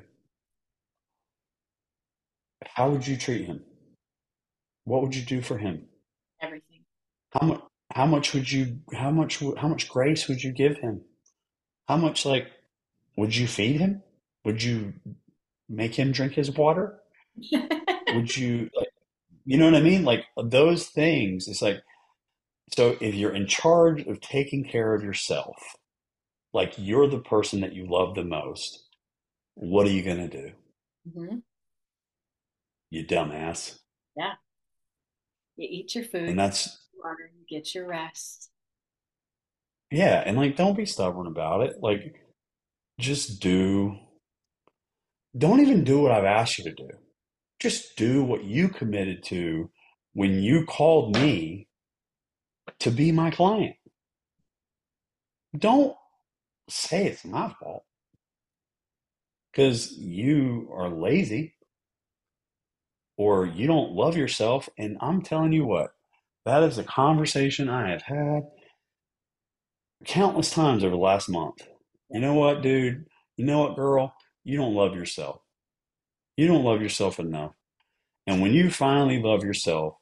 How 2.73 2.89
would 2.89 3.07
you 3.07 3.17
treat 3.17 3.45
him? 3.45 3.61
What 4.83 5.01
would 5.01 5.15
you 5.15 5.23
do 5.23 5.41
for 5.41 5.57
him? 5.57 5.85
Everything. 6.41 6.81
How 7.31 7.47
much? 7.47 7.61
How 7.93 8.05
much 8.05 8.33
would 8.33 8.51
you? 8.51 8.79
How 8.93 9.11
much? 9.11 9.39
How 9.57 9.67
much 9.67 9.89
grace 9.89 10.27
would 10.27 10.43
you 10.43 10.51
give 10.51 10.77
him? 10.77 11.01
How 11.87 11.97
much 11.97 12.25
like 12.25 12.47
would 13.17 13.35
you 13.35 13.47
feed 13.47 13.79
him? 13.79 14.03
Would 14.43 14.61
you 14.63 14.93
make 15.69 15.95
him 15.95 16.11
drink 16.11 16.33
his 16.33 16.51
water? 16.51 16.99
would 18.13 18.35
you 18.35 18.69
like? 18.75 18.89
You 19.45 19.57
know 19.57 19.65
what 19.65 19.75
I 19.75 19.81
mean? 19.81 20.03
Like 20.03 20.25
those 20.37 20.87
things. 20.87 21.47
It's 21.47 21.61
like 21.61 21.81
so 22.73 22.97
if 22.99 23.13
you're 23.15 23.35
in 23.35 23.47
charge 23.47 24.05
of 24.07 24.21
taking 24.21 24.63
care 24.63 24.93
of 24.93 25.03
yourself, 25.03 25.55
like 26.53 26.73
you're 26.77 27.07
the 27.07 27.19
person 27.19 27.61
that 27.61 27.73
you 27.73 27.85
love 27.87 28.15
the 28.15 28.23
most, 28.23 28.83
what 29.53 29.85
are 29.85 29.91
you 29.91 30.03
going 30.03 30.29
to 30.29 30.41
do? 30.41 30.51
Mm-hmm. 31.07 31.37
You 32.95 33.05
dumbass. 33.05 33.77
Yeah. 34.15 34.35
You 35.57 35.67
eat 35.69 35.95
your 35.95 36.05
food. 36.05 36.29
And 36.29 36.39
that's 36.39 36.87
water, 36.97 37.29
you 37.37 37.43
get 37.45 37.75
your 37.75 37.89
rest. 37.89 38.49
Yeah, 39.91 40.23
and 40.25 40.37
like 40.37 40.55
don't 40.55 40.77
be 40.77 40.85
stubborn 40.85 41.27
about 41.27 41.63
it. 41.63 41.75
Like 41.81 42.15
just 42.97 43.41
do 43.41 43.97
don't 45.37 45.59
even 45.59 45.83
do 45.83 45.99
what 45.99 46.13
I've 46.13 46.23
asked 46.23 46.57
you 46.57 46.63
to 46.63 46.73
do. 46.73 46.87
Just 47.59 47.97
do 47.97 48.23
what 48.23 48.45
you 48.45 48.69
committed 48.69 49.23
to 49.25 49.69
when 50.13 50.41
you 50.41 50.63
called 50.65 51.17
me 51.17 51.67
to 52.79 52.91
be 52.91 53.11
my 53.11 53.29
client. 53.29 53.75
Don't 55.57 55.97
say 56.69 57.07
it's 57.07 57.25
my 57.25 57.53
fault 57.59 57.83
because 59.51 59.91
you 59.97 60.69
are 60.73 60.87
lazy 60.87 61.54
or 63.17 63.45
you 63.45 63.67
don't 63.67 63.93
love 63.93 64.17
yourself. 64.17 64.69
And 64.77 64.97
I'm 65.01 65.21
telling 65.21 65.53
you 65.53 65.65
what, 65.65 65.91
that 66.45 66.63
is 66.63 66.77
a 66.77 66.83
conversation 66.83 67.69
I 67.69 67.89
have 67.89 68.03
had 68.03 68.43
countless 70.05 70.51
times 70.51 70.83
over 70.83 70.95
the 70.95 71.01
last 71.01 71.29
month. 71.29 71.67
You 72.11 72.19
know 72.19 72.33
what, 72.33 72.61
dude? 72.61 73.05
You 73.37 73.45
know 73.45 73.59
what, 73.59 73.75
girl? 73.75 74.13
You 74.43 74.57
don't 74.57 74.75
love 74.75 74.95
yourself. 74.95 75.41
You 76.37 76.47
don't 76.47 76.63
love 76.63 76.81
yourself 76.81 77.19
enough. 77.19 77.53
And 78.27 78.41
when 78.41 78.53
you 78.53 78.69
finally 78.69 79.21
love 79.21 79.43
yourself, 79.43 79.95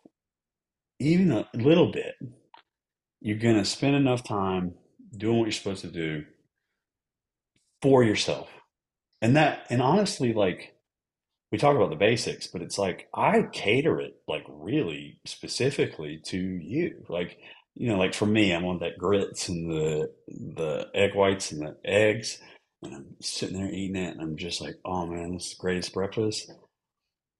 even 0.99 1.31
a 1.31 1.47
little 1.53 1.91
bit, 1.91 2.15
you're 3.21 3.37
going 3.37 3.57
to 3.57 3.65
spend 3.65 3.95
enough 3.95 4.23
time 4.23 4.73
doing 5.15 5.37
what 5.37 5.45
you're 5.45 5.51
supposed 5.51 5.81
to 5.81 5.91
do 5.91 6.25
for 7.81 8.03
yourself. 8.03 8.49
And 9.21 9.35
that, 9.35 9.65
and 9.69 9.81
honestly, 9.81 10.33
like, 10.33 10.72
we 11.53 11.59
talk 11.59 11.75
about 11.75 11.91
the 11.91 11.95
basics, 11.95 12.47
but 12.47 12.63
it's 12.63 12.79
like 12.79 13.07
I 13.13 13.43
cater 13.43 14.01
it 14.01 14.15
like 14.27 14.43
really 14.49 15.19
specifically 15.23 16.19
to 16.25 16.37
you. 16.37 17.05
Like, 17.07 17.37
you 17.75 17.89
know, 17.89 17.99
like 17.99 18.15
for 18.15 18.25
me, 18.25 18.51
I'm 18.51 18.65
on 18.65 18.79
that 18.79 18.97
grits 18.97 19.49
and 19.49 19.69
the 19.69 20.11
the 20.27 20.87
egg 20.95 21.13
whites 21.13 21.51
and 21.51 21.61
the 21.61 21.77
eggs, 21.85 22.39
and 22.81 22.95
I'm 22.95 23.05
sitting 23.21 23.55
there 23.55 23.71
eating 23.71 23.97
it, 23.97 24.13
and 24.13 24.21
I'm 24.21 24.35
just 24.35 24.61
like, 24.61 24.77
oh 24.83 25.05
man, 25.05 25.35
this 25.35 25.45
is 25.45 25.49
the 25.51 25.61
greatest 25.61 25.93
breakfast. 25.93 26.51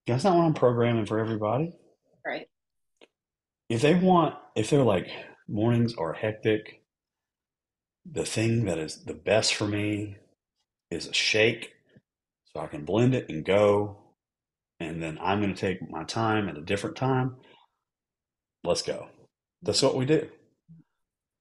That's 0.05 0.23
not 0.23 0.37
what 0.37 0.45
I'm 0.45 0.53
programming 0.53 1.07
for 1.07 1.17
everybody. 1.17 1.73
Right. 2.23 2.47
If 3.67 3.81
they 3.81 3.95
want, 3.95 4.35
if 4.55 4.69
they're 4.69 4.83
like, 4.83 5.07
mornings 5.47 5.95
are 5.95 6.13
hectic. 6.13 6.83
The 8.05 8.25
thing 8.25 8.65
that 8.65 8.77
is 8.77 9.05
the 9.05 9.15
best 9.15 9.55
for 9.55 9.65
me 9.67 10.17
is 10.91 11.07
a 11.07 11.13
shake 11.13 11.71
so 12.53 12.61
I 12.61 12.67
can 12.67 12.85
blend 12.85 13.15
it 13.15 13.27
and 13.29 13.43
go. 13.43 14.02
And 14.83 15.01
then 15.01 15.17
I'm 15.21 15.41
going 15.41 15.53
to 15.53 15.59
take 15.59 15.89
my 15.89 16.03
time 16.03 16.49
at 16.49 16.57
a 16.57 16.61
different 16.61 16.95
time. 16.95 17.37
Let's 18.63 18.81
go. 18.81 19.07
That's 19.61 19.81
what 19.81 19.95
we 19.95 20.05
do. 20.05 20.29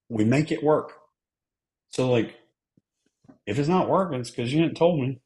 We 0.09 0.25
make 0.25 0.53
it 0.53 0.63
work. 0.63 0.93
So, 1.91 2.11
like, 2.11 2.35
if 3.47 3.59
it's 3.59 3.69
not 3.69 3.89
working, 3.89 4.21
it's 4.21 4.31
because 4.31 4.53
you 4.53 4.63
didn't 4.63 4.77
told 4.77 5.01
me. 5.01 5.21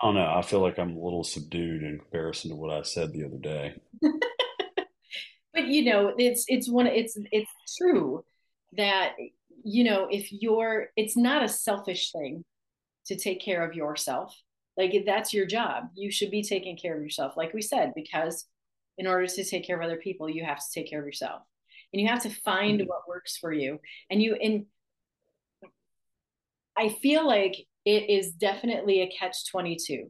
I 0.00 0.06
don't 0.06 0.14
know. 0.14 0.32
I 0.34 0.42
feel 0.42 0.60
like 0.60 0.78
I'm 0.78 0.96
a 0.96 1.04
little 1.04 1.24
subdued 1.24 1.82
in 1.82 1.98
comparison 1.98 2.50
to 2.50 2.56
what 2.56 2.70
I 2.70 2.82
said 2.82 3.12
the 3.12 3.24
other 3.24 3.38
day. 3.38 3.74
but 5.52 5.66
you 5.66 5.84
know 5.84 6.14
it's 6.16 6.44
it's 6.48 6.68
one 6.70 6.86
it's 6.86 7.18
it's 7.32 7.50
true 7.76 8.24
that 8.76 9.14
you 9.62 9.84
know 9.84 10.08
if 10.10 10.28
you're 10.32 10.88
it's 10.96 11.16
not 11.16 11.44
a 11.44 11.48
selfish 11.48 12.12
thing 12.12 12.44
to 13.10 13.16
take 13.16 13.40
care 13.40 13.68
of 13.68 13.74
yourself. 13.74 14.40
Like 14.76 14.94
that's 15.04 15.34
your 15.34 15.46
job 15.46 15.88
you 15.96 16.12
should 16.12 16.30
be 16.30 16.44
taking 16.44 16.76
care 16.76 16.96
of 16.96 17.02
yourself. 17.02 17.36
Like 17.36 17.52
we 17.52 17.60
said 17.60 17.92
because 17.96 18.46
in 18.98 19.08
order 19.08 19.26
to 19.26 19.44
take 19.44 19.66
care 19.66 19.76
of 19.76 19.84
other 19.84 19.96
people 19.96 20.30
you 20.30 20.44
have 20.44 20.58
to 20.58 20.72
take 20.72 20.88
care 20.88 21.00
of 21.00 21.06
yourself. 21.06 21.42
And 21.92 22.00
you 22.00 22.06
have 22.06 22.22
to 22.22 22.30
find 22.30 22.78
mm-hmm. 22.78 22.88
what 22.88 23.08
works 23.08 23.36
for 23.36 23.52
you. 23.52 23.80
And 24.10 24.22
you 24.22 24.34
and 24.34 24.66
i 26.76 26.88
feel 26.88 27.26
like 27.26 27.56
it 27.84 28.08
is 28.08 28.30
definitely 28.32 29.02
a 29.02 29.10
catch 29.10 29.50
22 29.50 30.08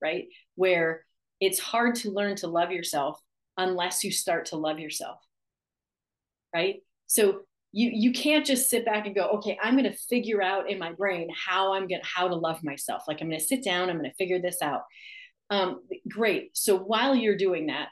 right? 0.00 0.26
Where 0.54 1.04
it's 1.40 1.58
hard 1.58 1.96
to 1.96 2.10
learn 2.10 2.36
to 2.36 2.46
love 2.46 2.70
yourself 2.70 3.20
unless 3.56 4.04
you 4.04 4.10
start 4.10 4.46
to 4.46 4.56
love 4.56 4.78
yourself 4.78 5.18
right? 6.54 6.76
So 7.08 7.42
you 7.72 7.90
you 7.92 8.12
can't 8.12 8.46
just 8.46 8.70
sit 8.70 8.84
back 8.84 9.06
and 9.06 9.14
go 9.14 9.28
okay 9.28 9.58
i'm 9.62 9.76
going 9.76 9.90
to 9.90 9.98
figure 10.08 10.42
out 10.42 10.70
in 10.70 10.78
my 10.78 10.92
brain 10.92 11.28
how 11.34 11.74
i'm 11.74 11.86
going 11.86 12.00
to 12.00 12.06
how 12.06 12.28
to 12.28 12.34
love 12.34 12.62
myself. 12.64 13.02
Like 13.06 13.20
i'm 13.20 13.28
going 13.28 13.40
to 13.40 13.44
sit 13.44 13.62
down 13.62 13.90
i'm 13.90 13.98
going 13.98 14.10
to 14.10 14.16
figure 14.16 14.40
this 14.40 14.62
out. 14.62 14.82
Um, 15.50 15.80
great. 16.08 16.50
So 16.54 16.76
while 16.76 17.14
you're 17.14 17.36
doing 17.36 17.66
that 17.66 17.88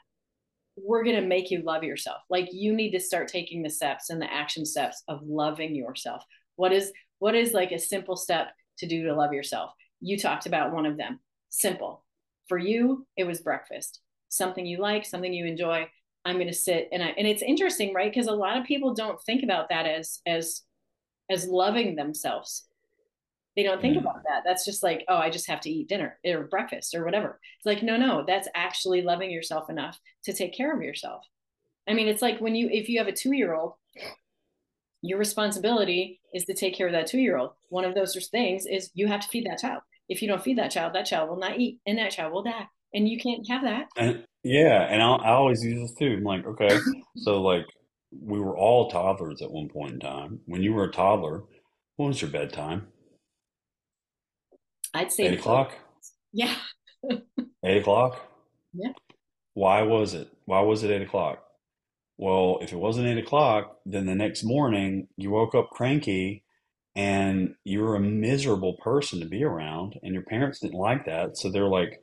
we're 0.77 1.03
going 1.03 1.15
to 1.15 1.27
make 1.27 1.49
you 1.49 1.63
love 1.63 1.83
yourself. 1.83 2.21
Like 2.29 2.49
you 2.51 2.73
need 2.73 2.91
to 2.91 2.99
start 2.99 3.27
taking 3.27 3.63
the 3.63 3.69
steps 3.69 4.09
and 4.09 4.21
the 4.21 4.31
action 4.31 4.65
steps 4.65 5.03
of 5.07 5.21
loving 5.23 5.75
yourself. 5.75 6.23
What 6.55 6.71
is 6.71 6.91
what 7.19 7.35
is 7.35 7.53
like 7.53 7.71
a 7.71 7.79
simple 7.79 8.15
step 8.15 8.49
to 8.79 8.87
do 8.87 9.05
to 9.05 9.15
love 9.15 9.33
yourself? 9.33 9.71
You 9.99 10.19
talked 10.19 10.45
about 10.45 10.73
one 10.73 10.85
of 10.85 10.97
them. 10.97 11.19
Simple. 11.49 12.03
For 12.47 12.57
you 12.57 13.05
it 13.17 13.25
was 13.25 13.41
breakfast. 13.41 14.01
Something 14.29 14.65
you 14.65 14.79
like, 14.79 15.05
something 15.05 15.33
you 15.33 15.45
enjoy. 15.45 15.87
I'm 16.27 16.35
going 16.35 16.47
to 16.47 16.53
sit 16.53 16.89
and 16.91 17.01
I, 17.01 17.07
and 17.17 17.25
it's 17.25 17.41
interesting, 17.41 17.93
right? 17.93 18.11
Because 18.11 18.27
a 18.27 18.33
lot 18.33 18.57
of 18.57 18.65
people 18.65 18.93
don't 18.93 19.21
think 19.23 19.43
about 19.43 19.69
that 19.69 19.85
as 19.85 20.19
as 20.25 20.61
as 21.31 21.47
loving 21.47 21.95
themselves. 21.95 22.65
They 23.55 23.63
don't 23.63 23.81
think 23.81 23.95
mm. 23.95 24.01
about 24.01 24.23
that. 24.27 24.43
That's 24.45 24.65
just 24.65 24.83
like, 24.83 25.05
oh, 25.07 25.15
I 25.15 25.29
just 25.29 25.47
have 25.47 25.61
to 25.61 25.69
eat 25.69 25.87
dinner 25.87 26.19
or 26.25 26.43
breakfast 26.43 26.93
or 26.93 27.05
whatever. 27.05 27.39
It's 27.57 27.65
like, 27.65 27.81
no, 27.81 27.95
no, 27.97 28.23
that's 28.27 28.47
actually 28.53 29.01
loving 29.01 29.31
yourself 29.31 29.69
enough 29.69 29.97
to 30.25 30.33
take 30.33 30.55
care 30.55 30.75
of 30.75 30.83
yourself. 30.83 31.23
I 31.87 31.93
mean, 31.93 32.09
it's 32.09 32.21
like 32.21 32.39
when 32.39 32.55
you 32.55 32.69
if 32.71 32.89
you 32.89 32.99
have 32.99 33.07
a 33.07 33.13
two 33.13 33.33
year 33.33 33.55
old, 33.55 33.73
your 35.01 35.19
responsibility 35.19 36.19
is 36.33 36.43
to 36.45 36.53
take 36.53 36.75
care 36.75 36.87
of 36.87 36.93
that 36.93 37.07
two 37.07 37.19
year 37.19 37.37
old. 37.37 37.51
One 37.69 37.85
of 37.85 37.95
those 37.95 38.13
things 38.29 38.65
is 38.65 38.91
you 38.93 39.07
have 39.07 39.21
to 39.21 39.29
feed 39.29 39.45
that 39.45 39.59
child. 39.59 39.81
If 40.09 40.21
you 40.21 40.27
don't 40.27 40.43
feed 40.43 40.57
that 40.57 40.71
child, 40.71 40.93
that 40.93 41.05
child 41.05 41.29
will 41.29 41.39
not 41.39 41.57
eat, 41.57 41.79
and 41.87 41.97
that 41.97 42.11
child 42.11 42.33
will 42.33 42.43
die 42.43 42.67
and 42.93 43.07
you 43.07 43.19
can't 43.19 43.47
have 43.49 43.63
that. 43.63 43.87
And 43.97 44.25
yeah, 44.47 44.83
and 44.83 45.01
I, 45.01 45.15
I 45.15 45.31
always 45.31 45.63
use 45.63 45.81
this 45.81 45.97
too. 45.97 46.15
I'm 46.17 46.23
like, 46.23 46.45
okay, 46.45 46.77
so 47.17 47.41
like 47.41 47.65
we 48.11 48.39
were 48.39 48.57
all 48.57 48.89
toddlers 48.89 49.41
at 49.41 49.51
one 49.51 49.69
point 49.69 49.93
in 49.93 49.99
time. 49.99 50.39
When 50.45 50.63
you 50.63 50.73
were 50.73 50.85
a 50.85 50.91
toddler, 50.91 51.43
what 51.95 52.07
was 52.07 52.21
your 52.21 52.31
bedtime? 52.31 52.87
I'd 54.93 55.11
say 55.11 55.27
eight 55.27 55.39
o'clock. 55.39 55.73
Yeah. 56.31 56.55
eight 57.65 57.81
o'clock. 57.81 58.21
Yeah. 58.73 58.93
Why 59.53 59.81
was 59.81 60.13
it? 60.13 60.29
Why 60.45 60.61
was 60.61 60.83
it 60.83 60.91
eight 60.91 61.01
o'clock? 61.01 61.43
Well, 62.17 62.59
if 62.61 62.71
it 62.71 62.77
wasn't 62.77 63.07
eight 63.07 63.23
o'clock, 63.23 63.77
then 63.85 64.05
the 64.05 64.15
next 64.15 64.43
morning 64.43 65.07
you 65.17 65.29
woke 65.29 65.53
up 65.53 65.69
cranky 65.71 66.43
and 66.95 67.53
you 67.63 67.81
were 67.81 67.95
a 67.95 67.99
miserable 67.99 68.75
person 68.83 69.19
to 69.19 69.27
be 69.27 69.43
around, 69.43 69.99
and 70.01 70.15
your 70.15 70.23
parents 70.23 70.59
didn't 70.59 70.79
like 70.79 71.05
that. 71.05 71.37
So 71.37 71.51
they're 71.51 71.67
like, 71.67 72.01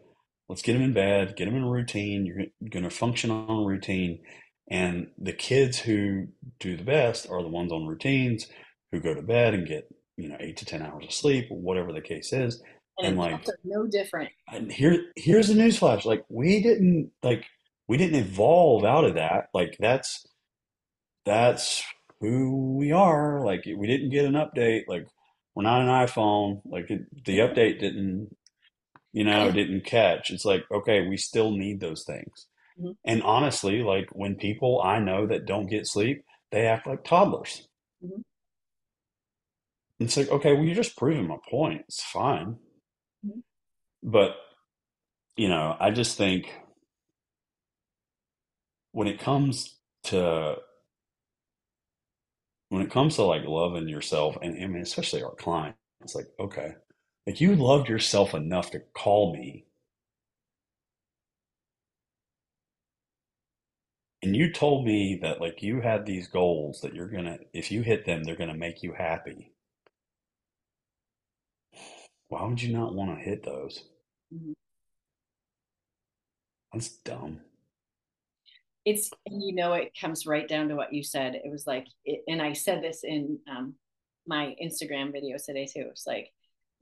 let's 0.49 0.63
get 0.63 0.75
them 0.75 0.83
in 0.83 0.93
bed, 0.93 1.37
get 1.37 1.47
them 1.47 1.57
in 1.57 1.63
a 1.63 1.71
routine. 1.71 2.27
You're 2.27 2.71
going 2.71 2.85
to 2.85 2.91
function 2.91 3.31
on 3.31 3.65
routine. 3.65 4.21
And 4.71 5.09
the 5.19 5.33
kids 5.33 5.79
who 5.79 6.29
do 6.59 6.77
the 6.77 6.85
best 6.85 7.29
are 7.29 7.43
the 7.43 7.49
ones 7.49 7.73
on 7.73 7.87
routines 7.87 8.47
who 8.93 9.01
go 9.01 9.15
to 9.15 9.23
bed 9.23 9.55
and 9.55 9.67
get, 9.67 9.89
you 10.17 10.29
know, 10.29 10.37
eight 10.41 10.57
to 10.59 10.65
10 10.65 10.83
hours 10.83 11.05
of 11.05 11.13
sleep, 11.13 11.47
whatever 11.51 11.93
the 11.93 12.01
case 12.01 12.33
is. 12.33 12.63
And, 12.99 13.09
and 13.09 13.19
like, 13.19 13.47
no 13.65 13.87
different. 13.87 14.31
And 14.53 14.71
here, 14.71 15.07
here's 15.17 15.51
a 15.51 15.55
newsflash. 15.55 16.05
Like 16.05 16.25
we 16.29 16.63
didn't 16.63 17.11
like, 17.23 17.45
we 17.89 17.97
didn't 17.97 18.21
evolve 18.21 18.85
out 18.85 19.05
of 19.05 19.15
that. 19.15 19.49
Like 19.53 19.77
that's, 19.79 20.27
that's 21.27 21.83
who 22.21 22.77
we 22.77 22.93
are. 22.93 23.45
Like 23.45 23.65
we 23.67 23.87
didn't 23.87 24.11
get 24.11 24.25
an 24.25 24.35
update. 24.35 24.85
Like 24.87 25.07
we're 25.55 25.65
not 25.65 25.83
an 25.83 25.89
iPhone. 25.89 26.63
Like 26.65 26.91
it, 26.91 27.03
the 27.25 27.39
update 27.39 27.81
didn't 27.81 28.35
you 29.15 29.23
know, 29.23 29.53
didn't 29.53 29.85
catch. 29.85 30.33
It's 30.33 30.45
like, 30.45 30.65
okay, 30.73 31.07
we 31.07 31.17
still 31.17 31.53
need 31.53 31.79
those 31.79 32.03
things. 32.03 32.49
Mm-hmm. 32.79 32.91
And 33.05 33.23
honestly, 33.23 33.81
like 33.85 34.09
when 34.13 34.35
people 34.35 34.83
I 34.83 34.99
know 34.99 35.29
that 35.29 35.47
don't 35.47 35.71
get 35.71 35.87
sleep, 35.87 36.25
they 36.51 36.67
act 36.67 36.89
like 36.89 37.05
toddlers. 37.05 37.69
Mm-hmm. 38.05 38.23
It's 40.01 40.17
like, 40.17 40.31
okay, 40.31 40.53
well, 40.53 40.65
you're 40.65 40.75
just 40.75 40.97
proving 40.97 41.29
my 41.29 41.37
point. 41.49 41.83
It's 41.87 42.03
fine. 42.03 42.57
Mm-hmm. 43.25 43.39
But, 44.03 44.35
you 45.37 45.49
know, 45.49 45.77
I 45.79 45.93
just 45.93 46.19
think 46.19 46.53
when 48.91 49.07
it 49.07 49.21
comes 49.21 49.77
to 50.05 50.57
when 52.71 52.83
it 52.83 52.91
comes 52.91 53.15
to 53.17 53.23
like 53.23 53.45
loving 53.45 53.89
yourself 53.89 54.37
and 54.43 54.61
I 54.61 54.67
mean 54.67 54.83
especially 54.83 55.23
our 55.23 55.37
clients, 55.37 55.79
it's 56.01 56.17
like, 56.17 56.27
okay, 56.41 56.73
like 57.27 57.41
you 57.41 57.55
loved 57.57 57.89
yourself 57.89 58.35
enough 58.35 58.71
to 58.73 58.81
call 58.81 59.33
me. 59.35 59.67
And 64.23 64.35
you 64.35 64.53
told 64.53 64.87
me 64.87 65.19
that 65.23 65.41
like 65.41 65.63
you 65.63 65.81
had 65.81 66.07
these 66.07 66.29
goals 66.29 66.81
that 66.81 66.95
you're 66.95 67.09
gonna 67.09 67.39
if 67.53 67.71
you 67.71 67.83
hit 67.83 68.07
them 68.07 68.25
they're 68.25 68.37
gonna 68.37 68.55
make 68.55 68.83
you 68.83 68.93
happy. 68.93 69.53
Why 72.29 72.45
would 72.47 72.63
you 72.63 72.73
not 72.77 72.95
want 72.95 73.17
to 73.17 73.23
hit 73.25 73.43
those? 73.45 73.85
Mm-hmm. 74.35 74.53
that's 76.73 76.89
dumb. 77.05 77.41
It's 78.85 79.11
you 79.31 79.55
know 79.55 79.73
it 79.75 79.93
comes 79.99 80.27
right 80.27 80.49
down 80.49 80.69
to 80.69 80.75
what 80.77 80.93
you 80.93 81.03
said. 81.03 81.35
It 81.35 81.51
was 81.51 81.67
like 81.67 81.87
it, 82.05 82.23
and 82.29 82.43
i 82.43 82.53
said 82.53 82.83
this 82.83 83.05
in 83.05 83.39
um, 83.51 83.75
my 84.27 84.55
instagram 84.63 85.13
video 85.13 85.37
today 85.39 85.67
too. 85.67 85.87
It's 85.91 86.07
like 86.07 86.33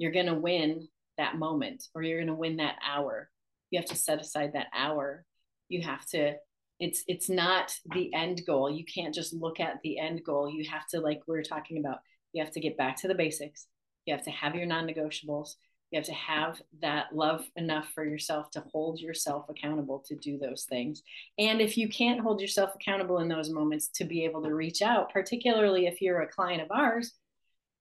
you're 0.02 0.10
gonna 0.10 0.34
win 0.34 0.88
that 1.16 1.38
moment 1.38 1.84
or 1.94 2.02
you're 2.02 2.18
gonna 2.18 2.34
win 2.34 2.56
that 2.56 2.74
hour. 2.84 3.30
You 3.70 3.78
have 3.78 3.88
to 3.88 3.94
set 3.94 4.20
aside 4.20 4.54
that 4.54 4.66
hour. 4.74 5.24
You 5.68 5.82
have 5.82 6.04
to 6.08 6.34
it's 6.80 7.04
it's 7.06 7.28
not 7.28 7.72
the 7.94 8.12
end 8.12 8.42
goal. 8.44 8.68
You 8.68 8.84
can't 8.84 9.14
just 9.14 9.32
look 9.32 9.60
at 9.60 9.78
the 9.84 10.00
end 10.00 10.24
goal. 10.24 10.50
You 10.50 10.68
have 10.68 10.88
to 10.88 11.00
like 11.00 11.20
we 11.28 11.38
are 11.38 11.44
talking 11.44 11.78
about 11.78 11.98
you 12.32 12.42
have 12.42 12.52
to 12.54 12.60
get 12.60 12.76
back 12.76 12.96
to 12.96 13.08
the 13.08 13.14
basics. 13.14 13.68
You 14.04 14.14
have 14.14 14.24
to 14.24 14.32
have 14.32 14.56
your 14.56 14.66
non-negotiables. 14.66 15.50
You 15.92 15.98
have 15.98 16.06
to 16.06 16.14
have 16.14 16.60
that 16.80 17.14
love 17.14 17.44
enough 17.54 17.88
for 17.94 18.04
yourself 18.04 18.50
to 18.52 18.64
hold 18.72 18.98
yourself 18.98 19.44
accountable 19.48 20.02
to 20.06 20.16
do 20.16 20.36
those 20.36 20.64
things. 20.68 21.02
And 21.38 21.60
if 21.60 21.76
you 21.76 21.88
can't 21.88 22.20
hold 22.20 22.40
yourself 22.40 22.74
accountable 22.74 23.18
in 23.18 23.28
those 23.28 23.50
moments 23.50 23.86
to 23.96 24.04
be 24.04 24.24
able 24.24 24.42
to 24.42 24.52
reach 24.52 24.82
out 24.82 25.12
particularly 25.12 25.86
if 25.86 26.02
you're 26.02 26.22
a 26.22 26.32
client 26.32 26.62
of 26.62 26.72
ours 26.72 27.12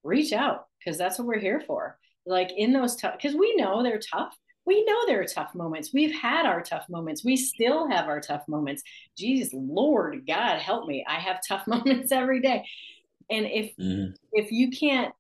reach 0.04 0.34
out 0.34 0.66
because 0.80 0.98
that's 0.98 1.18
what 1.18 1.28
we're 1.28 1.40
here 1.40 1.64
for 1.66 1.98
like 2.26 2.52
in 2.56 2.74
those 2.74 2.96
tough 2.96 3.14
because 3.14 3.36
we 3.36 3.56
know 3.56 3.84
they're 3.84 4.00
tough 4.00 4.36
we 4.66 4.84
know 4.86 5.06
there 5.06 5.22
are 5.22 5.26
tough 5.26 5.56
moments. 5.56 5.92
We've 5.94 6.14
had 6.14 6.46
our 6.46 6.62
tough 6.62 6.88
moments. 6.88 7.26
We 7.26 7.36
still 7.36 7.90
have 7.90 8.08
our 8.08 8.22
tough 8.22 8.44
moments. 8.48 8.84
Jesus, 9.18 9.52
Lord 9.54 10.26
God, 10.28 10.60
help 10.60 10.88
me. 10.88 11.04
I 11.08 11.16
have 11.16 11.40
tough 11.48 11.66
moments 11.68 12.12
every 12.12 12.42
day. 12.42 12.66
And 13.30 13.46
if 13.46 13.76
mm-hmm. 13.78 14.12
if 14.34 14.52
you 14.52 14.70
can't 14.70 15.14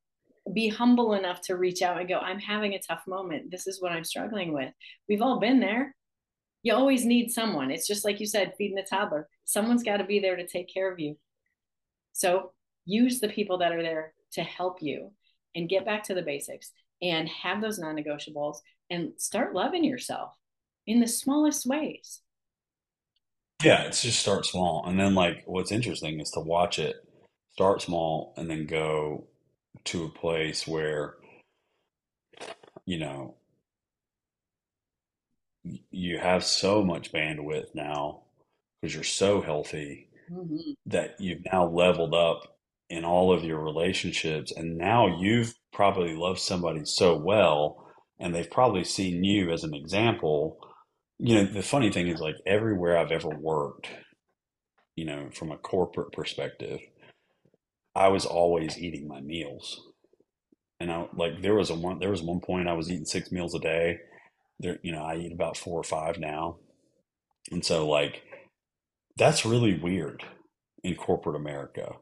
be 0.54 0.68
humble 0.68 1.14
enough 1.14 1.42
to 1.42 1.56
reach 1.56 1.82
out 1.82 2.00
and 2.00 2.10
go, 2.10 2.18
I'm 2.18 2.40
having 2.40 2.74
a 2.74 2.82
tough 2.82 3.04
moment. 3.08 3.52
This 3.52 3.68
is 3.68 3.82
what 3.82 3.92
I'm 3.92 4.04
struggling 4.04 4.54
with. 4.54 4.72
We've 5.08 5.22
all 5.22 5.40
been 5.40 5.60
there. 5.60 5.96
You 6.64 6.74
always 6.74 7.06
need 7.06 7.32
someone. 7.32 7.72
It's 7.72 7.88
just 7.88 8.06
like 8.06 8.20
you 8.20 8.26
said, 8.26 8.54
feeding 8.58 8.78
a 8.78 8.86
toddler. 8.86 9.28
Someone's 9.46 9.84
got 9.84 9.98
to 9.98 10.04
be 10.04 10.20
there 10.20 10.36
to 10.36 10.48
take 10.48 10.72
care 10.72 10.92
of 10.92 11.00
you. 11.00 11.18
So 12.14 12.52
use 12.86 13.20
the 13.20 13.30
people 13.30 13.60
that 13.60 13.72
are 13.72 13.82
there 13.82 14.14
to 14.34 14.44
help 14.44 14.82
you 14.82 15.12
and 15.56 15.70
get 15.70 15.86
back 15.86 16.04
to 16.06 16.14
the 16.14 16.22
basics 16.22 16.72
and 17.02 17.28
have 17.30 17.62
those 17.62 17.80
non 17.80 17.96
negotiables 17.96 18.58
and 18.90 19.14
start 19.18 19.54
loving 19.54 19.84
yourself 19.84 20.34
in 20.88 21.00
the 21.00 21.08
smallest 21.08 21.66
ways. 21.66 22.22
Yeah, 23.64 23.84
it's 23.84 24.02
just 24.02 24.20
start 24.20 24.46
small. 24.46 24.84
And 24.88 25.00
then, 25.00 25.14
like, 25.14 25.44
what's 25.46 25.72
interesting 25.72 26.20
is 26.20 26.32
to 26.32 26.40
watch 26.40 26.80
it 26.80 26.96
start 27.54 27.82
small 27.82 28.34
and 28.38 28.50
then 28.50 28.66
go 28.66 29.28
to 29.84 30.06
a 30.06 30.10
place 30.10 30.68
where, 30.68 31.16
you 32.86 32.98
know, 32.98 33.36
you 35.92 36.18
have 36.18 36.44
so 36.44 36.84
much 36.84 37.12
bandwidth 37.12 37.76
now 37.76 38.22
because 38.82 38.96
you're 38.96 39.04
so 39.04 39.42
healthy 39.42 40.10
mm-hmm. 40.32 40.72
that 40.88 41.16
you've 41.20 41.46
now 41.52 41.68
leveled 41.68 42.16
up 42.16 42.58
in 42.92 43.06
all 43.06 43.32
of 43.32 43.46
your 43.46 43.60
relationships. 43.60 44.52
And 44.52 44.78
now 44.78 45.18
you've 45.18 45.56
probably 45.72 46.14
loved 46.14 46.40
somebody 46.40 46.84
so 46.84 47.16
well 47.16 47.88
and 48.20 48.36
they've 48.36 48.52
probably 48.52 48.84
seen 48.84 49.24
you 49.24 49.50
as 49.50 49.64
an 49.64 49.74
example. 49.74 50.58
You 51.18 51.36
know, 51.36 51.46
the 51.46 51.62
funny 51.62 51.90
thing 51.90 52.10
is 52.10 52.20
like 52.20 52.36
everywhere 52.46 52.98
I've 52.98 53.14
ever 53.14 53.30
worked, 53.30 53.88
you 54.98 55.06
know, 55.06 55.30
from 55.34 55.54
a 55.54 55.58
corporate 55.58 56.12
perspective, 56.12 56.82
I 57.96 58.10
was 58.10 58.26
always 58.26 58.78
eating 58.78 59.08
my 59.08 59.22
meals. 59.22 59.82
And 60.82 60.92
I 60.92 61.08
like 61.16 61.42
there 61.42 61.56
was 61.56 61.70
a 61.70 61.76
one 61.76 62.00
there 62.00 62.10
was 62.10 62.22
one 62.22 62.42
point 62.42 62.68
I 62.68 62.74
was 62.74 62.92
eating 62.92 63.06
six 63.06 63.32
meals 63.32 63.56
a 63.56 63.60
day. 63.60 64.00
There, 64.60 64.80
you 64.84 64.92
know, 64.92 65.04
I 65.04 65.16
eat 65.16 65.32
about 65.32 65.56
four 65.56 65.80
or 65.80 65.84
five 65.84 66.20
now. 66.20 66.58
And 67.52 67.64
so 67.64 67.88
like 67.88 68.24
that's 69.16 69.46
really 69.46 69.80
weird 69.80 70.26
in 70.84 70.96
corporate 70.96 71.38
America. 71.38 71.94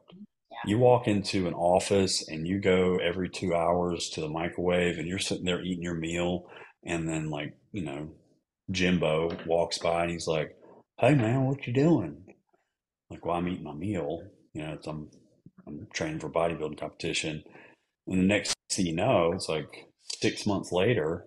You 0.66 0.78
walk 0.78 1.08
into 1.08 1.46
an 1.46 1.54
office 1.54 2.28
and 2.28 2.46
you 2.46 2.60
go 2.60 2.96
every 2.96 3.28
two 3.28 3.54
hours 3.54 4.10
to 4.10 4.20
the 4.20 4.28
microwave 4.28 4.98
and 4.98 5.08
you're 5.08 5.18
sitting 5.18 5.44
there 5.44 5.62
eating 5.62 5.82
your 5.82 5.94
meal. 5.94 6.48
And 6.84 7.08
then, 7.08 7.30
like, 7.30 7.56
you 7.72 7.82
know, 7.82 8.10
Jimbo 8.70 9.36
walks 9.46 9.78
by 9.78 10.02
and 10.02 10.12
he's 10.12 10.26
like, 10.26 10.56
Hey, 10.98 11.14
man, 11.14 11.44
what 11.44 11.66
you 11.66 11.72
doing? 11.72 12.24
Like, 13.08 13.24
well, 13.24 13.36
I'm 13.36 13.48
eating 13.48 13.64
my 13.64 13.72
meal. 13.72 14.22
You 14.52 14.62
know, 14.62 14.78
I'm, 14.86 15.08
I'm 15.66 15.86
training 15.94 16.20
for 16.20 16.28
bodybuilding 16.28 16.78
competition. 16.78 17.42
And 18.06 18.20
the 18.20 18.26
next 18.26 18.54
thing 18.70 18.86
you 18.86 18.94
know, 18.94 19.32
it's 19.32 19.48
like 19.48 19.86
six 20.20 20.46
months 20.46 20.72
later, 20.72 21.24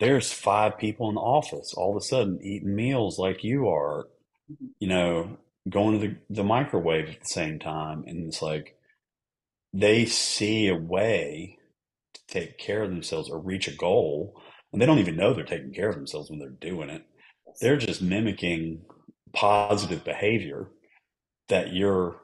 there's 0.00 0.32
five 0.32 0.76
people 0.78 1.08
in 1.08 1.14
the 1.14 1.20
office 1.20 1.72
all 1.74 1.96
of 1.96 2.02
a 2.02 2.04
sudden 2.04 2.38
eating 2.42 2.74
meals 2.74 3.18
like 3.18 3.42
you 3.44 3.68
are, 3.68 4.06
you 4.78 4.88
know, 4.88 5.38
going 5.68 6.00
to 6.00 6.08
the, 6.08 6.16
the 6.30 6.44
microwave 6.44 7.08
at 7.08 7.20
the 7.20 7.28
same 7.28 7.58
time. 7.58 8.04
And 8.06 8.26
it's 8.26 8.42
like 8.42 8.76
they 9.72 10.06
see 10.06 10.68
a 10.68 10.74
way 10.74 11.58
to 12.14 12.20
take 12.28 12.58
care 12.58 12.82
of 12.82 12.90
themselves 12.90 13.28
or 13.28 13.38
reach 13.38 13.68
a 13.68 13.74
goal. 13.74 14.40
And 14.72 14.80
they 14.80 14.86
don't 14.86 14.98
even 14.98 15.16
know 15.16 15.32
they're 15.32 15.44
taking 15.44 15.72
care 15.72 15.88
of 15.88 15.96
themselves 15.96 16.30
when 16.30 16.38
they're 16.38 16.48
doing 16.48 16.90
it. 16.90 17.04
They're 17.60 17.76
just 17.76 18.02
mimicking 18.02 18.82
positive 19.32 20.04
behavior 20.04 20.68
that 21.48 21.72
you're 21.72 22.16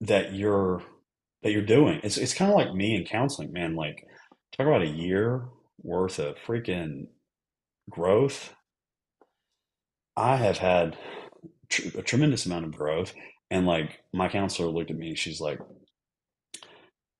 that 0.00 0.34
you're 0.34 0.82
that 1.42 1.52
you're 1.52 1.62
doing. 1.62 2.00
It's 2.02 2.16
it's 2.16 2.34
kind 2.34 2.50
of 2.50 2.56
like 2.56 2.74
me 2.74 2.94
in 2.94 3.04
counseling, 3.04 3.52
man. 3.52 3.74
Like 3.74 4.06
talk 4.56 4.66
about 4.66 4.82
a 4.82 4.86
year 4.86 5.44
worth 5.82 6.18
of 6.18 6.36
freaking 6.46 7.06
growth. 7.90 8.54
I 10.16 10.36
have 10.36 10.58
had 10.58 10.96
tr- 11.68 11.98
a 11.98 12.02
tremendous 12.02 12.46
amount 12.46 12.64
of 12.64 12.76
growth. 12.76 13.14
And 13.50 13.66
like 13.66 14.00
my 14.12 14.28
counselor 14.28 14.68
looked 14.68 14.90
at 14.90 14.98
me, 14.98 15.14
she's 15.14 15.40
like, 15.40 15.60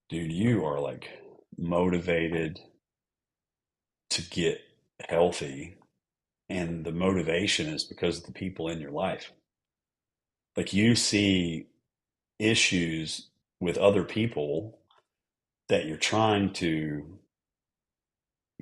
dude, 0.09 0.33
you 0.33 0.65
are 0.65 0.81
like 0.81 1.09
motivated 1.57 2.61
to 4.11 4.23
get 4.23 4.61
healthy. 5.09 5.77
And 6.49 6.85
the 6.85 6.93
motivation 6.93 7.67
is 7.69 7.85
because 7.85 8.19
of 8.19 8.25
the 8.25 8.33
people 8.33 8.69
in 8.69 8.81
your 8.81 8.91
life. 8.91 9.33
Like 10.57 10.73
you 10.73 10.95
see 10.95 11.67
issues 12.39 13.29
with 13.61 13.77
other 13.77 14.05
people 14.05 14.79
that 15.69 15.87
you're 15.87 15.97
trying 15.97 16.53
to 16.55 17.19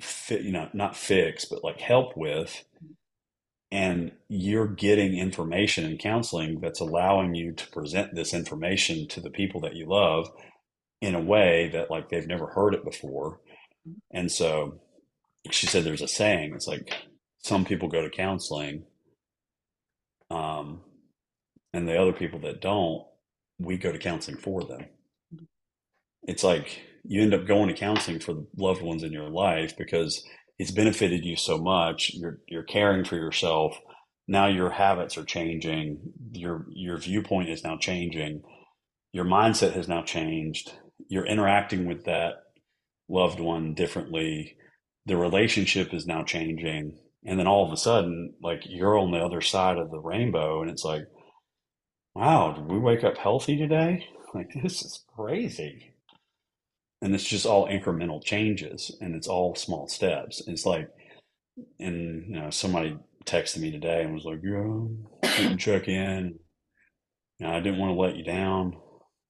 fit, 0.01 0.41
you 0.41 0.51
know, 0.51 0.69
not 0.73 0.95
fix, 0.95 1.45
but 1.45 1.63
like 1.63 1.79
help 1.79 2.17
with 2.17 2.63
and 3.71 4.11
you're 4.29 4.67
getting 4.67 5.17
information 5.17 5.85
and 5.85 5.99
counseling 5.99 6.59
that's 6.61 6.79
allowing 6.79 7.35
you 7.35 7.51
to 7.51 7.67
present 7.67 8.15
this 8.15 8.33
information 8.33 9.07
to 9.09 9.19
the 9.19 9.29
people 9.29 9.61
that 9.61 9.75
you 9.75 9.85
love 9.85 10.31
in 11.01 11.15
a 11.15 11.21
way 11.21 11.69
that 11.73 11.91
like 11.91 12.09
they've 12.09 12.27
never 12.27 12.47
heard 12.47 12.73
it 12.73 12.83
before. 12.83 13.39
And 14.11 14.31
so 14.31 14.79
she 15.51 15.67
said 15.67 15.83
there's 15.83 16.01
a 16.01 16.07
saying 16.07 16.53
it's 16.53 16.67
like 16.67 16.93
some 17.39 17.65
people 17.65 17.87
go 17.87 18.01
to 18.01 18.09
counseling 18.09 18.83
um 20.29 20.81
and 21.73 21.87
the 21.87 21.97
other 21.97 22.11
people 22.11 22.39
that 22.39 22.61
don't 22.61 23.05
we 23.59 23.77
go 23.77 23.91
to 23.91 23.97
counseling 23.97 24.37
for 24.37 24.63
them. 24.63 24.85
It's 26.23 26.43
like 26.43 26.81
you 27.03 27.21
end 27.21 27.33
up 27.33 27.47
going 27.47 27.69
to 27.69 27.73
counseling 27.73 28.19
for 28.19 28.33
the 28.33 28.45
loved 28.57 28.81
ones 28.81 29.03
in 29.03 29.11
your 29.11 29.29
life 29.29 29.77
because 29.77 30.23
it's 30.57 30.71
benefited 30.71 31.23
you 31.23 31.35
so 31.35 31.57
much. 31.57 32.11
You're 32.13 32.39
you're 32.47 32.63
caring 32.63 33.05
for 33.05 33.15
yourself. 33.15 33.77
Now 34.27 34.47
your 34.47 34.71
habits 34.71 35.17
are 35.17 35.23
changing. 35.23 35.99
Your 36.31 36.65
your 36.69 36.97
viewpoint 36.97 37.49
is 37.49 37.63
now 37.63 37.77
changing. 37.77 38.41
Your 39.13 39.25
mindset 39.25 39.73
has 39.73 39.87
now 39.87 40.03
changed. 40.03 40.73
You're 41.09 41.25
interacting 41.25 41.85
with 41.85 42.05
that 42.05 42.33
loved 43.07 43.39
one 43.39 43.73
differently. 43.73 44.57
The 45.05 45.17
relationship 45.17 45.93
is 45.93 46.05
now 46.05 46.23
changing. 46.23 46.99
And 47.25 47.39
then 47.39 47.47
all 47.47 47.65
of 47.65 47.71
a 47.71 47.77
sudden, 47.77 48.33
like 48.41 48.63
you're 48.65 48.97
on 48.97 49.11
the 49.11 49.19
other 49.19 49.41
side 49.41 49.77
of 49.77 49.91
the 49.91 49.99
rainbow, 49.99 50.61
and 50.61 50.69
it's 50.69 50.83
like, 50.83 51.03
wow, 52.15 52.53
did 52.53 52.65
we 52.69 52.79
wake 52.79 53.03
up 53.03 53.17
healthy 53.17 53.57
today? 53.57 54.07
Like, 54.33 54.49
this 54.61 54.83
is 54.83 55.05
crazy. 55.15 55.93
And 57.01 57.13
it's 57.13 57.23
just 57.23 57.45
all 57.45 57.67
incremental 57.67 58.23
changes 58.23 58.95
and 59.01 59.15
it's 59.15 59.27
all 59.27 59.55
small 59.55 59.87
steps. 59.87 60.41
It's 60.47 60.65
like, 60.65 60.89
and, 61.79 62.25
you 62.27 62.39
know, 62.39 62.49
somebody 62.49 62.97
texted 63.25 63.59
me 63.59 63.71
today 63.71 64.03
and 64.03 64.13
was 64.13 64.25
like, 64.25 64.39
yeah, 64.43 65.29
couldn't 65.35 65.57
check 65.59 65.87
in. 65.87 66.39
You 67.39 67.45
know, 67.47 67.53
I 67.53 67.59
didn't 67.59 67.79
want 67.79 67.95
to 67.95 68.01
let 68.01 68.15
you 68.15 68.23
down. 68.23 68.77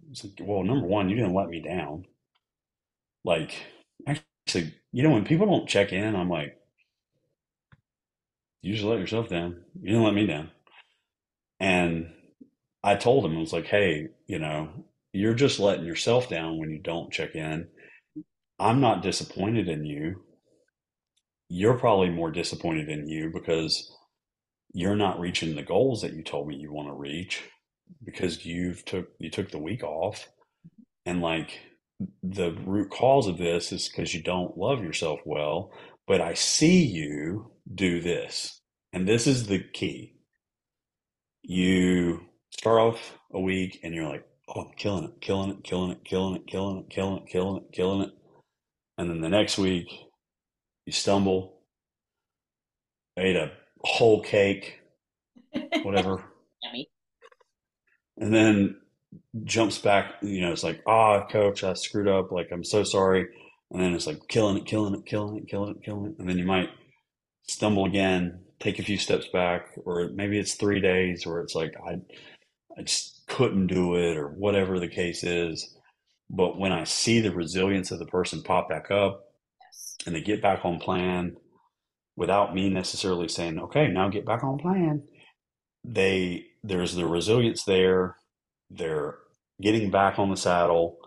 It's 0.09 0.24
like, 0.24 0.34
well, 0.41 0.63
number 0.63 0.88
one, 0.88 1.09
you 1.09 1.15
didn't 1.15 1.34
let 1.34 1.49
me 1.49 1.61
down. 1.61 2.05
Like, 3.26 3.53
actually, 4.07 4.74
you 4.93 5.03
know, 5.03 5.11
when 5.11 5.26
people 5.26 5.45
don't 5.47 5.68
check 5.68 5.91
in, 5.91 6.15
I'm 6.15 6.30
like, 6.30 6.57
you 8.61 8.74
just 8.74 8.86
let 8.86 8.99
yourself 8.99 9.28
down. 9.28 9.61
You 9.82 9.89
didn't 9.89 10.03
let 10.03 10.13
me 10.13 10.26
down. 10.26 10.51
And 11.59 12.13
I 12.84 12.95
told 12.95 13.26
him, 13.26 13.36
I 13.36 13.39
was 13.39 13.53
like, 13.53 13.65
hey, 13.65 14.07
you 14.28 14.39
know, 14.39 14.70
you're 15.14 15.34
just 15.34 15.60
letting 15.60 15.86
yourself 15.86 16.30
down 16.30 16.58
when 16.58 16.70
you 16.70 16.80
don't 16.80 17.12
check 17.12 17.36
in. 17.36 17.68
I'm 18.60 18.82
not 18.82 19.03
disappointed 19.03 19.68
in 19.68 19.86
you. 19.86 20.24
You're 21.49 21.78
probably 21.78 22.10
more 22.10 22.32
disappointed 22.32 22.89
in 22.89 23.08
you 23.08 23.32
because 23.34 23.91
you're 24.74 24.95
not 24.95 25.20
reaching 25.20 25.55
the 25.55 25.64
goals 25.64 26.01
that 26.01 26.14
you 26.14 26.24
told 26.24 26.47
me 26.47 26.55
you 26.55 26.74
want 26.74 26.89
to 26.89 26.93
reach 26.93 27.43
because 28.03 28.45
you've 28.45 28.84
took 28.84 29.08
you 29.18 29.30
took 29.30 29.49
the 29.49 29.58
week 29.58 29.82
off 29.84 30.28
and 31.05 31.22
like 31.22 31.60
the 32.22 32.51
root 32.66 32.89
cause 32.91 33.28
of 33.28 33.38
this 33.38 33.72
is 33.72 33.88
because 33.88 34.14
you 34.14 34.22
don't 34.22 34.58
love 34.58 34.84
yourself 34.84 35.22
well 35.26 35.72
but 36.05 36.20
i 36.20 36.34
see 36.34 36.84
you 36.84 37.49
do 37.74 38.01
this 38.01 38.60
and 38.91 39.08
this 39.08 39.26
is 39.26 39.47
the 39.47 39.60
key 39.74 40.18
you 41.43 42.20
start 42.51 42.80
off 42.80 43.18
a 43.34 43.39
week 43.39 43.80
and 43.84 43.93
you're 43.95 44.10
like, 44.10 44.26
oh, 44.48 44.62
I'm 44.62 44.72
killing 44.76 45.06
it, 45.06 45.22
killing 45.22 45.52
it, 45.52 45.64
killing 45.64 45.91
it, 45.91 46.04
killing 46.04 46.36
it, 46.36 46.48
killing 46.48 46.78
it, 46.78 46.89
killing 46.89 47.18
it, 47.18 47.30
killing 47.32 47.58
it, 47.58 47.72
killing 47.72 48.02
it. 48.02 48.12
And 48.98 49.10
then 49.10 49.22
the 49.22 49.30
next 49.30 49.58
week, 49.58 49.88
you 50.86 50.93
stumble, 50.93 51.60
ate 53.18 53.36
a 53.36 53.52
whole 53.82 54.22
cake, 54.24 54.80
whatever. 55.84 56.24
Yummy. 56.64 56.89
And 58.18 58.34
then 58.34 58.78
jumps 59.43 59.78
back, 59.78 60.16
you 60.22 60.41
know, 60.41 60.52
it's 60.52 60.64
like, 60.64 60.82
ah, 60.88 61.24
oh, 61.24 61.28
coach, 61.32 61.64
I 61.64 61.74
screwed 61.74 62.08
up. 62.08 62.32
Like, 62.32 62.50
I'm 62.52 62.64
so 62.64 62.84
sorry. 62.84 63.28
And 63.72 63.82
then 63.82 63.93
it's 63.93 64.08
like 64.08 64.28
killing 64.28 64.58
it, 64.58 64.66
killing 64.66 64.95
it, 64.95 65.06
killing 65.06 65.38
it, 65.38 65.48
killing 65.48 65.76
it, 65.76 65.84
killing 65.84 66.12
it. 66.12 66.16
And 66.20 66.28
then 66.28 66.38
you 66.38 66.45
might 66.45 66.70
stumble 67.48 67.86
again, 67.86 68.39
take 68.60 68.80
a 68.80 68.84
few 68.84 68.98
steps 68.98 69.28
back, 69.28 69.68
or 69.86 70.10
maybe 70.14 70.39
it's 70.39 70.56
three 70.56 70.80
days 70.80 71.26
where 71.26 71.41
it's 71.41 71.54
like, 71.54 71.76
I, 71.86 72.00
I 72.78 72.84
just 72.84 73.25
couldn't 73.28 73.67
do 73.67 73.95
it 73.95 74.17
or 74.17 74.30
whatever 74.30 74.80
the 74.80 74.88
case 74.88 75.23
is. 75.23 75.75
But 76.30 76.59
when 76.59 76.71
I 76.71 76.84
see 76.84 77.19
the 77.19 77.34
resilience 77.34 77.91
of 77.91 77.99
the 77.99 78.05
person 78.05 78.43
pop 78.43 78.69
back 78.69 78.91
up 78.91 79.23
yes. 79.61 79.95
and 80.05 80.15
they 80.15 80.21
get 80.21 80.41
back 80.41 80.65
on 80.65 80.80
plan 80.80 81.38
without 82.15 82.53
me 82.53 82.69
necessarily 82.69 83.28
saying, 83.28 83.59
okay, 83.59 83.88
now 83.88 84.09
get 84.09 84.25
back 84.25 84.43
on 84.43 84.57
plan, 84.57 85.03
they 85.84 86.45
there's 86.63 86.95
the 86.95 87.05
resilience 87.05 87.63
there. 87.63 88.17
They're 88.69 89.19
getting 89.61 89.89
back 89.89 90.19
on 90.19 90.30
the 90.30 90.38
saddle. 90.38 90.97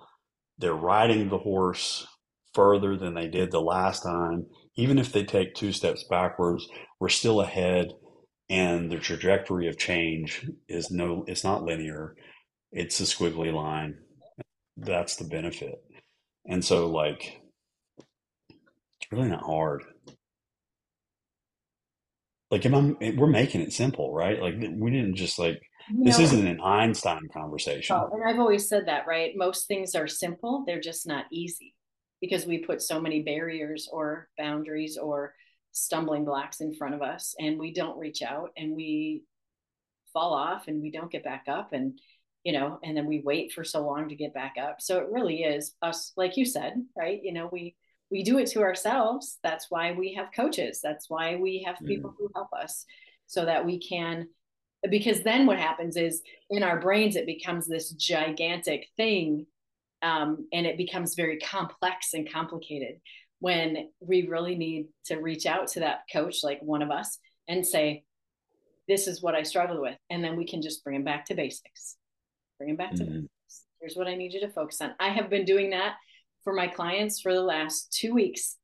They're 0.58 0.74
riding 0.74 1.28
the 1.28 1.38
horse 1.38 2.06
further 2.54 2.96
than 2.96 3.14
they 3.14 3.28
did 3.28 3.50
the 3.50 3.60
last 3.60 4.02
time. 4.02 4.46
Even 4.76 4.98
if 4.98 5.12
they 5.12 5.24
take 5.24 5.54
two 5.54 5.72
steps 5.72 6.04
backwards, 6.08 6.66
we're 6.98 7.10
still 7.10 7.40
ahead 7.40 7.92
and 8.50 8.90
the 8.90 8.98
trajectory 8.98 9.68
of 9.68 9.78
change 9.78 10.50
is 10.68 10.90
no 10.90 11.24
it's 11.28 11.44
not 11.44 11.62
linear. 11.62 12.16
It's 12.72 13.00
a 13.00 13.04
squiggly 13.04 13.54
line. 13.54 13.98
That's 14.76 15.16
the 15.16 15.24
benefit. 15.24 15.82
And 16.46 16.64
so 16.64 16.88
like 16.88 17.40
it's 19.00 19.12
really 19.12 19.28
not 19.28 19.44
hard. 19.44 19.84
Like 22.50 22.66
if 22.66 22.74
i'm 22.74 22.96
we're 23.16 23.28
making 23.28 23.60
it 23.60 23.72
simple 23.72 24.12
right? 24.12 24.42
Like 24.42 24.56
we 24.58 24.90
didn't 24.90 25.14
just 25.14 25.38
like 25.38 25.62
this 26.02 26.18
isn't 26.18 26.46
an 26.46 26.60
einstein 26.60 27.28
conversation. 27.32 27.96
Oh, 27.96 28.10
and 28.12 28.28
i've 28.28 28.40
always 28.40 28.68
said 28.68 28.86
that 28.86 29.06
right? 29.06 29.32
Most 29.36 29.68
things 29.68 29.94
are 29.94 30.08
simple. 30.08 30.64
They're 30.66 30.80
just 30.80 31.06
not 31.06 31.26
easy 31.30 31.74
because 32.20 32.46
we 32.46 32.58
put 32.58 32.82
so 32.82 33.00
many 33.00 33.22
barriers 33.22 33.88
or 33.92 34.28
boundaries 34.36 34.98
or 34.98 35.34
stumbling 35.72 36.24
blocks 36.24 36.60
in 36.60 36.74
front 36.74 36.94
of 36.94 37.02
us 37.02 37.34
and 37.38 37.58
we 37.58 37.72
don't 37.72 37.98
reach 37.98 38.22
out 38.22 38.50
and 38.56 38.74
we 38.74 39.22
fall 40.12 40.32
off 40.32 40.68
and 40.68 40.82
we 40.82 40.90
don't 40.90 41.12
get 41.12 41.22
back 41.22 41.44
up 41.48 41.72
and 41.72 42.00
you 42.42 42.52
know 42.52 42.78
and 42.82 42.96
then 42.96 43.06
we 43.06 43.20
wait 43.24 43.52
for 43.52 43.62
so 43.62 43.84
long 43.86 44.08
to 44.08 44.16
get 44.16 44.34
back 44.34 44.56
up. 44.60 44.80
So 44.80 44.98
it 44.98 45.08
really 45.10 45.42
is 45.42 45.74
us 45.82 46.12
like 46.16 46.36
you 46.36 46.44
said 46.44 46.74
right? 46.96 47.20
You 47.22 47.32
know 47.32 47.48
we 47.52 47.76
we 48.10 48.24
do 48.24 48.38
it 48.38 48.48
to 48.48 48.62
ourselves. 48.62 49.38
That's 49.44 49.66
why 49.70 49.92
we 49.92 50.14
have 50.14 50.32
coaches. 50.34 50.80
That's 50.82 51.08
why 51.08 51.36
we 51.36 51.62
have 51.64 51.76
people 51.86 52.10
mm. 52.10 52.14
who 52.18 52.30
help 52.34 52.52
us 52.52 52.84
so 53.26 53.44
that 53.44 53.64
we 53.64 53.78
can 53.78 54.26
because 54.88 55.22
then 55.22 55.46
what 55.46 55.58
happens 55.58 55.96
is 55.96 56.22
in 56.48 56.62
our 56.62 56.80
brains 56.80 57.14
it 57.14 57.26
becomes 57.26 57.66
this 57.66 57.90
gigantic 57.90 58.86
thing 58.96 59.46
um, 60.02 60.48
and 60.52 60.66
it 60.66 60.78
becomes 60.78 61.14
very 61.14 61.38
complex 61.38 62.14
and 62.14 62.32
complicated 62.32 63.00
when 63.40 63.88
we 64.00 64.28
really 64.28 64.54
need 64.54 64.88
to 65.06 65.16
reach 65.16 65.46
out 65.46 65.68
to 65.68 65.80
that 65.80 66.02
coach, 66.12 66.44
like 66.44 66.60
one 66.62 66.82
of 66.82 66.90
us, 66.90 67.18
and 67.48 67.66
say, 67.66 68.04
This 68.86 69.08
is 69.08 69.22
what 69.22 69.34
I 69.34 69.42
struggled 69.42 69.80
with. 69.80 69.96
And 70.08 70.22
then 70.22 70.36
we 70.36 70.46
can 70.46 70.62
just 70.62 70.84
bring 70.84 70.96
them 70.96 71.04
back 71.04 71.26
to 71.26 71.34
basics. 71.34 71.96
Bring 72.58 72.68
them 72.68 72.76
back 72.76 72.94
to 72.96 73.02
mm-hmm. 73.02 73.12
basics. 73.12 73.64
Here's 73.80 73.96
what 73.96 74.06
I 74.06 74.14
need 74.14 74.32
you 74.32 74.40
to 74.40 74.52
focus 74.52 74.80
on. 74.80 74.94
I 75.00 75.08
have 75.08 75.30
been 75.30 75.44
doing 75.44 75.70
that 75.70 75.96
for 76.44 76.52
my 76.52 76.68
clients 76.68 77.20
for 77.20 77.32
the 77.32 77.42
last 77.42 77.96
two 77.98 78.12
weeks, 78.12 78.56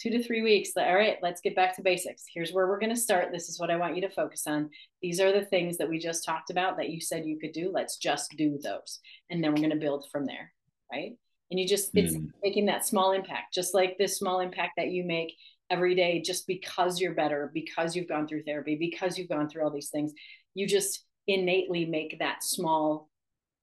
two 0.00 0.10
to 0.10 0.22
three 0.22 0.42
weeks. 0.42 0.70
All 0.76 0.94
right, 0.94 1.18
let's 1.20 1.40
get 1.40 1.56
back 1.56 1.74
to 1.76 1.82
basics. 1.82 2.24
Here's 2.32 2.52
where 2.52 2.68
we're 2.68 2.78
going 2.78 2.94
to 2.94 3.00
start. 3.00 3.32
This 3.32 3.48
is 3.48 3.58
what 3.58 3.72
I 3.72 3.76
want 3.76 3.96
you 3.96 4.02
to 4.02 4.08
focus 4.08 4.46
on. 4.46 4.70
These 5.02 5.20
are 5.20 5.32
the 5.32 5.46
things 5.46 5.78
that 5.78 5.88
we 5.88 5.98
just 5.98 6.24
talked 6.24 6.50
about 6.50 6.76
that 6.76 6.90
you 6.90 7.00
said 7.00 7.26
you 7.26 7.40
could 7.40 7.52
do. 7.52 7.72
Let's 7.72 7.96
just 7.96 8.36
do 8.36 8.58
those. 8.62 9.00
And 9.30 9.42
then 9.42 9.50
we're 9.50 9.58
going 9.58 9.70
to 9.70 9.76
build 9.76 10.06
from 10.12 10.26
there. 10.26 10.52
Right 10.92 11.16
and 11.50 11.60
you 11.60 11.66
just 11.66 11.90
it's 11.94 12.14
mm. 12.14 12.28
making 12.42 12.66
that 12.66 12.86
small 12.86 13.12
impact 13.12 13.54
just 13.54 13.72
like 13.72 13.96
this 13.98 14.18
small 14.18 14.40
impact 14.40 14.72
that 14.76 14.88
you 14.88 15.04
make 15.04 15.32
every 15.70 15.94
day 15.94 16.20
just 16.20 16.46
because 16.46 17.00
you're 17.00 17.14
better 17.14 17.50
because 17.52 17.96
you've 17.96 18.08
gone 18.08 18.26
through 18.26 18.42
therapy 18.42 18.76
because 18.76 19.18
you've 19.18 19.28
gone 19.28 19.48
through 19.48 19.64
all 19.64 19.70
these 19.70 19.90
things. 19.90 20.12
You 20.54 20.66
just 20.66 21.04
innately 21.26 21.84
make 21.86 22.18
that 22.18 22.42
small 22.42 23.10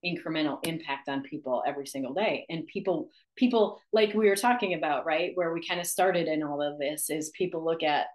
incremental 0.06 0.60
impact 0.68 1.08
on 1.08 1.22
people 1.22 1.64
every 1.66 1.88
single 1.88 2.14
day. 2.14 2.46
And 2.50 2.68
people 2.68 3.10
people 3.38 3.80
like 3.94 4.14
we 4.14 4.28
were 4.28 4.36
talking 4.36 4.74
about 4.74 5.06
right 5.06 5.32
where 5.36 5.54
we 5.54 5.66
kind 5.66 5.80
of 5.80 5.88
started 5.88 6.28
in 6.28 6.44
all 6.44 6.62
of 6.62 6.78
this 6.78 7.10
is 7.10 7.32
people 7.38 7.64
look 7.64 7.84
at 7.84 8.08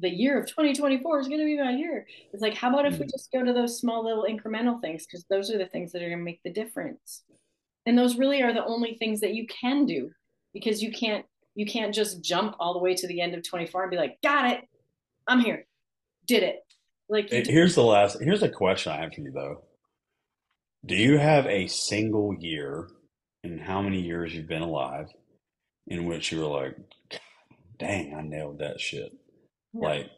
the 0.00 0.08
year 0.08 0.38
of 0.38 0.46
2024 0.46 1.20
is 1.20 1.28
going 1.28 1.40
to 1.40 1.44
be 1.44 1.60
my 1.60 1.72
year. 1.72 2.06
It's 2.32 2.42
like 2.42 2.54
how 2.54 2.70
about 2.70 2.86
if 2.86 2.98
we 2.98 3.06
mm. 3.06 3.10
just 3.10 3.30
go 3.32 3.44
to 3.44 3.52
those 3.52 3.78
small 3.78 4.04
little 4.04 4.26
incremental 4.28 4.80
things? 4.80 5.06
Because 5.06 5.24
those 5.30 5.50
are 5.50 5.58
the 5.58 5.66
things 5.66 5.92
that 5.92 6.02
are 6.02 6.08
going 6.08 6.18
to 6.18 6.24
make 6.24 6.42
the 6.44 6.52
difference 6.52 7.22
and 7.88 7.96
those 7.96 8.18
really 8.18 8.42
are 8.42 8.52
the 8.52 8.64
only 8.64 8.94
things 8.94 9.20
that 9.20 9.34
you 9.34 9.46
can 9.46 9.86
do 9.86 10.10
because 10.52 10.82
you 10.82 10.92
can't 10.92 11.24
you 11.54 11.64
can't 11.64 11.94
just 11.94 12.22
jump 12.22 12.54
all 12.60 12.74
the 12.74 12.78
way 12.78 12.94
to 12.94 13.08
the 13.08 13.20
end 13.22 13.34
of 13.34 13.42
24 13.42 13.82
and 13.82 13.90
be 13.90 13.96
like 13.96 14.18
got 14.22 14.52
it. 14.52 14.60
I'm 15.26 15.40
here. 15.40 15.66
Did 16.26 16.42
it. 16.42 16.60
Like 17.08 17.30
here's 17.30 17.74
the 17.74 17.82
last 17.82 18.18
here's 18.20 18.42
a 18.42 18.50
question 18.50 18.92
i 18.92 19.00
have 19.00 19.14
for 19.14 19.22
you 19.22 19.32
though. 19.32 19.64
Do 20.84 20.94
you 20.94 21.16
have 21.16 21.46
a 21.46 21.66
single 21.66 22.34
year 22.38 22.88
in 23.42 23.58
how 23.58 23.80
many 23.80 24.02
years 24.02 24.34
you've 24.34 24.46
been 24.46 24.62
alive 24.62 25.06
in 25.86 26.04
which 26.04 26.30
you 26.30 26.40
were 26.40 26.60
like 26.60 26.76
dang 27.78 28.14
i 28.14 28.20
nailed 28.20 28.58
that 28.58 28.78
shit. 28.78 29.12
Yeah. 29.72 29.88
like 29.88 30.10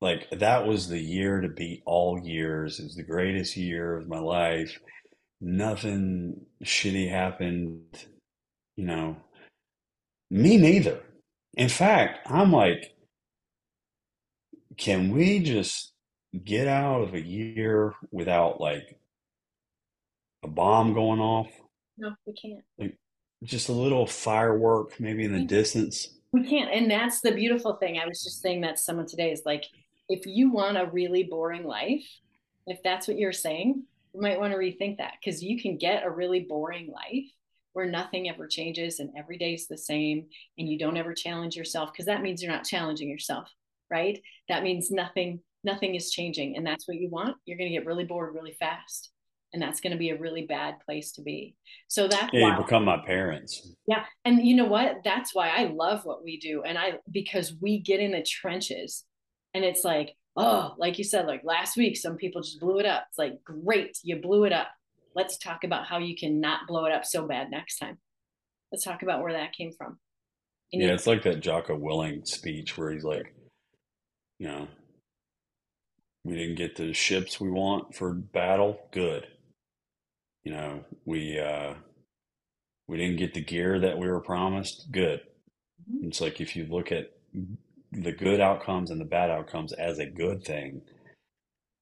like 0.00 0.30
that 0.30 0.66
was 0.66 0.88
the 0.88 0.98
year 0.98 1.42
to 1.42 1.48
beat 1.48 1.82
all 1.84 2.18
years. 2.18 2.80
It 2.80 2.84
was 2.84 2.96
the 2.96 3.02
greatest 3.02 3.58
year 3.58 3.98
of 3.98 4.08
my 4.08 4.18
life 4.18 4.80
nothing 5.42 6.46
shitty 6.64 7.10
happened, 7.10 8.06
you 8.76 8.86
know. 8.86 9.16
Me 10.30 10.56
neither. 10.56 11.00
In 11.54 11.68
fact, 11.68 12.30
I'm 12.30 12.52
like, 12.52 12.94
can 14.78 15.10
we 15.10 15.40
just 15.40 15.92
get 16.44 16.66
out 16.66 17.02
of 17.02 17.14
a 17.14 17.20
year 17.20 17.92
without 18.10 18.60
like 18.60 18.98
a 20.42 20.48
bomb 20.48 20.94
going 20.94 21.20
off? 21.20 21.48
No, 21.98 22.14
we 22.24 22.32
can't. 22.32 22.64
Like 22.78 22.96
just 23.44 23.68
a 23.68 23.72
little 23.72 24.06
firework 24.06 24.98
maybe 24.98 25.24
in 25.24 25.32
the 25.32 25.44
distance. 25.44 26.08
We 26.32 26.48
can't. 26.48 26.70
And 26.72 26.90
that's 26.90 27.20
the 27.20 27.32
beautiful 27.32 27.74
thing. 27.74 27.98
I 27.98 28.06
was 28.06 28.22
just 28.22 28.40
saying 28.40 28.62
that 28.62 28.76
to 28.76 28.82
someone 28.82 29.06
today 29.06 29.32
is 29.32 29.42
like, 29.44 29.66
if 30.08 30.24
you 30.24 30.50
want 30.50 30.78
a 30.78 30.86
really 30.86 31.24
boring 31.24 31.64
life, 31.64 32.06
if 32.66 32.82
that's 32.82 33.06
what 33.06 33.18
you're 33.18 33.32
saying, 33.32 33.84
you 34.14 34.20
might 34.20 34.38
want 34.38 34.52
to 34.52 34.58
rethink 34.58 34.98
that 34.98 35.14
because 35.22 35.42
you 35.42 35.60
can 35.60 35.78
get 35.78 36.04
a 36.04 36.10
really 36.10 36.40
boring 36.40 36.92
life 36.92 37.30
where 37.72 37.90
nothing 37.90 38.28
ever 38.28 38.46
changes 38.46 39.00
and 39.00 39.10
every 39.16 39.38
day 39.38 39.54
is 39.54 39.66
the 39.66 39.78
same 39.78 40.26
and 40.58 40.68
you 40.68 40.78
don't 40.78 40.96
ever 40.96 41.14
challenge 41.14 41.56
yourself 41.56 41.90
because 41.92 42.06
that 42.06 42.22
means 42.22 42.42
you're 42.42 42.52
not 42.52 42.64
challenging 42.64 43.08
yourself 43.08 43.48
right? 43.92 44.20
That 44.48 44.64
means 44.64 44.90
nothing, 44.90 45.40
nothing 45.62 45.94
is 45.94 46.10
changing. 46.10 46.56
And 46.56 46.66
that's 46.66 46.88
what 46.88 46.96
you 46.96 47.08
want. 47.10 47.36
You're 47.44 47.58
going 47.58 47.70
to 47.70 47.76
get 47.76 47.86
really 47.86 48.04
bored 48.04 48.34
really 48.34 48.56
fast. 48.58 49.10
And 49.52 49.60
that's 49.60 49.80
going 49.80 49.92
to 49.92 49.98
be 49.98 50.08
a 50.08 50.18
really 50.18 50.46
bad 50.46 50.76
place 50.86 51.12
to 51.12 51.22
be. 51.22 51.54
So 51.86 52.08
that's 52.08 52.32
yeah, 52.32 52.48
why, 52.48 52.56
you 52.56 52.64
become 52.64 52.86
my 52.86 52.96
parents. 53.04 53.70
Yeah. 53.86 54.04
And 54.24 54.42
you 54.42 54.56
know 54.56 54.64
what? 54.64 55.02
That's 55.04 55.34
why 55.34 55.50
I 55.50 55.64
love 55.64 56.06
what 56.06 56.24
we 56.24 56.38
do. 56.40 56.62
And 56.62 56.78
I, 56.78 56.94
because 57.10 57.54
we 57.60 57.78
get 57.78 58.00
in 58.00 58.12
the 58.12 58.22
trenches 58.22 59.04
and 59.52 59.62
it's 59.62 59.84
like, 59.84 60.16
oh, 60.36 60.74
like 60.78 60.98
you 60.98 61.04
said, 61.04 61.26
like 61.26 61.42
last 61.44 61.76
week, 61.76 61.96
some 61.96 62.16
people 62.16 62.42
just 62.42 62.60
blew 62.60 62.78
it 62.78 62.86
up. 62.86 63.04
It's 63.08 63.18
like, 63.18 63.42
great, 63.44 63.98
you 64.02 64.16
blew 64.16 64.44
it 64.44 64.52
up. 64.52 64.68
Let's 65.14 65.36
talk 65.38 65.64
about 65.64 65.86
how 65.86 65.98
you 65.98 66.16
can 66.16 66.40
not 66.40 66.66
blow 66.66 66.86
it 66.86 66.92
up 66.92 67.04
so 67.04 67.26
bad 67.26 67.50
next 67.50 67.78
time. 67.78 67.98
Let's 68.70 68.84
talk 68.84 69.02
about 69.02 69.22
where 69.22 69.34
that 69.34 69.52
came 69.52 69.72
from. 69.72 69.98
And 70.72 70.80
yeah, 70.80 70.88
you- 70.88 70.94
it's 70.94 71.06
like 71.06 71.22
that 71.24 71.40
Jocko 71.40 71.76
Willink 71.78 72.26
speech 72.26 72.78
where 72.78 72.90
he's 72.90 73.04
like, 73.04 73.34
you 74.38 74.48
know, 74.48 74.68
we 76.24 76.34
didn't 76.34 76.54
get 76.56 76.76
the 76.76 76.94
ships 76.94 77.40
we 77.40 77.50
want 77.50 77.94
for 77.94 78.14
battle. 78.14 78.78
Good. 78.92 79.26
You 80.44 80.52
know, 80.52 80.84
we 81.04 81.38
uh 81.38 81.74
we 82.88 82.96
didn't 82.96 83.18
get 83.18 83.34
the 83.34 83.40
gear 83.44 83.78
that 83.80 83.98
we 83.98 84.08
were 84.08 84.20
promised. 84.20 84.90
Good. 84.90 85.20
Mm-hmm. 85.90 86.08
It's 86.08 86.20
like 86.20 86.40
if 86.40 86.56
you 86.56 86.66
look 86.66 86.90
at 86.92 87.10
the 87.92 88.12
good 88.12 88.40
outcomes 88.40 88.90
and 88.90 89.00
the 89.00 89.04
bad 89.04 89.30
outcomes 89.30 89.72
as 89.72 89.98
a 89.98 90.06
good 90.06 90.44
thing, 90.44 90.82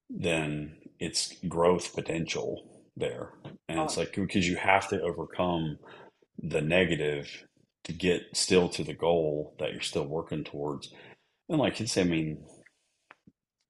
then 0.09 0.77
it's 0.99 1.33
growth 1.47 1.95
potential 1.95 2.83
there. 2.97 3.29
And 3.69 3.79
it's 3.79 3.97
like 3.97 4.13
because 4.13 4.47
you 4.47 4.57
have 4.57 4.89
to 4.89 5.01
overcome 5.01 5.77
the 6.37 6.61
negative 6.61 7.45
to 7.85 7.93
get 7.93 8.23
still 8.33 8.69
to 8.69 8.83
the 8.83 8.93
goal 8.93 9.55
that 9.59 9.71
you're 9.71 9.81
still 9.81 10.05
working 10.05 10.43
towards. 10.43 10.93
And 11.49 11.59
like 11.59 11.79
you 11.79 11.87
say, 11.87 12.01
I 12.01 12.05
mean, 12.05 12.43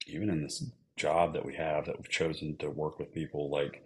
even 0.08 0.30
in 0.30 0.42
this 0.42 0.66
job 0.98 1.34
that 1.34 1.46
we 1.46 1.56
have 1.56 1.86
that 1.86 1.98
we've 1.98 2.10
chosen 2.10 2.58
to 2.58 2.70
work 2.70 3.00
with 3.00 3.14
people, 3.14 3.50
like, 3.50 3.84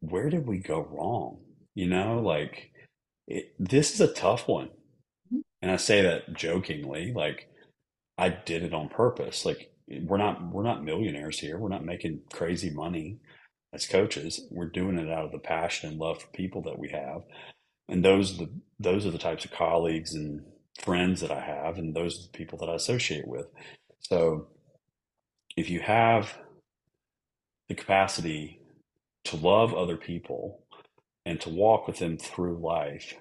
where 0.00 0.30
did 0.30 0.46
we 0.46 0.58
go 0.58 0.80
wrong? 0.90 1.38
You 1.74 1.88
know, 1.88 2.20
like, 2.20 2.72
it, 3.28 3.54
this 3.58 3.94
is 3.94 4.00
a 4.00 4.12
tough 4.12 4.48
one. 4.48 4.68
Mm-hmm. 5.32 5.40
And 5.60 5.70
I 5.70 5.76
say 5.76 6.02
that 6.02 6.34
jokingly, 6.34 7.12
like, 7.12 7.48
I 8.18 8.28
did 8.30 8.62
it 8.62 8.74
on 8.74 8.88
purpose. 8.88 9.44
Like, 9.44 9.70
we're 9.88 10.18
not 10.18 10.52
we're 10.52 10.62
not 10.62 10.84
millionaires 10.84 11.38
here. 11.38 11.58
We're 11.58 11.68
not 11.68 11.84
making 11.84 12.20
crazy 12.32 12.70
money 12.70 13.18
as 13.72 13.86
coaches. 13.86 14.46
We're 14.50 14.70
doing 14.70 14.98
it 14.98 15.10
out 15.10 15.24
of 15.24 15.32
the 15.32 15.38
passion 15.38 15.90
and 15.90 15.98
love 15.98 16.22
for 16.22 16.28
people 16.28 16.62
that 16.62 16.78
we 16.78 16.90
have 16.90 17.22
and 17.88 18.04
those 18.04 18.34
are 18.34 18.44
the 18.44 18.50
those 18.80 19.06
are 19.06 19.10
the 19.10 19.18
types 19.18 19.44
of 19.44 19.52
colleagues 19.52 20.14
and 20.14 20.42
friends 20.80 21.20
that 21.20 21.30
I 21.30 21.40
have, 21.40 21.78
and 21.78 21.94
those 21.94 22.18
are 22.18 22.22
the 22.22 22.38
people 22.38 22.58
that 22.58 22.68
I 22.68 22.74
associate 22.74 23.28
with. 23.28 23.46
So, 24.00 24.48
if 25.56 25.70
you 25.70 25.80
have 25.80 26.36
the 27.68 27.74
capacity 27.74 28.60
to 29.24 29.36
love 29.36 29.74
other 29.74 29.96
people 29.96 30.64
and 31.24 31.40
to 31.42 31.50
walk 31.50 31.86
with 31.86 31.98
them 31.98 32.16
through 32.16 32.58
life, 32.58 33.14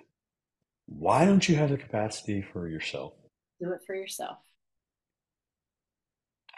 why 0.87 1.25
don't 1.25 1.47
you 1.47 1.57
have 1.57 1.69
the 1.69 1.77
capacity 1.77 2.41
for 2.41 2.67
yourself? 2.67 3.13
Do 3.59 3.71
it 3.73 3.81
for 3.85 3.93
yourself. 3.93 4.37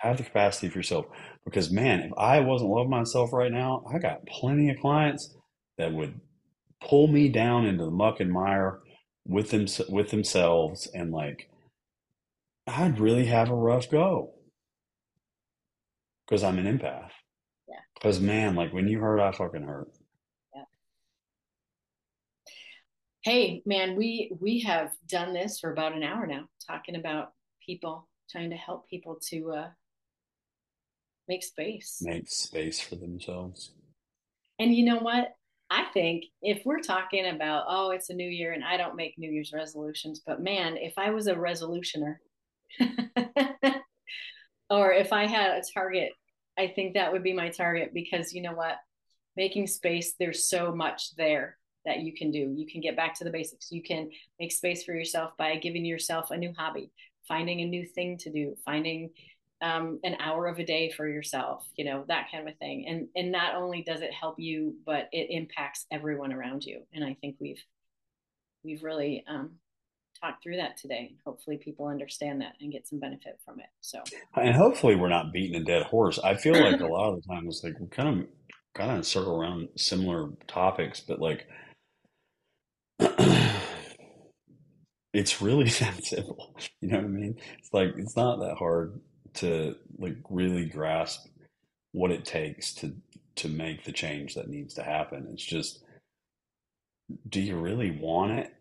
Have 0.03 0.17
the 0.17 0.23
capacity 0.23 0.67
for 0.67 0.79
yourself. 0.79 1.05
Because, 1.45 1.71
man, 1.71 2.01
if 2.01 2.11
I 2.17 2.41
wasn't 2.41 2.71
loving 2.71 2.89
myself 2.89 3.31
right 3.31 3.51
now, 3.51 3.85
I 3.91 3.99
got 3.99 4.25
plenty 4.27 4.69
of 4.69 4.79
clients 4.79 5.33
that 5.77 5.93
would 5.93 6.19
pull 6.81 7.07
me 7.07 7.29
down 7.29 7.65
into 7.65 7.85
the 7.85 7.91
muck 7.91 8.19
and 8.19 8.31
mire 8.31 8.79
with 9.25 9.49
them 9.51 9.65
with 9.87 10.11
themselves 10.11 10.87
and 10.93 11.11
like 11.11 11.49
I'd 12.67 12.99
really 12.99 13.25
have 13.25 13.49
a 13.49 13.55
rough 13.55 13.89
go 13.89 14.33
because 16.25 16.43
I'm 16.43 16.57
an 16.57 16.65
empath. 16.65 17.09
Yeah. 17.67 17.79
Because 17.93 18.19
man, 18.19 18.55
like 18.55 18.73
when 18.73 18.87
you 18.87 18.99
hurt, 18.99 19.19
I 19.19 19.31
fucking 19.31 19.63
hurt. 19.63 19.89
Yeah. 20.55 20.63
Hey, 23.23 23.63
man, 23.65 23.95
we 23.95 24.31
we 24.39 24.61
have 24.61 24.91
done 25.07 25.33
this 25.33 25.59
for 25.59 25.71
about 25.71 25.93
an 25.93 26.03
hour 26.03 26.25
now, 26.25 26.45
talking 26.67 26.95
about 26.95 27.31
people, 27.65 28.07
trying 28.29 28.49
to 28.49 28.57
help 28.57 28.89
people 28.89 29.17
to 29.29 29.51
uh, 29.51 29.67
make 31.27 31.43
space, 31.43 31.99
make 32.01 32.29
space 32.29 32.79
for 32.79 32.95
themselves. 32.95 33.71
And 34.59 34.73
you 34.73 34.85
know 34.85 34.99
what? 34.99 35.29
I 35.69 35.85
think 35.93 36.25
if 36.41 36.61
we're 36.65 36.81
talking 36.81 37.25
about, 37.25 37.65
oh, 37.67 37.91
it's 37.91 38.09
a 38.09 38.13
new 38.13 38.29
year 38.29 38.53
and 38.53 38.63
I 38.63 38.77
don't 38.77 38.95
make 38.95 39.17
New 39.17 39.31
Year's 39.31 39.53
resolutions, 39.53 40.21
but 40.25 40.41
man, 40.41 40.77
if 40.77 40.93
I 40.97 41.09
was 41.09 41.25
a 41.25 41.33
resolutioner 41.33 42.17
or 44.69 44.93
if 44.93 45.11
I 45.11 45.25
had 45.25 45.57
a 45.57 45.63
target, 45.73 46.11
I 46.57 46.67
think 46.67 46.93
that 46.93 47.11
would 47.11 47.23
be 47.23 47.33
my 47.33 47.49
target 47.49 47.91
because 47.93 48.33
you 48.33 48.41
know 48.41 48.53
what? 48.53 48.75
Making 49.35 49.65
space, 49.65 50.13
there's 50.19 50.47
so 50.47 50.75
much 50.75 51.15
there 51.15 51.57
that 51.85 52.01
you 52.01 52.13
can 52.13 52.29
do. 52.29 52.53
You 52.55 52.67
can 52.71 52.81
get 52.81 52.95
back 52.95 53.15
to 53.15 53.23
the 53.23 53.31
basics. 53.31 53.71
You 53.71 53.81
can 53.81 54.11
make 54.39 54.51
space 54.51 54.83
for 54.83 54.93
yourself 54.93 55.31
by 55.37 55.55
giving 55.55 55.85
yourself 55.85 56.29
a 56.29 56.37
new 56.37 56.53
hobby, 56.55 56.91
finding 57.27 57.61
a 57.61 57.65
new 57.65 57.85
thing 57.85 58.17
to 58.19 58.31
do, 58.31 58.55
finding 58.63 59.09
um, 59.63 59.99
an 60.03 60.17
hour 60.19 60.45
of 60.47 60.59
a 60.59 60.65
day 60.65 60.91
for 60.91 61.07
yourself, 61.07 61.65
you 61.77 61.85
know, 61.85 62.03
that 62.09 62.27
kind 62.29 62.47
of 62.49 62.57
thing. 62.57 62.85
And 62.87 63.07
and 63.15 63.31
not 63.31 63.55
only 63.55 63.81
does 63.81 64.01
it 64.01 64.11
help 64.13 64.35
you, 64.37 64.75
but 64.85 65.07
it 65.13 65.27
impacts 65.29 65.85
everyone 65.89 66.33
around 66.33 66.65
you. 66.65 66.81
And 66.93 67.03
I 67.03 67.15
think 67.21 67.37
we've 67.39 67.63
we've 68.65 68.83
really 68.83 69.23
um, 69.27 69.51
talked 70.21 70.43
through 70.43 70.57
that 70.57 70.75
today. 70.75 71.15
Hopefully, 71.25 71.57
people 71.57 71.87
understand 71.87 72.41
that 72.41 72.55
and 72.59 72.73
get 72.73 72.87
some 72.87 72.99
benefit 72.99 73.39
from 73.45 73.61
it. 73.61 73.69
So, 73.79 74.03
and 74.35 74.53
hopefully, 74.53 74.95
we're 74.95 75.07
not 75.07 75.31
beating 75.31 75.61
a 75.61 75.63
dead 75.63 75.83
horse. 75.83 76.19
I 76.19 76.35
feel 76.35 76.61
like 76.61 76.81
a 76.81 76.85
lot 76.93 77.13
of 77.13 77.21
the 77.21 77.27
time 77.27 77.47
it's 77.47 77.63
like 77.63 77.79
we 77.79 77.87
kind 77.87 78.21
of 78.21 78.27
kind 78.75 78.99
of 78.99 79.05
circle 79.05 79.39
around 79.41 79.69
similar 79.77 80.29
topics, 80.45 80.99
but 80.99 81.21
like. 81.21 81.47
it's 85.13 85.41
really 85.41 85.69
that 85.69 86.03
simple. 86.03 86.53
You 86.81 86.89
know 86.89 86.97
what 86.97 87.05
I 87.05 87.07
mean? 87.07 87.39
It's 87.59 87.71
like 87.71 87.93
it's 87.97 88.17
not 88.17 88.41
that 88.41 88.57
hard 88.57 88.99
to 89.35 89.75
like 89.97 90.17
really 90.29 90.65
grasp 90.65 91.27
what 91.91 92.11
it 92.11 92.25
takes 92.25 92.73
to 92.75 92.93
to 93.35 93.49
make 93.49 93.83
the 93.83 93.91
change 93.91 94.35
that 94.35 94.49
needs 94.49 94.75
to 94.75 94.83
happen. 94.83 95.27
It's 95.31 95.43
just 95.43 95.83
do 97.29 97.41
you 97.41 97.57
really 97.57 97.91
want 97.91 98.31
it? 98.39 98.53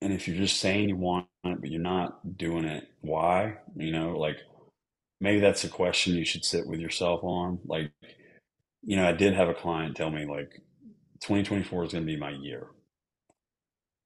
And 0.00 0.12
if 0.12 0.28
you're 0.28 0.36
just 0.36 0.60
saying 0.60 0.88
you 0.88 0.96
want 0.96 1.26
it 1.44 1.60
but 1.60 1.70
you're 1.70 1.80
not 1.80 2.36
doing 2.38 2.64
it, 2.64 2.88
why? 3.00 3.58
You 3.76 3.92
know, 3.92 4.16
like 4.18 4.38
maybe 5.20 5.40
that's 5.40 5.64
a 5.64 5.68
question 5.68 6.14
you 6.14 6.24
should 6.24 6.44
sit 6.44 6.66
with 6.66 6.80
yourself 6.80 7.22
on. 7.22 7.58
Like, 7.64 7.92
you 8.82 8.96
know, 8.96 9.08
I 9.08 9.12
did 9.12 9.34
have 9.34 9.48
a 9.48 9.54
client 9.54 9.96
tell 9.96 10.10
me 10.10 10.26
like 10.26 10.62
2024 11.20 11.84
is 11.84 11.92
going 11.92 12.06
to 12.06 12.12
be 12.12 12.18
my 12.18 12.30
year. 12.30 12.68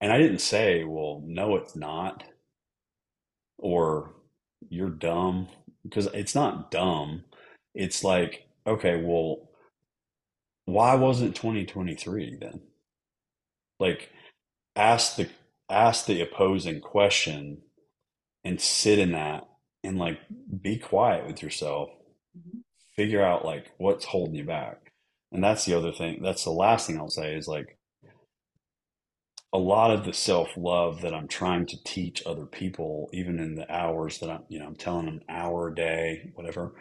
And 0.01 0.13
I 0.13 0.19
didn't 0.19 0.41
say, 0.41 0.85
well, 0.85 1.23
no, 1.25 1.57
it's 1.57 1.77
not. 1.77 2.25
Or 3.59 4.15
you're 4.69 4.91
dumb 4.91 5.49
because 5.83 6.07
it's 6.07 6.35
not 6.35 6.71
dumb. 6.71 7.25
It's 7.75 8.05
like, 8.05 8.47
okay, 8.67 9.03
well, 9.03 9.51
why 10.65 10.95
wasn't 10.95 11.37
2023 11.37 12.39
then? 12.41 12.61
Like, 13.81 14.11
ask 14.77 15.17
the 15.17 15.29
ask 15.69 16.07
the 16.07 16.21
opposing 16.21 16.81
question 16.81 17.63
and 18.45 18.61
sit 18.61 18.99
in 18.99 19.13
that 19.13 19.49
and 19.83 19.99
like 19.99 20.21
be 20.61 20.79
quiet 20.79 21.27
with 21.27 21.43
yourself. 21.43 21.91
Mm-hmm. 22.39 22.59
Figure 22.95 23.23
out 23.23 23.45
like 23.45 23.73
what's 23.79 24.05
holding 24.05 24.35
you 24.35 24.45
back. 24.45 24.93
And 25.33 25.43
that's 25.43 25.65
the 25.65 25.75
other 25.75 25.93
thing. 25.93 26.21
That's 26.23 26.45
the 26.45 26.51
last 26.51 26.87
thing 26.87 26.99
I'll 26.99 27.09
say 27.09 27.35
is 27.35 27.49
like 27.49 27.79
a 29.53 29.59
lot 29.59 29.91
of 29.91 30.05
the 30.05 30.13
self 30.13 30.49
love 30.57 31.03
that 31.03 31.15
I'm 31.15 31.29
trying 31.29 31.67
to 31.67 31.85
teach 31.85 32.23
other 32.27 32.47
people, 32.47 33.11
even 33.13 33.39
in 33.39 33.55
the 33.55 33.71
hours 33.73 34.19
that 34.19 34.31
I'm, 34.31 34.45
you 34.49 34.59
know, 34.59 34.67
I'm 34.67 34.77
telling 34.77 35.07
them 35.07 35.21
hour 35.29 35.69
a 35.69 35.75
day, 35.75 36.33
whatever. 36.35 36.75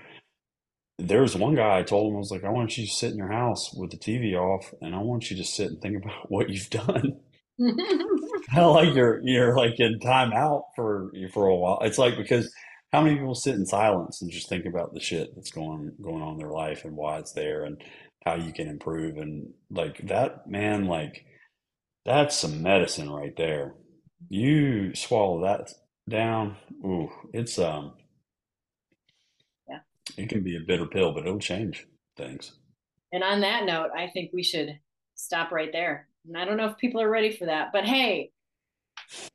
There's 0.97 1.35
one 1.35 1.55
guy 1.55 1.79
I 1.79 1.83
told 1.83 2.09
him 2.11 2.15
I 2.15 2.19
was 2.19 2.31
like, 2.31 2.43
I 2.43 2.49
want 2.49 2.77
you 2.77 2.85
to 2.85 2.91
sit 2.91 3.11
in 3.11 3.17
your 3.17 3.31
house 3.31 3.73
with 3.73 3.91
the 3.91 3.97
TV 3.97 4.35
off, 4.35 4.73
and 4.81 4.95
I 4.95 4.99
want 4.99 5.31
you 5.31 5.37
to 5.37 5.43
sit 5.43 5.67
and 5.71 5.81
think 5.81 5.97
about 6.03 6.29
what 6.31 6.49
you've 6.49 6.69
done. 6.69 7.19
kind 7.59 8.65
of 8.65 8.73
like 8.75 8.95
you're 8.95 9.21
you're 9.23 9.55
like 9.55 9.79
in 9.79 9.99
timeout 9.99 10.63
for 10.75 11.11
for 11.33 11.47
a 11.47 11.55
while. 11.55 11.79
It's 11.81 11.97
like 11.97 12.17
because 12.17 12.51
how 12.91 13.01
many 13.01 13.15
people 13.15 13.35
sit 13.35 13.55
in 13.55 13.65
silence 13.65 14.21
and 14.21 14.31
just 14.31 14.49
think 14.49 14.65
about 14.65 14.93
the 14.93 14.99
shit 14.99 15.35
that's 15.35 15.51
going 15.51 15.91
going 16.01 16.21
on 16.21 16.33
in 16.33 16.37
their 16.39 16.51
life 16.51 16.85
and 16.85 16.95
why 16.95 17.19
it's 17.19 17.33
there 17.33 17.65
and 17.65 17.81
how 18.25 18.35
you 18.35 18.53
can 18.53 18.67
improve 18.67 19.17
and 19.17 19.53
like 19.69 19.97
that 20.07 20.47
man 20.49 20.85
like 20.85 21.25
that's 22.05 22.37
some 22.37 22.61
medicine 22.61 23.09
right 23.09 23.35
there. 23.35 23.75
You 24.29 24.95
swallow 24.95 25.41
that 25.41 25.71
down, 26.09 26.57
ooh, 26.85 27.09
it's 27.33 27.59
um 27.59 27.93
yeah. 29.69 29.79
It 30.17 30.29
can 30.29 30.43
be 30.43 30.57
a 30.57 30.65
bitter 30.65 30.85
pill, 30.85 31.13
but 31.13 31.25
it'll 31.25 31.39
change 31.39 31.87
things. 32.17 32.53
And 33.13 33.23
on 33.23 33.41
that 33.41 33.65
note, 33.65 33.89
I 33.95 34.07
think 34.07 34.31
we 34.33 34.43
should 34.43 34.79
stop 35.15 35.51
right 35.51 35.71
there. 35.71 36.07
And 36.27 36.37
I 36.37 36.45
don't 36.45 36.57
know 36.57 36.67
if 36.67 36.77
people 36.77 37.01
are 37.01 37.09
ready 37.09 37.31
for 37.35 37.45
that, 37.45 37.71
but 37.73 37.83
hey, 37.83 38.31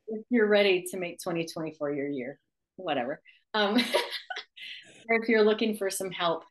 if 0.07 0.25
you're 0.29 0.47
ready 0.47 0.83
to 0.91 0.97
make 0.97 1.19
2024 1.19 1.91
your 1.93 2.07
year, 2.07 2.39
whatever. 2.77 3.21
um, 3.53 3.75
or 5.09 5.21
if 5.21 5.29
you're 5.29 5.43
looking 5.43 5.77
for 5.77 5.89
some 5.89 6.11
help 6.11 6.43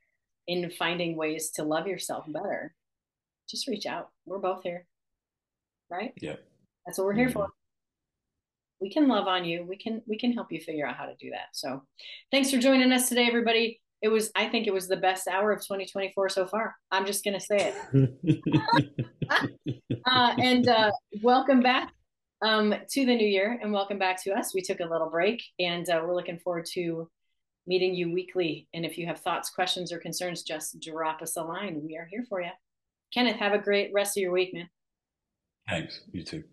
in 0.46 0.70
finding 0.78 1.16
ways 1.16 1.50
to 1.52 1.64
love 1.64 1.86
yourself 1.86 2.24
better, 2.28 2.74
just 3.48 3.66
reach 3.66 3.86
out. 3.86 4.10
We're 4.24 4.38
both 4.38 4.62
here. 4.62 4.86
Right? 5.90 6.12
Yeah. 6.20 6.36
That's 6.84 6.98
what 6.98 7.06
we're 7.06 7.14
here 7.14 7.28
mm-hmm. 7.28 7.38
for. 7.38 7.48
We 8.80 8.90
can 8.90 9.08
love 9.08 9.26
on 9.26 9.44
you. 9.44 9.64
We 9.66 9.76
can 9.76 10.02
we 10.06 10.18
can 10.18 10.32
help 10.32 10.52
you 10.52 10.60
figure 10.60 10.86
out 10.86 10.96
how 10.96 11.06
to 11.06 11.14
do 11.16 11.30
that. 11.30 11.48
So 11.52 11.82
thanks 12.30 12.50
for 12.50 12.58
joining 12.58 12.92
us 12.92 13.08
today, 13.08 13.26
everybody. 13.26 13.80
It 14.02 14.08
was 14.08 14.30
I 14.34 14.48
think 14.48 14.66
it 14.66 14.74
was 14.74 14.86
the 14.86 14.96
best 14.96 15.26
hour 15.28 15.50
of 15.52 15.60
2024 15.60 16.28
so 16.28 16.46
far. 16.46 16.74
I'm 16.90 17.06
just 17.06 17.24
gonna 17.24 17.40
say 17.40 17.74
it. 17.94 18.40
uh, 20.06 20.34
and 20.38 20.68
uh, 20.68 20.92
welcome 21.22 21.60
back 21.60 21.92
um, 22.42 22.74
to 22.90 23.06
the 23.06 23.16
new 23.16 23.26
year 23.26 23.58
and 23.62 23.72
welcome 23.72 23.98
back 23.98 24.22
to 24.24 24.32
us. 24.32 24.54
We 24.54 24.60
took 24.60 24.80
a 24.80 24.84
little 24.84 25.08
break 25.08 25.42
and 25.58 25.88
uh, 25.88 26.02
we're 26.04 26.14
looking 26.14 26.38
forward 26.38 26.66
to 26.74 27.08
meeting 27.66 27.94
you 27.94 28.12
weekly. 28.12 28.68
And 28.74 28.84
if 28.84 28.98
you 28.98 29.06
have 29.06 29.20
thoughts, 29.20 29.50
questions, 29.50 29.92
or 29.92 29.98
concerns, 29.98 30.42
just 30.42 30.80
drop 30.80 31.22
us 31.22 31.36
a 31.36 31.42
line. 31.42 31.82
We 31.84 31.96
are 31.96 32.06
here 32.10 32.24
for 32.28 32.40
you. 32.40 32.50
Kenneth, 33.12 33.36
have 33.36 33.52
a 33.52 33.58
great 33.58 33.90
rest 33.92 34.16
of 34.16 34.20
your 34.20 34.32
week, 34.32 34.52
man. 34.54 34.68
Thanks. 35.68 36.00
You 36.12 36.22
too. 36.22 36.44